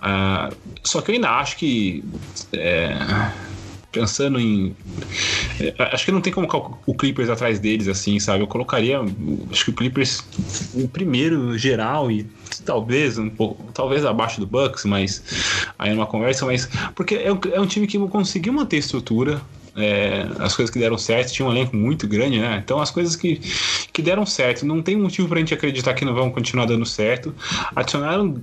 [0.00, 2.04] Uh, só que eu ainda acho que.
[2.52, 2.96] É,
[3.90, 4.76] pensando em.
[5.60, 6.46] É, acho que não tem como
[6.86, 8.42] o Clippers atrás deles, assim, sabe?
[8.42, 9.00] Eu colocaria.
[9.50, 10.24] Acho que o Clippers
[10.74, 12.26] o primeiro geral e
[12.64, 13.72] talvez um pouco.
[13.72, 15.22] Talvez abaixo do Bucks, mas
[15.78, 16.68] aí numa conversa, mas.
[16.94, 19.40] Porque é um, é um time que conseguiu manter estrutura,
[19.78, 22.60] é, as coisas que deram certo, tinha um elenco muito grande, né?
[22.62, 23.40] Então as coisas que,
[23.92, 27.34] que deram certo, não tem motivo pra gente acreditar que não vão continuar dando certo.
[27.74, 28.36] Adicionaram,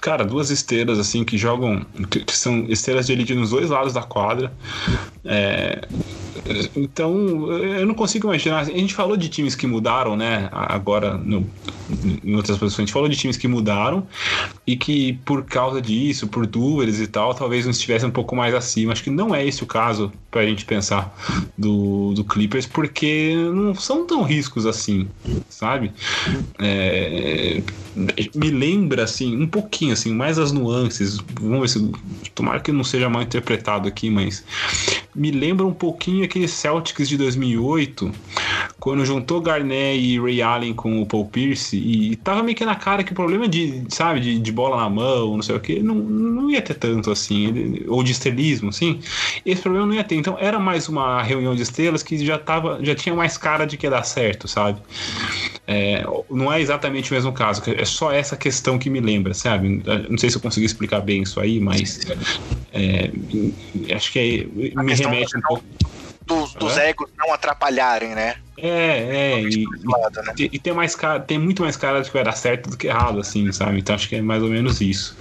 [0.00, 4.02] cara, duas estrelas assim que jogam, que, são estrelas de elite nos dois lados da
[4.02, 4.52] quadra.
[5.24, 5.86] É,
[6.74, 8.60] então, eu não consigo imaginar.
[8.60, 10.48] A gente falou de times que mudaram, né?
[10.52, 11.48] Agora, no,
[12.24, 14.06] em outras posições, a gente falou de times que mudaram
[14.66, 18.54] e que, por causa disso, por dúvidas e tal, talvez não estivessem um pouco mais
[18.54, 18.92] acima.
[18.92, 21.16] Acho que não é esse o caso para a gente pensar
[21.56, 25.08] do, do Clippers, porque não são tão riscos assim,
[25.48, 25.92] sabe?
[26.58, 27.62] É,
[28.34, 31.16] me lembra, assim, um pouquinho, assim, mais as nuances.
[31.40, 31.92] Vamos ver se.
[32.34, 34.44] Tomara que não seja mal interpretado aqui, mas
[35.14, 38.12] me lembra um pouquinho aquele Celtics de 2008,
[38.78, 42.74] quando juntou Garnett e Ray Allen com o Paul Pierce, e tava meio que na
[42.74, 45.82] cara que o problema de, sabe, de, de bola na mão, não sei o que,
[45.82, 49.00] não, não ia ter tanto assim, ou de estrelismo, assim,
[49.46, 50.16] esse problema não ia ter.
[50.26, 53.76] Então era mais uma reunião de estrelas que já, tava, já tinha mais cara de
[53.76, 54.82] que ia dar certo, sabe?
[55.64, 59.80] É, não é exatamente o mesmo caso, é só essa questão que me lembra, sabe?
[60.10, 62.00] Não sei se eu consegui explicar bem isso aí, mas
[62.72, 63.08] é,
[63.94, 65.64] acho que é, me remete um pouco.
[66.26, 66.90] Dos, dos é?
[66.90, 68.36] egos não atrapalharem, né?
[68.58, 70.32] É, é, e, lado, né?
[70.38, 72.76] e, e, tem mais cara, tem muito mais cara de que vai dar certo do
[72.76, 73.78] que errado, assim, sabe?
[73.78, 75.16] Então acho que é mais ou menos isso.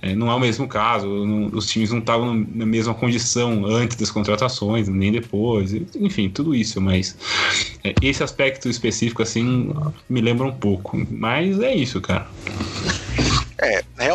[0.00, 3.98] É, não é o mesmo caso, não, os times não estavam na mesma condição antes
[3.98, 7.16] das contratações, nem depois, enfim, tudo isso, mas
[7.84, 9.74] é, esse aspecto específico, assim,
[10.08, 11.06] me lembra um pouco.
[11.10, 12.26] Mas é isso, cara.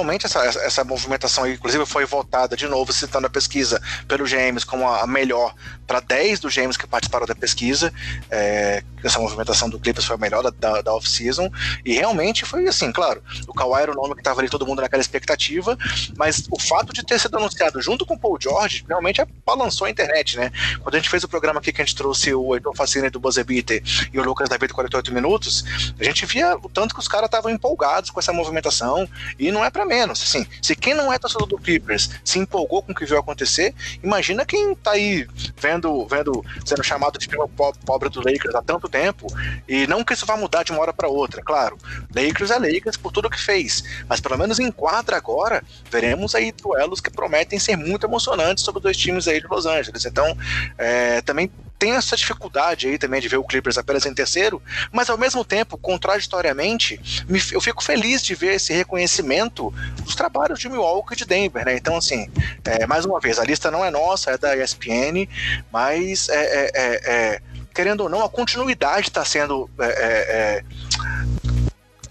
[0.06, 4.64] É, realmente essa, essa movimentação inclusive foi votada de novo, citando a pesquisa pelo James
[4.64, 5.53] como a melhor
[5.88, 7.91] para 10 dos James que participaram da pesquisa.
[8.30, 11.49] É, essa movimentação do Clippers foi a melhor da, da, off-season.
[11.84, 14.82] E realmente foi assim, claro, o Kawhi era o nome que estava ali todo mundo
[14.82, 15.77] naquela expectativa,
[16.18, 19.90] mas o fato de ter sido anunciado junto com o Paul George realmente balançou a
[19.90, 20.52] internet, né?
[20.82, 23.19] Quando a gente fez o programa aqui que a gente trouxe o Heitor Facine do
[23.19, 25.64] Buzzer Beater e o Lucas da Vida 48 Minutos,
[25.99, 29.07] a gente via o tanto que os caras estavam empolgados com essa movimentação
[29.38, 30.22] e não é para menos.
[30.22, 33.73] Assim, se quem não é torcedor do Clippers se empolgou com o que viu acontecer,
[34.03, 35.27] imagina quem tá aí
[35.57, 37.49] vendo, vendo sendo chamado de primo
[37.85, 39.27] pobre do Lakers há tanto tempo
[39.67, 41.77] e não que isso vá mudar de uma hora para outra, claro.
[42.13, 46.51] Lakers é Lakers por tudo que fez, mas pelo menos em quadra agora veremos aí
[46.51, 50.05] duelos que prometem ser muito emocionantes sobre dois times aí de Los Angeles.
[50.05, 50.38] Então,
[50.77, 54.61] é, também tem essa dificuldade aí também de ver o Clippers apenas em terceiro,
[54.91, 59.73] mas ao mesmo tempo, contraditoriamente, me, eu fico feliz de ver esse reconhecimento
[60.03, 61.76] dos trabalhos de Milwaukee e de Denver, né?
[61.76, 62.30] Então, assim,
[62.64, 65.27] é, mais uma vez, a lista não é nossa, é da ESPN,
[65.72, 67.41] mas é, é, é, é
[67.73, 70.64] querendo ou não, a continuidade está sendo é,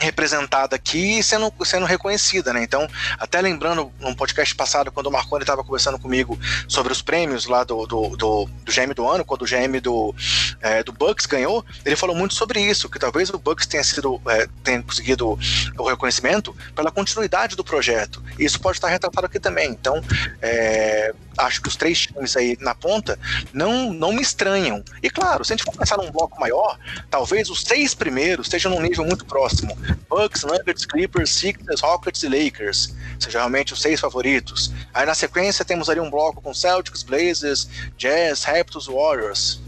[0.04, 2.62] representada aqui e sendo, sendo reconhecida, né?
[2.62, 2.86] Então,
[3.18, 7.64] até lembrando num podcast passado, quando o Marconi estava conversando comigo sobre os prêmios lá
[7.64, 10.14] do, do, do, do GM do ano, quando o GM do,
[10.60, 14.20] é, do Bucks ganhou, ele falou muito sobre isso, que talvez o Bucks tenha sido
[14.28, 15.38] é, tenha conseguido
[15.78, 18.22] o reconhecimento pela continuidade do projeto.
[18.38, 19.70] E isso pode estar retratado aqui também.
[19.70, 20.02] Então,
[20.40, 23.18] é, acho que os três times aí na ponta
[23.52, 24.82] não, não me estranham.
[25.02, 26.78] E claro, se a gente for pensar num bloco maior,
[27.10, 29.76] talvez os seis primeiros estejam num nível muito próximo.
[30.08, 32.94] Bucks, Nuggets, Clippers, Sixers, Rockets e Lakers.
[33.18, 34.72] Sejam realmente os seis favoritos.
[34.92, 39.60] Aí na sequência temos ali um bloco com Celtics, Blazers, Jazz, Raptors, Warriors.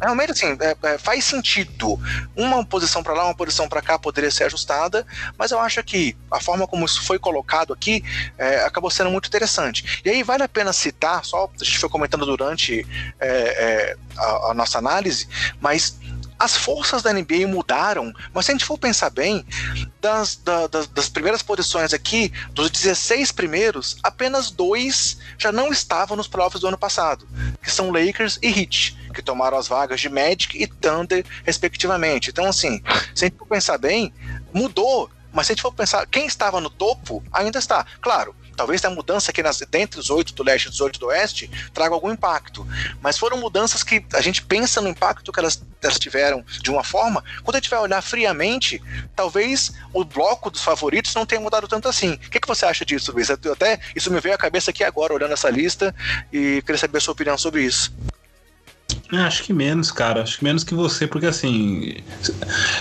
[0.00, 1.98] Realmente assim, é, é, faz sentido.
[2.36, 5.06] Uma posição para lá, uma posição para cá poderia ser ajustada,
[5.38, 8.02] mas eu acho que a forma como isso foi colocado aqui
[8.36, 10.02] é, acabou sendo muito interessante.
[10.04, 12.86] E aí vale a pena citar, só a gente foi comentando durante
[13.20, 15.28] é, é, a, a nossa análise,
[15.60, 15.98] mas
[16.44, 19.44] as forças da NBA mudaram, mas se a gente for pensar bem,
[20.00, 26.16] das, da, das, das, primeiras posições aqui, dos 16 primeiros, apenas dois já não estavam
[26.16, 27.26] nos playoffs do ano passado,
[27.62, 32.28] que são Lakers e Heat, que tomaram as vagas de Magic e Thunder, respectivamente.
[32.28, 32.82] Então, assim,
[33.14, 34.12] se a gente for pensar bem,
[34.52, 35.10] mudou.
[35.32, 37.84] Mas se a gente for pensar, quem estava no topo ainda está.
[38.00, 41.06] Claro, Talvez a mudança aqui nas, dentre os oito do leste e os oito do
[41.06, 42.66] oeste traga algum impacto.
[43.00, 46.84] Mas foram mudanças que a gente pensa no impacto que elas, elas tiveram de uma
[46.84, 47.22] forma.
[47.42, 48.82] Quando a gente vai olhar friamente,
[49.14, 52.14] talvez o bloco dos favoritos não tenha mudado tanto assim.
[52.14, 53.30] O que, que você acha disso, Luiz?
[53.30, 55.94] Até isso me veio à cabeça aqui agora, olhando essa lista,
[56.32, 57.92] e queria saber a sua opinião sobre isso.
[59.14, 60.22] É, acho que menos, cara.
[60.22, 61.94] Acho que menos que você, porque assim.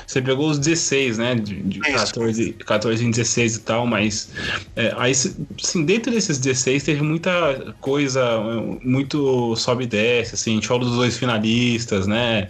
[0.07, 1.35] Você pegou os 16, né?
[1.35, 4.31] De, de 14, 14 em 16 e tal, mas.
[4.75, 8.39] É, aí, assim, dentro desses 16 teve muita coisa,
[8.83, 10.51] muito sobe e desce, assim.
[10.51, 12.49] A gente dos dois finalistas, né?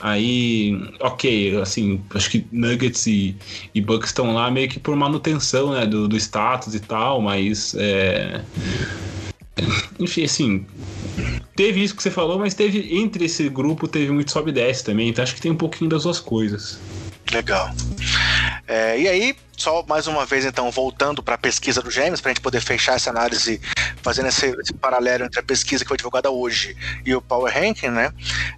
[0.00, 3.36] Aí, ok, assim, acho que Nuggets e,
[3.72, 5.86] e Bucks estão lá meio que por manutenção, né?
[5.86, 7.76] Do, do status e tal, mas.
[7.78, 8.40] É,
[9.98, 10.66] enfim, assim
[11.60, 14.82] teve isso que você falou, mas teve entre esse grupo teve muito sobe e desce
[14.82, 16.78] também, então acho que tem um pouquinho das duas coisas.
[17.30, 17.70] Legal.
[18.66, 22.30] É, e aí, só mais uma vez, então, voltando para a pesquisa do Gêmeos, para
[22.30, 23.60] a gente poder fechar essa análise,
[24.02, 27.88] fazendo esse, esse, paralelo entre a pesquisa que foi divulgada hoje e o Power Ranking,
[27.88, 28.12] né?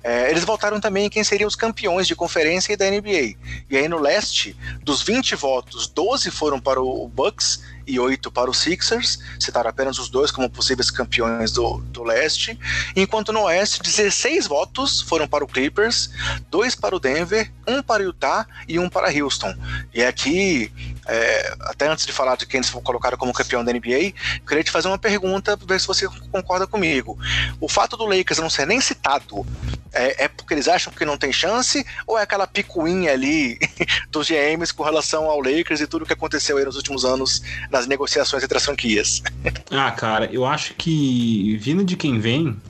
[0.05, 3.35] É, eles voltaram também em quem seriam os campeões de conferência e da NBA.
[3.69, 8.51] E aí, no leste, dos 20 votos, 12 foram para o Bucks e 8 para
[8.51, 12.59] os Sixers, citaram apenas os dois como possíveis campeões do, do leste,
[12.95, 16.11] enquanto no oeste 16 votos foram para o Clippers,
[16.51, 19.55] 2 para o Denver, 1 para o Utah e 1 para Houston.
[19.93, 20.73] E aqui,
[21.07, 24.12] é, até antes de falar de quem eles colocaram como campeão da NBA,
[24.47, 27.19] queria te fazer uma pergunta, ver se você concorda comigo.
[27.61, 29.45] O fato do Lakers não ser nem citado
[29.93, 33.59] é, é porque eles acham que não tem chance, ou é aquela picuinha ali
[34.11, 37.87] dos GMs com relação ao Lakers e tudo que aconteceu aí nos últimos anos nas
[37.87, 39.23] negociações entre as franquias.
[39.70, 42.61] Ah, cara, eu acho que vindo de quem vem,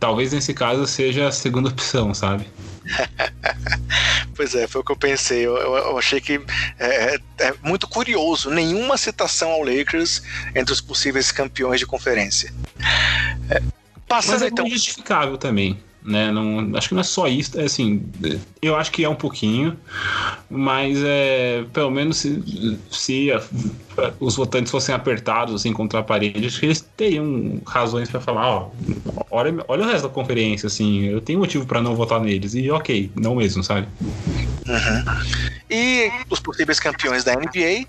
[0.00, 2.46] talvez nesse caso seja a segunda opção, sabe?
[4.34, 5.46] pois é, foi o que eu pensei.
[5.46, 6.40] Eu, eu, eu achei que
[6.78, 10.22] é, é, é, muito curioso nenhuma citação ao Lakers
[10.54, 12.52] entre os possíveis campeões de conferência.
[13.50, 13.62] É,
[14.06, 14.68] passando Mas é então.
[14.68, 16.30] justificável também né?
[16.30, 18.02] Não, acho que não é só isso, é assim,
[18.62, 19.76] eu acho que é um pouquinho,
[20.48, 23.42] mas é pelo menos se, se a,
[24.20, 28.48] os votantes fossem apertados assim contra a parede, acho que eles teriam razões para falar,
[28.48, 28.70] ó,
[29.30, 32.70] olha, olha o resto da conferência, assim, eu tenho motivo para não votar neles e
[32.70, 33.88] ok, não mesmo, sabe?
[34.68, 35.04] Uhum.
[35.68, 37.86] E os possíveis campeões da NBA,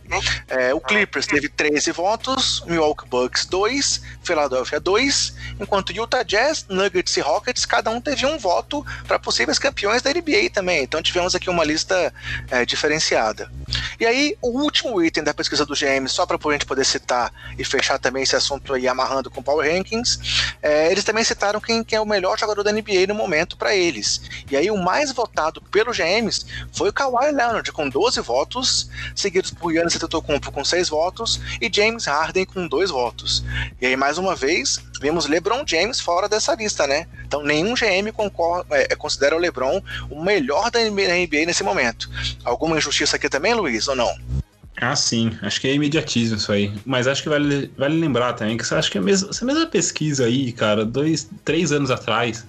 [0.47, 7.15] é, o Clippers teve 13 votos, Milwaukee Bucks 2, Philadelphia 2, enquanto Utah Jazz, Nuggets
[7.17, 10.83] e Rockets, cada um teve um voto para possíveis campeões da NBA também.
[10.83, 12.13] Então tivemos aqui uma lista
[12.49, 13.51] é, diferenciada.
[13.99, 17.31] E aí, o último item da pesquisa do GM, só para a gente poder citar
[17.57, 20.19] e fechar também esse assunto aí amarrando com Power Rankings,
[20.61, 23.75] é, eles também citaram quem, quem é o melhor jogador da NBA no momento para
[23.75, 24.21] eles.
[24.49, 29.51] E aí, o mais votado pelo GMs foi o Kawhi Leonard, com 12 votos, seguidos
[29.51, 33.43] por Giannis Antetokounmpo com 6 votos e James Harden com 2 votos.
[33.81, 37.07] E aí, mais uma vez, vemos LeBron James fora dessa lista, né?
[37.25, 42.09] Então, nenhum GM concorda, é, considera o LeBron o melhor da NBA nesse momento.
[42.43, 44.15] Alguma injustiça aqui também, Luiz, ou não?
[44.79, 45.35] Ah, sim.
[45.41, 46.71] Acho que é imediatismo isso aí.
[46.85, 50.25] Mas acho que vale, vale lembrar também que acho que é mesma, essa mesma pesquisa
[50.25, 52.45] aí, cara, dois, três anos atrás,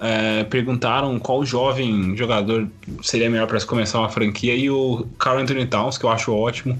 [0.00, 2.68] é, perguntaram qual jovem jogador
[3.02, 6.76] seria melhor para começar uma franquia e o Carl Anthony Towns, que eu acho ótimo,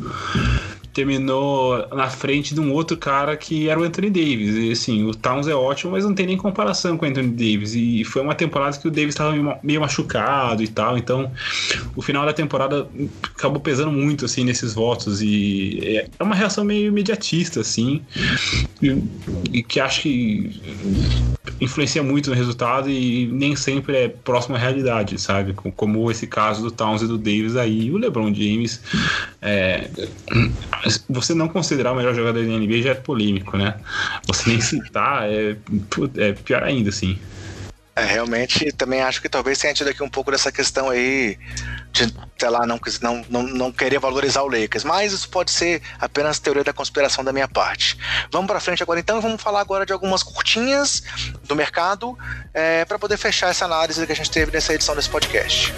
[0.97, 4.57] terminou na frente de um outro cara que era o Anthony Davis.
[4.57, 7.75] E assim, o Towns é ótimo, mas não tem nem comparação com o Anthony Davis.
[7.75, 10.97] E foi uma temporada que o Davis estava meio machucado e tal.
[10.97, 11.31] Então,
[11.95, 12.89] o final da temporada
[13.37, 15.21] acabou pesando muito assim nesses votos.
[15.21, 18.01] E é uma reação meio imediatista, assim.
[18.83, 19.03] E,
[19.53, 20.63] e que acho que
[21.61, 25.53] influencia muito no resultado e nem sempre é próximo à realidade, sabe?
[25.53, 27.91] Como esse caso do Towns e do Davis aí.
[27.91, 28.81] O LeBron James.
[29.43, 29.91] É,
[31.09, 33.75] você não considerar o melhor jogador da NBA já é polêmico, né?
[34.27, 35.57] Você nem citar é,
[36.17, 37.19] é pior ainda, assim.
[37.97, 41.39] É, realmente, também acho que talvez tenha tido aqui um pouco dessa questão aí
[41.93, 42.79] de, sei lá, não,
[43.31, 47.33] não, não, querer valorizar o Lakers, mas isso pode ser apenas teoria da conspiração da
[47.33, 47.97] minha parte.
[48.31, 51.03] Vamos para frente agora então, vamos falar agora de algumas curtinhas
[51.45, 52.19] do mercado
[52.53, 55.73] é, para poder fechar essa análise que a gente teve nessa edição desse podcast.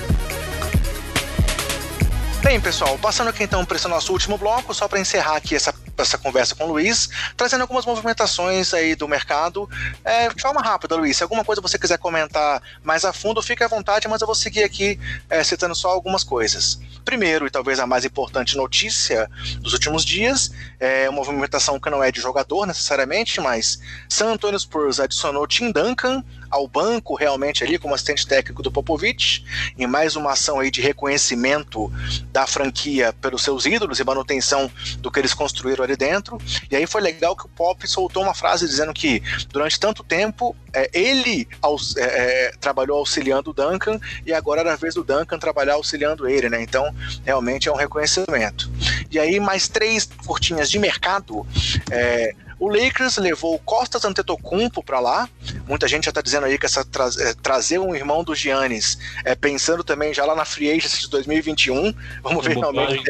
[2.41, 5.75] Bem, pessoal, passando aqui então para esse nosso último bloco, só para encerrar aqui essa,
[5.99, 9.69] essa conversa com o Luiz, trazendo algumas movimentações aí do mercado.
[10.05, 13.65] É, de forma rápida, Luiz, se alguma coisa você quiser comentar mais a fundo, fique
[13.65, 16.79] à vontade, mas eu vou seguir aqui é, citando só algumas coisas.
[17.05, 19.29] Primeiro, e talvez a mais importante notícia
[19.61, 24.59] dos últimos dias, é uma movimentação que não é de jogador necessariamente, mas San Antonio
[24.59, 29.45] Spurs adicionou Tim Duncan ao banco realmente ali como assistente técnico do Popovich,
[29.77, 31.93] em mais uma ação aí de reconhecimento
[32.33, 36.39] da franquia pelos seus ídolos e manutenção do que eles construíram ali dentro.
[36.71, 40.57] E aí foi legal que o Pop soltou uma frase dizendo que durante tanto tempo
[40.73, 41.49] é, ele
[41.97, 46.29] é, é, trabalhou auxiliando o Duncan e agora era a vez do Duncan trabalhar auxiliando
[46.29, 46.63] ele, né?
[46.63, 46.95] Então
[47.25, 48.71] realmente é um reconhecimento.
[49.11, 51.47] E aí mais três curtinhas de mercado.
[51.91, 55.29] É, o Lakers levou o Costas Antetokounmpo para lá.
[55.67, 58.99] Muita gente já está dizendo aí que essa tra é, trazer um irmão do Giannis,
[59.25, 61.95] é, pensando também já lá na Free Agency de 2021.
[62.23, 63.05] Vamos ver realmente.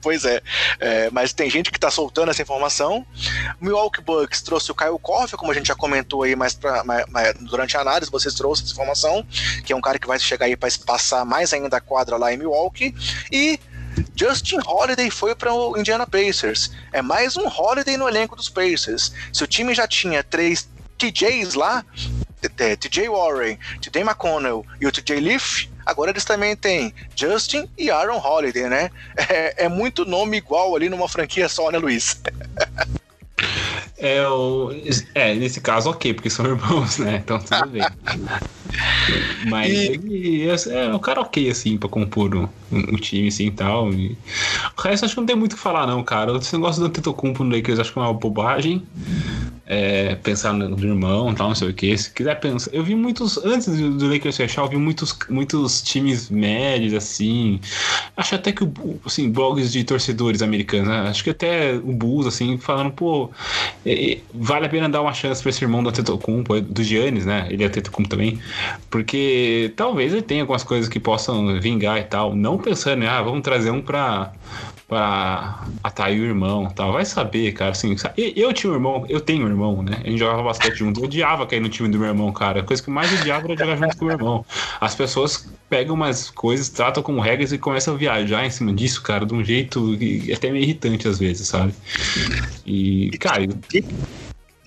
[0.00, 0.40] Pois é.
[0.80, 1.10] é.
[1.10, 3.06] mas tem gente que está soltando essa informação.
[3.60, 6.82] O Milwaukee Bucks trouxe o Kyle Korver, como a gente já comentou aí mais, pra,
[6.82, 9.26] mais, mais durante a análise, vocês trouxeram essa informação,
[9.64, 12.32] que é um cara que vai chegar aí para passar mais ainda a quadra lá
[12.32, 12.94] em Milwaukee.
[13.30, 13.60] E
[14.14, 16.72] Justin Holiday foi para o Indiana Pacers.
[16.92, 19.12] É mais um Holiday no elenco dos Pacers.
[19.32, 20.68] Se o time já tinha três
[20.98, 21.84] TJs lá,
[22.76, 28.18] TJ Warren, TJ McConnell e o TJ Leaf, agora eles também têm Justin e Aaron
[28.18, 28.90] Holiday, né?
[29.28, 32.20] É, é muito nome igual ali numa franquia só, né, Luiz?
[34.02, 34.72] É, o,
[35.14, 37.22] é, nesse caso, ok, porque são irmãos, né?
[37.24, 37.86] Então tudo bem.
[39.48, 40.48] Mas e...
[40.70, 43.92] é, é um cara ok, assim, pra compor o, o time, assim e tal.
[43.92, 44.18] E...
[44.76, 46.36] O resto acho que não tem muito o que falar, não, cara.
[46.36, 48.82] Esse negócio do Antetokounmpo no Lakers acho que é uma bobagem.
[49.64, 51.96] É, pensar no, irmão tal, não sei o que.
[51.96, 52.70] Se quiser pensar.
[52.74, 53.38] Eu vi muitos.
[53.38, 57.60] Antes do, Lakers fechar, eu vi muitos, muitos times médios, assim.
[58.16, 58.68] Acho até que,
[59.06, 61.08] assim, blogs de torcedores americanos, né?
[61.08, 63.30] Acho que até o Bulls, assim, falando, pô,
[63.86, 67.46] é, vale a pena dar uma chance pra esse irmão do Antetokounmpo, do Giannis, né?
[67.48, 68.40] Ele é Antetokounmpo também.
[68.90, 72.34] Porque talvez ele tenha algumas coisas que possam vingar e tal.
[72.34, 74.32] Não pensando, ah, vamos trazer um pra,
[74.92, 76.92] pra atrair o irmão tal.
[76.92, 77.70] Vai saber, cara.
[77.70, 77.96] Assim,
[78.36, 80.02] eu tinha um irmão, eu tenho um irmão, né?
[80.04, 81.00] A gente jogava basquete junto.
[81.00, 82.60] Eu odiava cair no time do meu irmão, cara.
[82.60, 84.44] A coisa que mais odiava era jogar junto com o meu irmão.
[84.78, 89.02] As pessoas pegam umas coisas, tratam como regras e começam a viajar em cima disso,
[89.02, 89.96] cara, de um jeito
[90.30, 91.72] até meio irritante às vezes, sabe?
[92.66, 93.48] E, cara.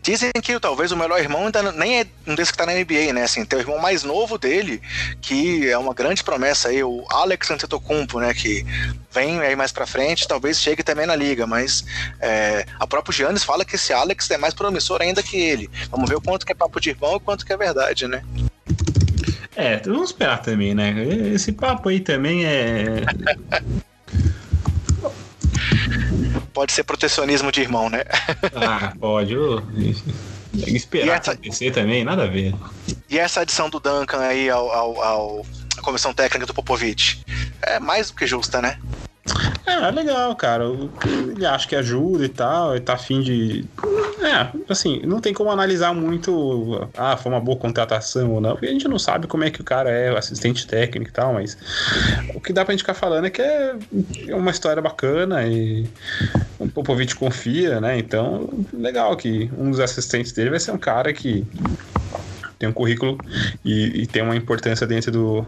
[0.06, 3.12] Dizem que talvez o melhor irmão ainda nem é um desses que tá na NBA,
[3.12, 3.24] né?
[3.24, 4.80] Assim, tem o irmão mais novo dele,
[5.20, 8.32] que é uma grande promessa aí, o Alex Antetokounmpo, né?
[8.32, 8.64] Que
[9.12, 11.84] vem aí mais pra frente, talvez chegue também na liga, mas
[12.22, 15.72] é, a própria Giannis fala que esse Alex é mais promissor ainda que ele.
[15.90, 18.24] Vamos ver o quanto que é papo de irmão e quanto que é verdade, né?
[19.56, 20.94] É, vamos esperar também, né?
[21.34, 23.02] Esse papo aí também é.
[26.54, 28.04] Pode ser protecionismo de irmão, né?
[28.56, 29.36] ah, pode.
[30.68, 31.32] Esperar essa...
[31.32, 32.54] acontecer também, nada a ver.
[33.10, 35.46] E essa adição do Duncan aí ao, ao, ao
[35.78, 37.24] à comissão técnica do Popovich
[37.62, 38.80] é mais do que justa, né?
[39.66, 40.66] É, legal, cara.
[41.06, 43.66] Ele acha que ajuda e tal, ele tá afim de.
[44.22, 46.88] É, assim, não tem como analisar muito.
[46.96, 49.62] Ah, foi uma boa contratação ou não, porque a gente não sabe como é que
[49.62, 51.58] o cara é, assistente técnico e tal, mas
[52.34, 53.76] o que dá pra gente ficar falando é que é
[54.30, 55.88] uma história bacana e
[56.60, 57.98] o Popovich confia, né?
[57.98, 61.46] Então, legal que um dos assistentes dele vai ser um cara que
[62.60, 63.18] tem um currículo
[63.64, 65.48] e, e tem uma importância dentro do,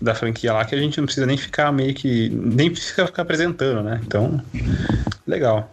[0.00, 2.28] da franquia lá que a gente não precisa nem ficar meio que.
[2.30, 4.00] nem precisa ficar apresentando, né?
[4.04, 4.42] Então,
[5.26, 5.70] legal.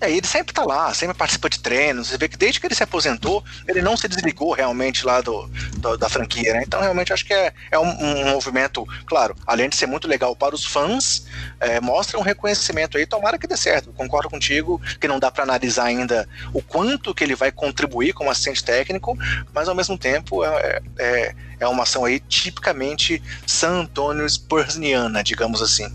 [0.00, 2.08] É, ele sempre tá lá, sempre participa de treinos.
[2.08, 5.48] Você vê que desde que ele se aposentou, ele não se desligou realmente lá do,
[5.78, 6.62] do da franquia, né?
[6.66, 10.34] Então, realmente, acho que é, é um, um, movimento, claro, além de ser muito legal
[10.34, 11.26] para os fãs,
[11.60, 13.06] é, mostra um reconhecimento aí.
[13.06, 13.92] Tomara que dê certo.
[13.92, 18.30] Concordo contigo que não dá para analisar ainda o quanto que ele vai contribuir como
[18.30, 19.16] assistente técnico,
[19.52, 25.62] mas ao mesmo tempo é, é, é uma ação aí tipicamente San Antônio Spursniana, digamos
[25.62, 25.86] assim.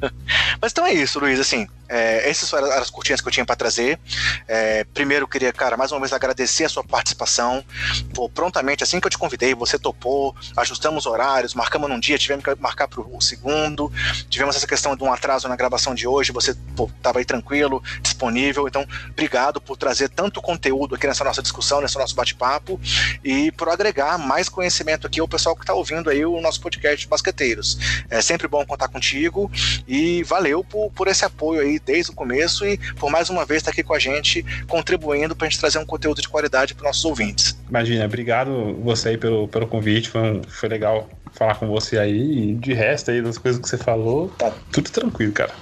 [0.60, 3.56] mas então é isso, Luiz, assim, é, essas foram as curtinhas que eu tinha para
[3.56, 3.98] trazer.
[4.46, 7.64] É, primeiro, eu queria, cara, mais uma vez agradecer a sua participação.
[8.12, 12.44] Pô, prontamente, assim que eu te convidei, você topou, ajustamos horários, marcamos num dia, tivemos
[12.44, 13.92] que marcar para o segundo.
[14.28, 16.56] Tivemos essa questão de um atraso na gravação de hoje, você
[16.96, 18.66] estava aí tranquilo, disponível.
[18.66, 22.80] Então, obrigado por trazer tanto conteúdo aqui nessa nossa discussão, nesse nosso bate-papo
[23.24, 27.06] e por agregar mais conhecimento aqui ao pessoal que está ouvindo aí o nosso podcast
[27.08, 27.78] Basqueteiros.
[28.10, 29.50] É sempre bom contar contigo
[29.86, 33.62] e valeu por, por esse apoio aí desde o começo e por mais uma vez
[33.62, 36.74] estar tá aqui com a gente, contribuindo para a gente trazer um conteúdo de qualidade
[36.74, 37.56] para nossos ouvintes.
[37.68, 42.50] Imagina, obrigado você aí pelo, pelo convite, foi, um, foi legal falar com você aí.
[42.50, 45.52] E de resto aí, das coisas que você falou, tá tudo tranquilo, cara.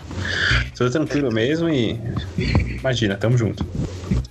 [0.75, 2.01] Tudo tranquilo mesmo e
[2.79, 3.67] imagina, tamo junto.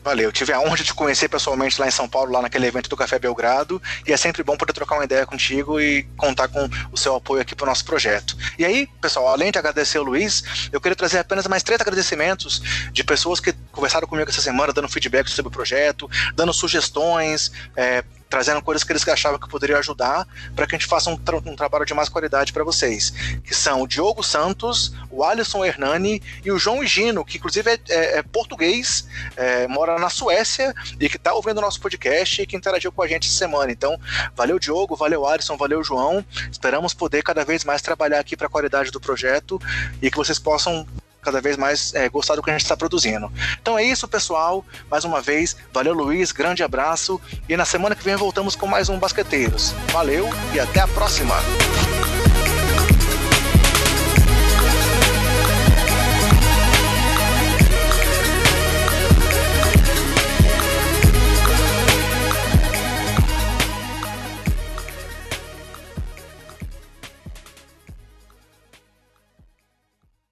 [0.04, 2.90] Valeu, tive a honra de te conhecer pessoalmente lá em São Paulo, lá naquele evento
[2.90, 6.70] do Café Belgrado, e é sempre bom poder trocar uma ideia contigo e contar com
[6.92, 8.36] o seu apoio aqui para o nosso projeto.
[8.60, 12.62] E aí, pessoal, além de agradecer o Luiz, eu queria trazer apenas mais três agradecimentos
[12.92, 18.04] de pessoas que conversaram comigo essa semana, dando feedback sobre o projeto, dando sugestões, é,
[18.34, 21.38] trazendo coisas que eles achavam que poderiam ajudar para que a gente faça um, tra
[21.38, 23.12] um trabalho de mais qualidade para vocês.
[23.44, 27.80] Que são o Diogo Santos, o Alisson Hernani e o João Gino, que inclusive é,
[27.90, 29.08] é, é português,
[29.38, 33.04] é, mora na Suécia e que está ouvindo o nosso podcast e que interagiu com
[33.04, 33.72] a gente essa semana.
[33.72, 34.00] Então,
[34.36, 36.26] valeu Diogo, valeu Alisson, valeu João.
[36.52, 39.62] Esperamos poder cada vez mais trabalhar aqui para a qualidade do projeto
[40.02, 40.88] e que vocês possam
[41.24, 43.32] cada vez mais é, gostar do que a gente está produzindo.
[43.62, 44.66] Então é isso, pessoal.
[44.90, 46.32] Mais uma vez, valeu, Luiz.
[46.32, 47.20] Grande abraço.
[47.48, 49.74] E na semana que vem voltamos com mais um Basqueteiros.
[49.92, 51.36] Valeu e até a próxima.